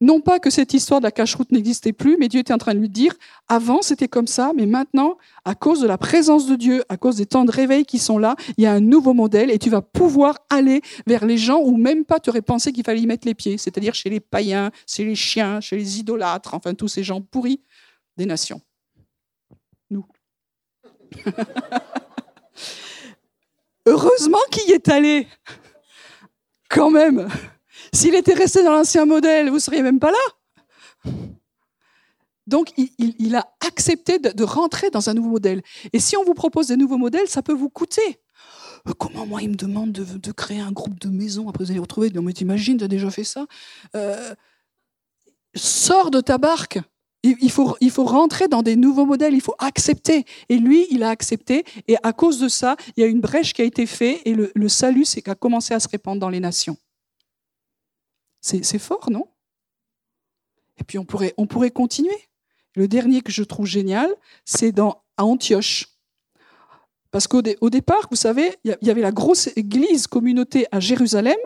Non 0.00 0.20
pas 0.20 0.38
que 0.38 0.50
cette 0.50 0.74
histoire 0.74 1.00
de 1.00 1.06
la 1.06 1.10
cache-route 1.10 1.50
n'existait 1.50 1.92
plus, 1.92 2.16
mais 2.18 2.28
Dieu 2.28 2.40
était 2.40 2.52
en 2.52 2.58
train 2.58 2.74
de 2.74 2.78
lui 2.78 2.88
dire, 2.88 3.14
avant 3.48 3.82
c'était 3.82 4.06
comme 4.06 4.28
ça, 4.28 4.52
mais 4.54 4.66
maintenant, 4.66 5.16
à 5.44 5.56
cause 5.56 5.80
de 5.80 5.88
la 5.88 5.98
présence 5.98 6.46
de 6.46 6.54
Dieu, 6.54 6.84
à 6.88 6.96
cause 6.96 7.16
des 7.16 7.26
temps 7.26 7.44
de 7.44 7.50
réveil 7.50 7.84
qui 7.84 7.98
sont 7.98 8.16
là, 8.16 8.36
il 8.56 8.62
y 8.62 8.66
a 8.66 8.72
un 8.72 8.80
nouveau 8.80 9.12
modèle 9.12 9.50
et 9.50 9.58
tu 9.58 9.70
vas 9.70 9.82
pouvoir 9.82 10.38
aller 10.50 10.82
vers 11.08 11.24
les 11.24 11.36
gens 11.36 11.58
où 11.58 11.76
même 11.76 12.04
pas 12.04 12.20
tu 12.20 12.30
aurais 12.30 12.42
pensé 12.42 12.72
qu'il 12.72 12.84
fallait 12.84 13.00
y 13.00 13.08
mettre 13.08 13.26
les 13.26 13.34
pieds, 13.34 13.58
c'est-à-dire 13.58 13.94
chez 13.94 14.08
les 14.08 14.20
païens, 14.20 14.70
chez 14.86 15.04
les 15.04 15.16
chiens, 15.16 15.60
chez 15.60 15.76
les 15.76 15.98
idolâtres, 15.98 16.54
enfin 16.54 16.74
tous 16.74 16.88
ces 16.88 17.02
gens 17.02 17.20
pourris 17.20 17.60
des 18.16 18.26
nations. 18.26 18.60
Heureusement 23.86 24.38
qu'il 24.50 24.70
est 24.72 24.88
allé. 24.88 25.26
Quand 26.68 26.90
même. 26.90 27.28
S'il 27.92 28.14
était 28.14 28.34
resté 28.34 28.62
dans 28.62 28.72
l'ancien 28.72 29.06
modèle, 29.06 29.48
vous 29.48 29.58
seriez 29.58 29.82
même 29.82 29.98
pas 29.98 30.10
là. 30.10 31.12
Donc, 32.46 32.72
il, 32.76 33.36
a 33.36 33.46
accepté 33.66 34.18
de, 34.18 34.44
rentrer 34.44 34.88
dans 34.88 35.10
un 35.10 35.14
nouveau 35.14 35.28
modèle. 35.28 35.62
Et 35.92 36.00
si 36.00 36.16
on 36.16 36.24
vous 36.24 36.32
propose 36.32 36.68
des 36.68 36.76
nouveaux 36.76 36.96
modèles, 36.96 37.28
ça 37.28 37.42
peut 37.42 37.52
vous 37.52 37.68
coûter. 37.68 38.20
Comment 38.98 39.26
moi, 39.26 39.42
il 39.42 39.50
me 39.50 39.54
demande 39.54 39.92
de, 39.92 40.32
créer 40.32 40.60
un 40.60 40.72
groupe 40.72 40.98
de 40.98 41.10
maisons 41.10 41.50
Après, 41.50 41.64
vous 41.64 41.70
allez 41.70 41.80
retrouver, 41.80 42.10
mais 42.22 42.32
t'imagines, 42.32 42.82
as 42.82 42.88
déjà 42.88 43.10
fait 43.10 43.24
ça 43.24 43.46
euh, 43.96 44.34
Sors 45.54 46.10
de 46.10 46.22
ta 46.22 46.38
barque. 46.38 46.78
Il 47.24 47.50
faut, 47.50 48.04
rentrer 48.04 48.46
dans 48.46 48.62
des 48.62 48.76
nouveaux 48.76 49.04
modèles, 49.04 49.34
il 49.34 49.40
faut 49.40 49.56
accepter. 49.58 50.24
Et 50.48 50.56
lui, 50.56 50.86
il 50.90 51.02
a 51.02 51.10
accepté. 51.10 51.64
Et 51.88 51.96
à 52.02 52.12
cause 52.12 52.38
de 52.38 52.48
ça, 52.48 52.76
il 52.96 53.00
y 53.00 53.04
a 53.04 53.06
une 53.08 53.20
brèche 53.20 53.52
qui 53.52 53.62
a 53.62 53.64
été 53.64 53.86
faite 53.86 54.20
et 54.24 54.34
le, 54.34 54.68
salut, 54.68 55.04
c'est 55.04 55.22
qu'a 55.22 55.34
commencé 55.34 55.74
à 55.74 55.80
se 55.80 55.88
répandre 55.88 56.20
dans 56.20 56.28
les 56.28 56.40
nations. 56.40 56.76
C'est 58.40 58.78
fort, 58.78 59.10
non? 59.10 59.26
Et 60.78 60.84
puis 60.84 60.98
on 60.98 61.04
pourrait, 61.04 61.34
on 61.36 61.46
pourrait 61.46 61.72
continuer. 61.72 62.28
Le 62.76 62.86
dernier 62.86 63.20
que 63.22 63.32
je 63.32 63.42
trouve 63.42 63.66
génial, 63.66 64.08
c'est 64.44 64.78
à 64.78 65.24
Antioche. 65.24 65.88
Parce 67.10 67.26
qu'au 67.26 67.42
au 67.60 67.70
départ, 67.70 68.06
vous 68.10 68.16
savez, 68.16 68.54
il 68.64 68.76
y 68.80 68.90
avait 68.90 69.00
la 69.00 69.10
grosse 69.10 69.48
église 69.56 70.06
communauté 70.06 70.66
à 70.70 70.78
Jérusalem. 70.78 71.38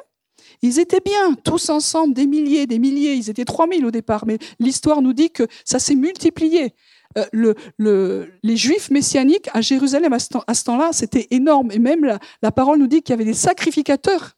Ils 0.63 0.79
étaient 0.79 1.01
bien, 1.05 1.35
tous 1.35 1.69
ensemble, 1.71 2.15
des 2.15 2.27
milliers, 2.27 2.67
des 2.67 2.79
milliers. 2.79 3.15
Ils 3.15 3.29
étaient 3.29 3.45
3000 3.45 3.85
au 3.85 3.91
départ, 3.91 4.25
mais 4.27 4.39
l'histoire 4.61 5.03
nous 5.03 5.13
dit 5.13 5.31
que 5.31 5.47
ça 5.65 5.79
s'est 5.79 5.97
multiplié. 5.97 6.75
Euh, 7.19 7.25
le, 7.33 7.55
le, 7.77 8.33
les 8.43 8.57
juifs 8.57 8.91
messianiques 8.91 9.49
à 9.53 9.61
Jérusalem 9.61 10.13
à 10.13 10.19
ce 10.55 10.65
temps-là, 10.65 10.91
c'était 10.93 11.27
énorme. 11.31 11.71
Et 11.73 11.79
même 11.79 12.05
la, 12.05 12.19
la 12.43 12.53
parole 12.53 12.79
nous 12.79 12.87
dit 12.87 13.03
qu'il 13.03 13.13
y 13.13 13.17
avait 13.17 13.25
des 13.25 13.35
sacrificateurs 13.35 14.33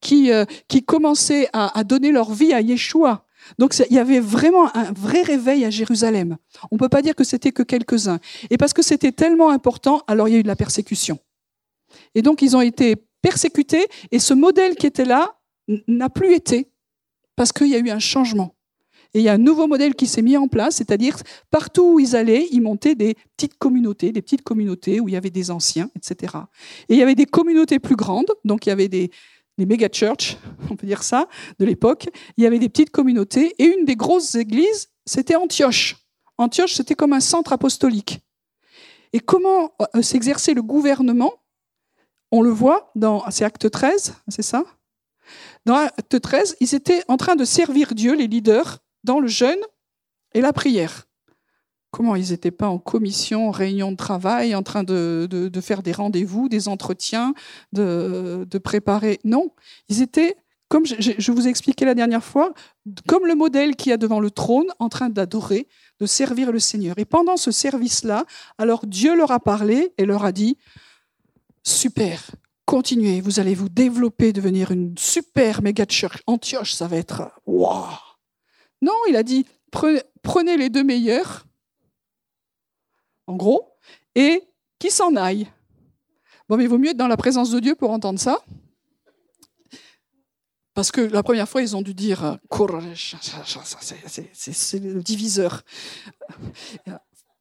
qui, 0.00 0.30
euh, 0.32 0.44
qui 0.66 0.82
commençaient 0.82 1.48
à, 1.52 1.78
à, 1.78 1.84
donner 1.84 2.10
leur 2.10 2.32
vie 2.32 2.52
à 2.52 2.60
Yeshua. 2.60 3.24
Donc 3.58 3.74
il 3.88 3.94
y 3.94 3.98
avait 3.98 4.20
vraiment 4.20 4.74
un 4.76 4.92
vrai 4.92 5.22
réveil 5.22 5.64
à 5.64 5.70
Jérusalem. 5.70 6.36
On 6.70 6.74
ne 6.74 6.78
peut 6.78 6.88
pas 6.88 7.02
dire 7.02 7.14
que 7.14 7.24
c'était 7.24 7.52
que 7.52 7.62
quelques-uns. 7.62 8.18
Et 8.50 8.58
parce 8.58 8.72
que 8.72 8.82
c'était 8.82 9.12
tellement 9.12 9.50
important, 9.50 10.02
alors 10.06 10.28
il 10.28 10.32
y 10.32 10.36
a 10.36 10.40
eu 10.40 10.42
de 10.42 10.48
la 10.48 10.56
persécution. 10.56 11.18
Et 12.14 12.20
donc 12.20 12.42
ils 12.42 12.56
ont 12.56 12.60
été 12.60 12.96
persécutés 13.22 13.86
et 14.10 14.18
ce 14.18 14.34
modèle 14.34 14.74
qui 14.76 14.86
était 14.86 15.04
là 15.04 15.37
n'a 15.86 16.08
plus 16.08 16.34
été 16.34 16.70
parce 17.36 17.52
qu'il 17.52 17.68
y 17.68 17.74
a 17.74 17.78
eu 17.78 17.90
un 17.90 17.98
changement. 17.98 18.54
Et 19.14 19.20
il 19.20 19.22
y 19.22 19.28
a 19.28 19.32
un 19.32 19.38
nouveau 19.38 19.66
modèle 19.66 19.94
qui 19.94 20.06
s'est 20.06 20.20
mis 20.20 20.36
en 20.36 20.48
place, 20.48 20.76
c'est-à-dire 20.76 21.16
partout 21.50 21.94
où 21.94 22.00
ils 22.00 22.14
allaient, 22.14 22.46
ils 22.52 22.60
montaient 22.60 22.94
des 22.94 23.14
petites 23.36 23.56
communautés, 23.56 24.12
des 24.12 24.20
petites 24.20 24.42
communautés 24.42 25.00
où 25.00 25.08
il 25.08 25.12
y 25.12 25.16
avait 25.16 25.30
des 25.30 25.50
anciens, 25.50 25.90
etc. 25.96 26.34
Et 26.88 26.94
il 26.94 26.98
y 26.98 27.02
avait 27.02 27.14
des 27.14 27.24
communautés 27.24 27.78
plus 27.78 27.96
grandes, 27.96 28.30
donc 28.44 28.66
il 28.66 28.68
y 28.68 28.72
avait 28.72 28.88
des, 28.88 29.10
les 29.56 29.66
méga 29.66 29.88
church, 29.90 30.36
on 30.70 30.76
peut 30.76 30.86
dire 30.86 31.02
ça, 31.02 31.26
de 31.58 31.64
l'époque. 31.64 32.08
Il 32.36 32.44
y 32.44 32.46
avait 32.46 32.58
des 32.58 32.68
petites 32.68 32.90
communautés 32.90 33.54
et 33.58 33.64
une 33.64 33.86
des 33.86 33.96
grosses 33.96 34.34
églises, 34.34 34.88
c'était 35.06 35.36
Antioche. 35.36 35.96
Antioche, 36.36 36.74
c'était 36.74 36.94
comme 36.94 37.14
un 37.14 37.20
centre 37.20 37.52
apostolique. 37.52 38.20
Et 39.12 39.20
comment 39.20 39.72
euh, 39.96 40.02
s'exerçait 40.02 40.54
le 40.54 40.62
gouvernement? 40.62 41.32
On 42.30 42.42
le 42.42 42.50
voit 42.50 42.90
dans 42.94 43.28
c'est 43.30 43.44
acte 43.44 43.70
13, 43.70 44.14
c'est 44.28 44.42
ça? 44.42 44.64
Dans 45.68 45.76
acte 45.76 46.18
13, 46.18 46.56
ils 46.60 46.74
étaient 46.74 47.02
en 47.08 47.18
train 47.18 47.36
de 47.36 47.44
servir 47.44 47.94
Dieu, 47.94 48.14
les 48.14 48.26
leaders, 48.26 48.78
dans 49.04 49.20
le 49.20 49.28
jeûne 49.28 49.58
et 50.32 50.40
la 50.40 50.54
prière. 50.54 51.06
Comment 51.90 52.16
ils 52.16 52.30
n'étaient 52.30 52.50
pas 52.50 52.68
en 52.68 52.78
commission, 52.78 53.48
en 53.48 53.50
réunion 53.50 53.92
de 53.92 53.96
travail, 53.98 54.54
en 54.54 54.62
train 54.62 54.82
de, 54.82 55.28
de, 55.30 55.60
faire 55.60 55.82
des 55.82 55.92
rendez-vous, 55.92 56.48
des 56.48 56.68
entretiens, 56.68 57.34
de, 57.74 58.46
de, 58.50 58.58
préparer? 58.58 59.18
Non, 59.24 59.50
ils 59.90 60.00
étaient, 60.00 60.36
comme 60.68 60.86
je, 60.86 61.32
vous 61.32 61.46
ai 61.46 61.50
expliqué 61.50 61.84
la 61.84 61.94
dernière 61.94 62.24
fois, 62.24 62.54
comme 63.06 63.26
le 63.26 63.34
modèle 63.34 63.76
qui 63.76 63.92
a 63.92 63.98
devant 63.98 64.20
le 64.20 64.30
trône, 64.30 64.68
en 64.78 64.88
train 64.88 65.10
d'adorer, 65.10 65.68
de 66.00 66.06
servir 66.06 66.50
le 66.50 66.60
Seigneur. 66.60 66.98
Et 66.98 67.04
pendant 67.04 67.36
ce 67.36 67.50
service-là, 67.50 68.24
alors 68.56 68.86
Dieu 68.86 69.14
leur 69.14 69.32
a 69.32 69.38
parlé 69.38 69.92
et 69.98 70.06
leur 70.06 70.24
a 70.24 70.32
dit, 70.32 70.56
super, 71.62 72.22
continuez, 72.68 73.22
vous 73.22 73.40
allez 73.40 73.54
vous 73.54 73.70
développer, 73.70 74.34
devenir 74.34 74.70
une 74.72 74.96
super 74.98 75.62
méga 75.62 75.86
church. 75.88 76.22
Antioche, 76.26 76.74
ça 76.74 76.86
va 76.86 76.98
être 76.98 77.32
waouh. 77.46 77.96
Non, 78.82 78.92
il 79.08 79.16
a 79.16 79.22
dit, 79.22 79.46
prenez 80.22 80.58
les 80.58 80.68
deux 80.68 80.84
meilleurs 80.84 81.46
en 83.26 83.36
gros, 83.36 83.74
et 84.14 84.42
qui 84.78 84.90
s'en 84.90 85.16
aille. 85.16 85.48
Bon, 86.48 86.58
mais 86.58 86.64
il 86.64 86.68
vaut 86.68 86.76
mieux 86.78 86.90
être 86.90 86.96
dans 86.98 87.08
la 87.08 87.16
présence 87.16 87.50
de 87.50 87.58
Dieu 87.58 87.74
pour 87.74 87.90
entendre 87.90 88.18
ça. 88.18 88.42
Parce 90.74 90.92
que 90.92 91.00
la 91.00 91.22
première 91.22 91.48
fois, 91.48 91.62
ils 91.62 91.74
ont 91.74 91.82
dû 91.82 91.94
dire 91.94 92.38
c'est 94.34 94.78
le 94.78 95.02
diviseur. 95.02 95.62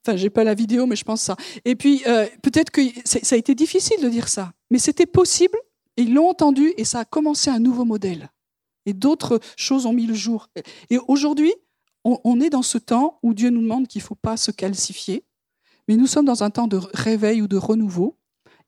Enfin, 0.07 0.15
j'ai 0.15 0.29
pas 0.29 0.45
la 0.45 0.53
vidéo, 0.53 0.85
mais 0.85 0.95
je 0.95 1.03
pense 1.03 1.21
ça. 1.21 1.35
Et 1.65 1.75
puis, 1.75 2.01
euh, 2.07 2.27
peut-être 2.41 2.71
que 2.71 2.81
ça 3.03 3.35
a 3.35 3.37
été 3.37 3.55
difficile 3.55 4.01
de 4.01 4.07
dire 4.07 4.29
ça, 4.29 4.53
mais 4.69 4.79
c'était 4.79 5.05
possible. 5.05 5.57
Et 5.97 6.03
ils 6.03 6.13
l'ont 6.13 6.29
entendu 6.29 6.73
et 6.77 6.85
ça 6.85 6.99
a 6.99 7.05
commencé 7.05 7.49
un 7.49 7.59
nouveau 7.59 7.83
modèle. 7.83 8.29
Et 8.85 8.93
d'autres 8.93 9.41
choses 9.57 9.85
ont 9.85 9.91
mis 9.91 10.05
le 10.05 10.13
jour. 10.13 10.47
Et 10.89 10.97
aujourd'hui, 11.09 11.53
on, 12.05 12.19
on 12.23 12.39
est 12.39 12.49
dans 12.49 12.61
ce 12.61 12.77
temps 12.77 13.19
où 13.21 13.33
Dieu 13.33 13.49
nous 13.49 13.61
demande 13.61 13.87
qu'il 13.87 14.01
ne 14.01 14.05
faut 14.05 14.15
pas 14.15 14.37
se 14.37 14.51
calcifier, 14.51 15.25
mais 15.89 15.97
nous 15.97 16.07
sommes 16.07 16.25
dans 16.25 16.43
un 16.43 16.51
temps 16.51 16.67
de 16.67 16.79
réveil 16.93 17.41
ou 17.41 17.47
de 17.47 17.57
renouveau. 17.57 18.17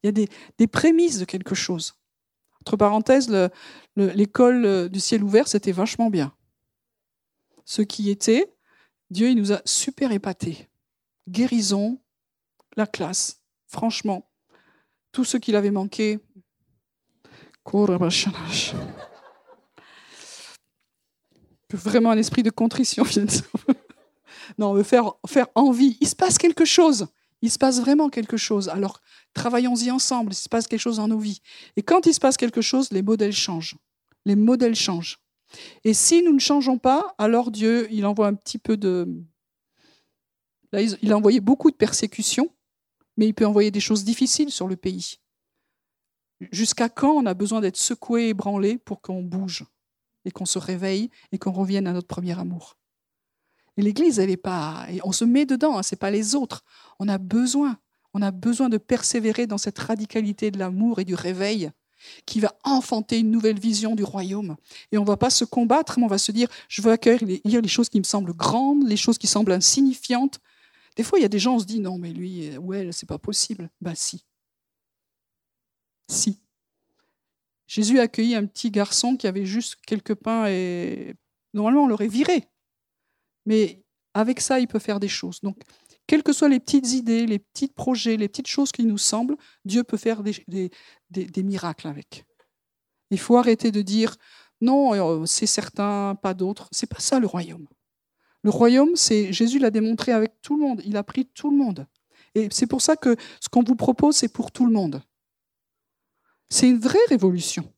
Il 0.03 0.07
y 0.07 0.09
a 0.09 0.27
des, 0.57 0.67
prémices 0.67 1.19
de 1.19 1.25
quelque 1.25 1.55
chose. 1.55 1.93
Entre 2.61 2.75
parenthèses, 2.75 3.29
l'école 3.95 4.89
du 4.89 4.99
ciel 4.99 5.23
ouvert, 5.23 5.47
c'était 5.47 5.71
vachement 5.71 6.09
bien. 6.09 6.33
Ce 7.63 7.81
qui 7.81 8.09
était, 8.09 8.53
Dieu 9.09 9.29
il 9.29 9.37
nous 9.37 9.53
a 9.53 9.61
super 9.63 10.11
épatés. 10.11 10.68
Guérison, 11.29 11.99
la 12.75 12.87
classe, 12.87 13.41
franchement. 13.67 14.29
Tout 15.11 15.25
ce 15.25 15.37
qu'il 15.37 15.55
avait 15.55 15.71
manqué. 15.71 16.19
Vraiment 21.71 22.11
un 22.11 22.17
esprit 22.17 22.43
de 22.43 22.49
contrition. 22.49 23.03
Non, 24.57 24.71
on 24.71 24.73
veut 24.73 24.83
faire, 24.83 25.13
faire 25.27 25.47
envie. 25.53 25.97
Il 26.01 26.07
se 26.07 26.15
passe 26.15 26.37
quelque 26.37 26.65
chose. 26.65 27.07
Il 27.41 27.51
se 27.51 27.57
passe 27.57 27.79
vraiment 27.79 28.09
quelque 28.09 28.37
chose. 28.37 28.67
Alors, 28.69 29.01
travaillons-y 29.33 29.91
ensemble. 29.91 30.33
Il 30.33 30.35
se 30.35 30.49
passe 30.49 30.67
quelque 30.67 30.81
chose 30.81 30.97
dans 30.97 31.07
nos 31.07 31.19
vies. 31.19 31.41
Et 31.75 31.83
quand 31.83 32.05
il 32.05 32.13
se 32.13 32.19
passe 32.19 32.37
quelque 32.37 32.61
chose, 32.61 32.89
les 32.91 33.01
modèles 33.01 33.33
changent. 33.33 33.75
Les 34.25 34.35
modèles 34.35 34.75
changent. 34.75 35.19
Et 35.83 35.93
si 35.93 36.21
nous 36.21 36.33
ne 36.33 36.39
changeons 36.39 36.77
pas, 36.77 37.13
alors 37.17 37.51
Dieu, 37.51 37.87
il 37.91 38.05
envoie 38.05 38.27
un 38.27 38.35
petit 38.35 38.57
peu 38.57 38.77
de... 38.77 39.07
Il 40.73 41.11
a 41.11 41.17
envoyé 41.17 41.39
beaucoup 41.39 41.71
de 41.71 41.75
persécutions, 41.75 42.49
mais 43.17 43.27
il 43.27 43.33
peut 43.33 43.45
envoyer 43.45 43.71
des 43.71 43.79
choses 43.79 44.03
difficiles 44.03 44.51
sur 44.51 44.67
le 44.67 44.75
pays. 44.75 45.15
Jusqu'à 46.51 46.89
quand 46.89 47.11
on 47.11 47.25
a 47.25 47.33
besoin 47.33 47.59
d'être 47.59 47.77
secoué, 47.77 48.29
ébranlé 48.29 48.77
pour 48.77 49.01
qu'on 49.01 49.23
bouge 49.23 49.65
et 50.25 50.31
qu'on 50.31 50.45
se 50.45 50.59
réveille 50.59 51.09
et 51.31 51.37
qu'on 51.37 51.51
revienne 51.51 51.87
à 51.87 51.93
notre 51.93 52.07
premier 52.07 52.37
amour? 52.39 52.77
l'Église, 53.81 54.19
elle 54.19 54.29
est 54.29 54.37
pas. 54.37 54.87
On 55.03 55.11
se 55.11 55.25
met 55.25 55.45
dedans, 55.45 55.77
hein, 55.77 55.83
c'est 55.83 55.95
pas 55.95 56.11
les 56.11 56.35
autres. 56.35 56.63
On 56.99 57.07
a 57.07 57.17
besoin. 57.17 57.77
On 58.13 58.21
a 58.21 58.31
besoin 58.31 58.69
de 58.69 58.77
persévérer 58.77 59.47
dans 59.47 59.57
cette 59.57 59.79
radicalité 59.79 60.51
de 60.51 60.59
l'amour 60.59 60.99
et 60.99 61.05
du 61.05 61.15
réveil 61.15 61.71
qui 62.25 62.39
va 62.39 62.55
enfanter 62.63 63.19
une 63.19 63.29
nouvelle 63.29 63.59
vision 63.59 63.95
du 63.95 64.03
royaume. 64.03 64.55
Et 64.91 64.97
on 64.97 65.01
ne 65.01 65.07
va 65.07 65.17
pas 65.17 65.29
se 65.29 65.45
combattre, 65.45 65.99
mais 65.99 66.05
on 66.05 66.09
va 66.09 66.17
se 66.17 66.31
dire, 66.31 66.47
je 66.69 66.81
veux 66.81 66.91
accueillir 66.91 67.61
les 67.61 67.67
choses 67.67 67.89
qui 67.89 67.99
me 67.99 68.05
semblent 68.05 68.33
grandes, 68.33 68.87
les 68.87 68.97
choses 68.97 69.17
qui 69.17 69.27
semblent 69.27 69.51
insignifiantes. 69.51 70.39
Des 70.99 71.03
fois, 71.03 71.17
il 71.17 71.21
y 71.21 71.25
a 71.25 71.29
des 71.29 71.39
gens, 71.39 71.55
on 71.55 71.59
se 71.59 71.65
dit, 71.65 71.79
non, 71.79 71.97
mais 71.97 72.11
lui 72.11 72.57
ou 72.57 72.73
elle, 72.73 72.91
c'est 72.91 73.05
pas 73.05 73.17
possible. 73.17 73.69
Ben 73.79 73.95
si. 73.95 74.25
Si. 76.09 76.41
Jésus 77.67 77.99
a 77.99 78.01
accueilli 78.01 78.35
un 78.35 78.45
petit 78.45 78.69
garçon 78.69 79.15
qui 79.15 79.25
avait 79.25 79.45
juste 79.45 79.77
quelques 79.87 80.15
pains 80.15 80.47
et 80.47 81.15
normalement 81.53 81.85
on 81.85 81.87
l'aurait 81.87 82.09
viré. 82.09 82.49
Mais 83.45 83.81
avec 84.13 84.41
ça, 84.41 84.59
il 84.59 84.67
peut 84.67 84.77
faire 84.77 84.99
des 84.99 85.07
choses. 85.07 85.39
Donc, 85.39 85.55
quelles 86.05 86.21
que 86.21 86.33
soient 86.33 86.49
les 86.49 86.59
petites 86.59 86.91
idées, 86.91 87.25
les 87.25 87.39
petits 87.39 87.69
projets, 87.69 88.17
les 88.17 88.27
petites 88.27 88.47
choses 88.47 88.73
qui 88.73 88.83
nous 88.83 88.97
semblent, 88.97 89.37
Dieu 89.63 89.85
peut 89.85 89.95
faire 89.95 90.21
des, 90.21 90.69
des, 91.09 91.43
miracles 91.43 91.87
avec. 91.87 92.25
Il 93.09 93.19
faut 93.19 93.37
arrêter 93.37 93.71
de 93.71 93.81
dire 93.81 94.17
non, 94.59 94.93
euh, 94.95 95.25
c'est 95.25 95.45
certain, 95.45 96.17
pas 96.21 96.33
d'autres. 96.33 96.67
C'est 96.73 96.89
pas 96.89 96.99
ça 96.99 97.21
le 97.21 97.27
royaume. 97.27 97.69
Le 98.43 98.49
royaume, 98.49 98.95
c'est 98.95 99.33
Jésus 99.33 99.59
l'a 99.59 99.71
démontré 99.71 100.11
avec 100.11 100.41
tout 100.41 100.55
le 100.55 100.61
monde. 100.61 100.81
Il 100.85 100.97
a 100.97 101.03
pris 101.03 101.25
tout 101.25 101.51
le 101.51 101.57
monde. 101.57 101.87
Et 102.35 102.47
c'est 102.51 102.67
pour 102.67 102.81
ça 102.81 102.95
que 102.95 103.15
ce 103.41 103.49
qu'on 103.49 103.63
vous 103.63 103.75
propose, 103.75 104.15
c'est 104.15 104.31
pour 104.31 104.51
tout 104.51 104.65
le 104.65 104.71
monde. 104.71 105.01
C'est 106.49 106.69
une 106.69 106.79
vraie 106.79 106.97
révolution. 107.09 107.71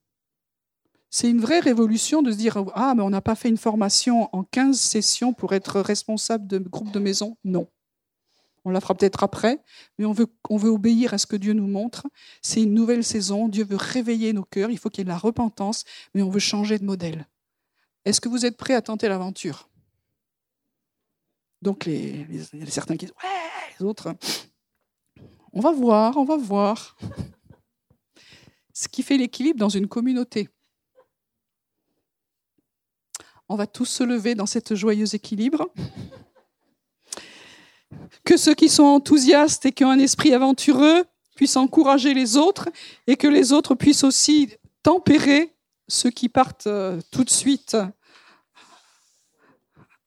C'est 1.10 1.28
une 1.28 1.40
vraie 1.40 1.60
révolution 1.60 2.22
de 2.22 2.32
se 2.32 2.36
dire 2.36 2.64
Ah, 2.74 2.94
mais 2.96 3.02
on 3.02 3.10
n'a 3.10 3.20
pas 3.20 3.34
fait 3.34 3.48
une 3.48 3.58
formation 3.58 4.28
en 4.34 4.44
15 4.44 4.78
sessions 4.78 5.34
pour 5.34 5.52
être 5.52 5.80
responsable 5.80 6.46
de 6.46 6.58
groupe 6.58 6.92
de 6.92 6.98
maison. 6.98 7.36
Non. 7.44 7.68
On 8.64 8.70
la 8.70 8.80
fera 8.80 8.94
peut-être 8.94 9.24
après, 9.24 9.60
mais 9.98 10.04
on 10.04 10.12
veut, 10.12 10.28
on 10.48 10.56
veut 10.56 10.70
obéir 10.70 11.12
à 11.12 11.18
ce 11.18 11.26
que 11.26 11.36
Dieu 11.36 11.52
nous 11.52 11.66
montre. 11.66 12.06
C'est 12.42 12.62
une 12.62 12.74
nouvelle 12.74 13.02
saison. 13.02 13.48
Dieu 13.48 13.64
veut 13.64 13.76
réveiller 13.76 14.32
nos 14.32 14.44
cœurs. 14.44 14.70
Il 14.70 14.78
faut 14.78 14.88
qu'il 14.88 15.00
y 15.00 15.02
ait 15.02 15.04
de 15.04 15.10
la 15.10 15.18
repentance, 15.18 15.84
mais 16.14 16.22
on 16.22 16.30
veut 16.30 16.38
changer 16.38 16.78
de 16.78 16.84
modèle. 16.84 17.26
Est-ce 18.04 18.20
que 18.20 18.28
vous 18.28 18.46
êtes 18.46 18.56
prêts 18.56 18.74
à 18.74 18.82
tenter 18.82 19.08
l'aventure? 19.08 19.68
Donc 21.62 21.84
les, 21.84 22.26
il 22.52 22.60
y 22.60 22.62
a 22.62 22.66
certains 22.66 22.96
qui 22.96 23.06
disent 23.06 23.14
ouais, 23.22 23.76
les 23.78 23.86
autres, 23.86 24.14
on 25.52 25.60
va 25.60 25.70
voir, 25.70 26.16
on 26.16 26.24
va 26.24 26.36
voir. 26.36 26.96
Ce 28.74 28.88
qui 28.88 29.02
fait 29.02 29.16
l'équilibre 29.16 29.60
dans 29.60 29.68
une 29.68 29.86
communauté. 29.86 30.48
On 33.48 33.54
va 33.54 33.66
tous 33.66 33.84
se 33.84 34.02
lever 34.02 34.34
dans 34.34 34.46
cet 34.46 34.74
joyeux 34.74 35.14
équilibre. 35.14 35.72
Que 38.24 38.36
ceux 38.36 38.54
qui 38.54 38.68
sont 38.68 38.84
enthousiastes 38.84 39.66
et 39.66 39.72
qui 39.72 39.84
ont 39.84 39.90
un 39.90 39.98
esprit 39.98 40.32
aventureux 40.32 41.04
puissent 41.36 41.56
encourager 41.56 42.14
les 42.14 42.36
autres 42.36 42.70
et 43.06 43.16
que 43.16 43.28
les 43.28 43.52
autres 43.52 43.74
puissent 43.74 44.04
aussi 44.04 44.54
tempérer 44.82 45.54
ceux 45.86 46.10
qui 46.10 46.28
partent 46.28 46.66
euh, 46.66 47.00
tout 47.10 47.24
de 47.24 47.30
suite 47.30 47.76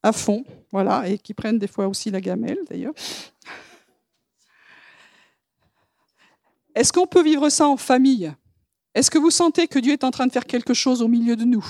à 0.02 0.12
fond, 0.12 0.44
voilà, 0.72 1.08
et 1.08 1.18
qui 1.18 1.34
prennent 1.34 1.58
des 1.58 1.66
fois 1.66 1.86
aussi 1.86 2.10
la 2.10 2.20
gamelle 2.20 2.58
d'ailleurs. 2.68 2.94
Est-ce 6.74 6.92
qu'on 6.92 7.06
peut 7.06 7.22
vivre 7.22 7.48
ça 7.48 7.66
en 7.66 7.76
famille? 7.76 8.32
Est-ce 8.94 9.10
que 9.10 9.18
vous 9.18 9.30
sentez 9.30 9.66
que 9.66 9.78
Dieu 9.78 9.92
est 9.92 10.04
en 10.04 10.10
train 10.10 10.26
de 10.26 10.32
faire 10.32 10.46
quelque 10.46 10.74
chose 10.74 11.02
au 11.02 11.08
milieu 11.08 11.36
de 11.36 11.44
nous? 11.44 11.64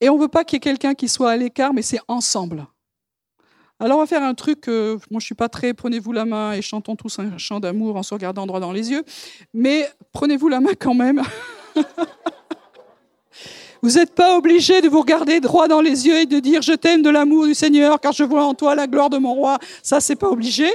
Et 0.00 0.08
on 0.08 0.16
ne 0.16 0.20
veut 0.20 0.28
pas 0.28 0.44
qu'il 0.44 0.56
y 0.56 0.58
ait 0.58 0.60
quelqu'un 0.60 0.94
qui 0.94 1.08
soit 1.08 1.30
à 1.30 1.36
l'écart, 1.36 1.72
mais 1.72 1.82
c'est 1.82 2.00
ensemble. 2.08 2.66
Alors 3.80 3.98
on 3.98 4.00
va 4.00 4.06
faire 4.06 4.22
un 4.22 4.34
truc, 4.34 4.68
euh, 4.68 4.98
moi 5.10 5.18
je 5.20 5.26
suis 5.26 5.34
pas 5.34 5.48
très, 5.48 5.74
prenez-vous 5.74 6.12
la 6.12 6.24
main 6.24 6.52
et 6.52 6.62
chantons 6.62 6.94
tous 6.94 7.18
un 7.18 7.36
chant 7.38 7.58
d'amour 7.58 7.96
en 7.96 8.04
se 8.04 8.14
regardant 8.14 8.46
droit 8.46 8.60
dans 8.60 8.72
les 8.72 8.90
yeux, 8.90 9.04
mais 9.52 9.88
prenez-vous 10.12 10.48
la 10.48 10.60
main 10.60 10.74
quand 10.78 10.94
même. 10.94 11.22
vous 13.84 13.98
n'êtes 13.98 14.14
pas 14.14 14.38
obligé 14.38 14.80
de 14.80 14.88
vous 14.88 15.00
regarder 15.00 15.40
droit 15.40 15.68
dans 15.68 15.82
les 15.82 16.06
yeux 16.06 16.16
et 16.16 16.24
de 16.24 16.40
dire 16.40 16.62
je 16.62 16.72
t'aime 16.72 17.02
de 17.02 17.10
l'amour 17.10 17.44
du 17.44 17.54
Seigneur 17.54 18.00
car 18.00 18.12
je 18.12 18.24
vois 18.24 18.42
en 18.42 18.54
toi 18.54 18.74
la 18.74 18.86
gloire 18.86 19.10
de 19.10 19.18
mon 19.18 19.34
roi. 19.34 19.58
Ça 19.82 20.00
c'est 20.00 20.16
pas 20.16 20.30
obligé. 20.30 20.74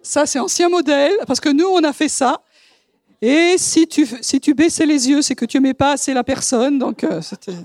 Ça 0.00 0.26
c'est 0.26 0.38
ancien 0.38 0.68
modèle 0.68 1.12
parce 1.26 1.40
que 1.40 1.48
nous 1.48 1.66
on 1.66 1.82
a 1.82 1.92
fait 1.92 2.08
ça. 2.08 2.40
Et 3.20 3.56
si 3.58 3.88
tu, 3.88 4.06
si 4.20 4.38
tu 4.38 4.54
baissais 4.54 4.86
les 4.86 5.08
yeux, 5.08 5.22
c'est 5.22 5.34
que 5.34 5.44
tu 5.44 5.56
n'aimais 5.56 5.74
pas 5.74 5.90
assez 5.90 6.14
la 6.14 6.22
personne. 6.22 6.78
Donc 6.78 7.02
euh, 7.02 7.20
c'était. 7.20 7.56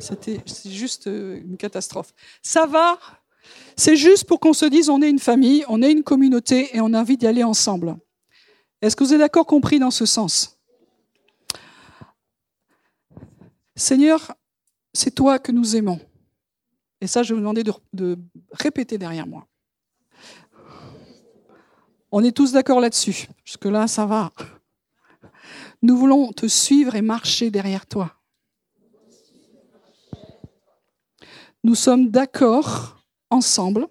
C'était 0.00 0.40
juste 0.64 1.08
euh, 1.08 1.40
une 1.40 1.56
catastrophe. 1.56 2.14
Ça 2.40 2.66
va, 2.66 2.96
c'est 3.76 3.96
juste 3.96 4.28
pour 4.28 4.38
qu'on 4.38 4.52
se 4.52 4.66
dise 4.66 4.88
on 4.88 5.02
est 5.02 5.10
une 5.10 5.18
famille, 5.18 5.64
on 5.68 5.82
est 5.82 5.90
une 5.90 6.04
communauté 6.04 6.70
et 6.76 6.80
on 6.80 6.94
a 6.94 7.00
envie 7.00 7.16
d'y 7.16 7.26
aller 7.26 7.42
ensemble. 7.42 7.96
Est-ce 8.80 8.94
que 8.94 9.02
vous 9.02 9.12
êtes 9.12 9.18
d'accord 9.18 9.46
compris 9.46 9.80
dans 9.80 9.90
ce 9.90 10.06
sens? 10.06 10.57
Seigneur, 13.78 14.34
c'est 14.92 15.14
toi 15.14 15.38
que 15.38 15.52
nous 15.52 15.76
aimons. 15.76 16.00
Et 17.00 17.06
ça, 17.06 17.22
je 17.22 17.28
vais 17.28 17.34
vous 17.34 17.40
demander 17.40 17.62
de, 17.92 18.18
répéter 18.50 18.98
derrière 18.98 19.26
moi. 19.26 19.46
On 22.10 22.24
est 22.24 22.36
tous 22.36 22.50
d'accord 22.50 22.80
là-dessus. 22.80 23.28
Jusque-là, 23.44 23.86
ça 23.86 24.04
va. 24.04 24.32
Nous 25.80 25.96
voulons 25.96 26.32
te 26.32 26.48
suivre 26.48 26.96
et 26.96 27.02
marcher 27.02 27.50
derrière 27.50 27.86
toi. 27.86 28.12
Nous 31.62 31.76
sommes 31.76 32.10
d'accord 32.10 33.04
ensemble. 33.30 33.86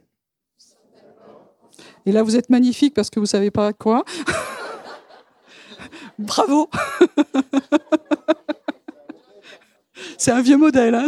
Et 2.05 2.11
là, 2.11 2.23
vous 2.23 2.35
êtes 2.35 2.49
magnifique 2.49 2.93
parce 2.93 3.09
que 3.09 3.21
vous 3.21 3.25
ne 3.25 3.29
savez 3.29 3.51
pas 3.51 3.71
quoi. 3.71 4.03
Bravo. 6.19 6.69
C'est 10.17 10.31
un 10.31 10.41
vieux 10.41 10.57
modèle. 10.57 10.95
Hein 10.95 11.07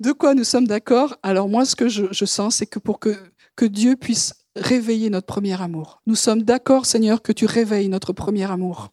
de 0.00 0.12
quoi 0.12 0.34
nous 0.34 0.44
sommes 0.44 0.66
d'accord? 0.66 1.16
Alors 1.22 1.48
moi, 1.48 1.64
ce 1.64 1.76
que 1.76 1.88
je, 1.88 2.24
sens, 2.24 2.56
c'est 2.56 2.66
que 2.66 2.78
pour 2.78 2.98
que, 2.98 3.16
que 3.54 3.66
Dieu 3.66 3.96
puisse 3.96 4.34
réveiller 4.56 5.10
notre 5.10 5.26
premier 5.26 5.60
amour. 5.60 6.02
Nous 6.06 6.14
sommes 6.14 6.42
d'accord, 6.42 6.86
Seigneur, 6.86 7.22
que 7.22 7.32
tu 7.32 7.46
réveilles 7.46 7.88
notre 7.88 8.12
premier 8.12 8.50
amour. 8.50 8.92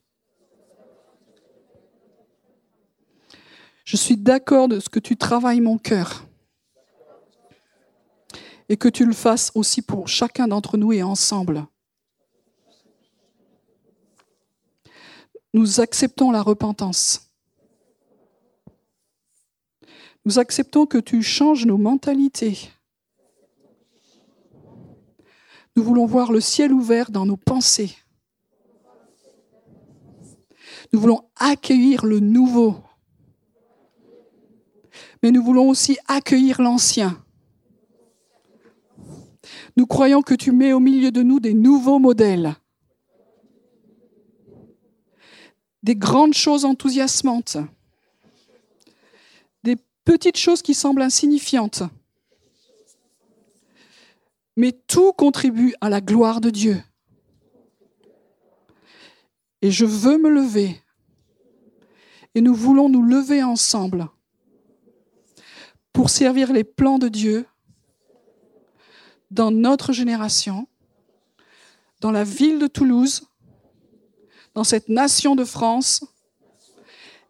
Je 3.85 3.97
suis 3.97 4.17
d'accord 4.17 4.67
de 4.67 4.79
ce 4.79 4.89
que 4.89 4.99
tu 4.99 5.17
travailles 5.17 5.61
mon 5.61 5.77
cœur. 5.77 6.25
Et 8.67 8.77
que 8.77 8.87
tu 8.87 9.03
le 9.05 9.13
fasses 9.13 9.51
aussi 9.55 9.81
pour 9.81 10.07
chacun 10.07 10.47
d'entre 10.47 10.77
nous 10.77 10.93
et 10.93 11.01
ensemble. 11.01 11.65
Nous 15.53 15.79
acceptons 15.79 16.29
la 16.29 16.43
repentance. 16.43 17.28
Nous 20.25 20.39
acceptons 20.39 20.85
que 20.85 20.97
tu 20.97 21.21
changes 21.21 21.65
nos 21.65 21.77
mentalités. 21.77 22.69
Nous 25.75 25.83
voulons 25.83 26.05
voir 26.05 26.31
le 26.31 26.41
ciel 26.41 26.73
ouvert 26.73 27.11
dans 27.11 27.25
nos 27.25 27.37
pensées. 27.37 27.95
Nous 30.91 30.99
voulons 30.99 31.29
accueillir 31.37 32.05
le 32.05 32.19
nouveau 32.19 32.83
mais 35.21 35.31
nous 35.31 35.43
voulons 35.43 35.69
aussi 35.69 35.97
accueillir 36.07 36.61
l'ancien. 36.61 37.23
Nous 39.75 39.85
croyons 39.85 40.21
que 40.21 40.33
tu 40.33 40.51
mets 40.51 40.73
au 40.73 40.79
milieu 40.79 41.11
de 41.11 41.21
nous 41.21 41.39
des 41.39 41.53
nouveaux 41.53 41.99
modèles, 41.99 42.55
des 45.83 45.95
grandes 45.95 46.33
choses 46.33 46.65
enthousiasmantes, 46.65 47.57
petites 50.09 50.37
choses 50.37 50.63
qui 50.63 50.73
semblent 50.73 51.03
insignifiantes. 51.03 51.83
Mais 54.57 54.71
tout 54.71 55.13
contribue 55.13 55.75
à 55.81 55.89
la 55.89 56.01
gloire 56.01 56.41
de 56.41 56.49
Dieu. 56.49 56.81
Et 59.61 59.69
je 59.69 59.85
veux 59.85 60.17
me 60.17 60.31
lever. 60.31 60.81
Et 62.33 62.41
nous 62.41 62.55
voulons 62.55 62.89
nous 62.89 63.03
lever 63.03 63.43
ensemble 63.43 64.07
pour 65.93 66.09
servir 66.09 66.51
les 66.53 66.63
plans 66.63 66.97
de 66.97 67.07
Dieu 67.07 67.45
dans 69.29 69.51
notre 69.51 69.93
génération, 69.93 70.67
dans 72.01 72.11
la 72.11 72.23
ville 72.23 72.57
de 72.57 72.65
Toulouse, 72.65 73.27
dans 74.55 74.63
cette 74.63 74.89
nation 74.89 75.35
de 75.35 75.45
France 75.45 76.03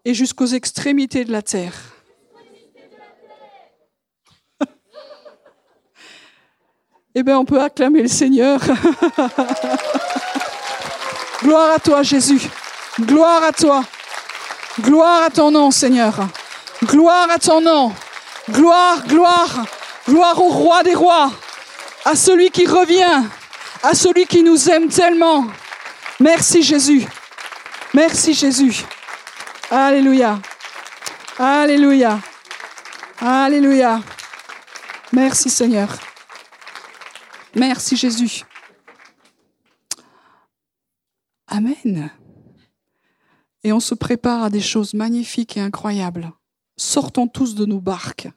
et 0.05 0.13
jusqu'aux 0.13 0.45
extrémités 0.45 1.25
de 1.25 1.34
la 1.34 1.41
terre. 1.41 1.99
Eh 7.20 7.24
bien, 7.24 7.38
on 7.38 7.43
peut 7.43 7.59
acclamer 7.59 8.03
le 8.03 8.07
Seigneur. 8.07 8.61
Gloire 11.43 11.72
à 11.76 11.80
toi, 11.80 12.01
Jésus. 12.01 12.39
Gloire 13.01 13.43
à 13.43 13.51
toi. 13.51 13.84
Gloire 14.80 15.24
à 15.24 15.30
ton 15.30 15.51
nom, 15.51 15.70
Seigneur. 15.70 16.15
Gloire 16.86 17.30
à 17.30 17.38
ton 17.38 17.59
nom. 17.59 17.91
Gloire, 18.49 19.05
gloire, 19.05 19.65
gloire 20.07 20.41
au 20.41 20.47
roi 20.47 20.82
des 20.84 20.95
rois, 20.95 21.30
à 22.05 22.15
celui 22.15 22.51
qui 22.51 22.65
revient, 22.65 23.24
à 23.84 23.93
celui 23.93 24.26
qui 24.26 24.41
nous 24.41 24.70
aime 24.70 24.88
tellement. 24.88 25.45
Merci 26.22 26.63
Jésus. 26.63 27.05
Merci 27.93 28.34
Jésus. 28.34 28.86
Alléluia. 29.70 30.39
Alléluia. 31.38 32.17
Alléluia. 33.22 33.99
Merci 35.11 35.49
Seigneur. 35.49 35.89
Merci 37.56 37.95
Jésus. 37.95 38.43
Amen. 41.47 42.12
Et 43.64 43.74
on 43.74 43.80
se 43.80 43.95
prépare 43.95 44.43
à 44.43 44.50
des 44.50 44.62
choses 44.62 44.93
magnifiques 44.93 45.58
et 45.58 45.62
incroyables. 45.62 46.32
Sortons 46.78 47.28
tous 47.28 47.56
de 47.56 47.66
nos 47.66 47.82
barques 47.82 48.30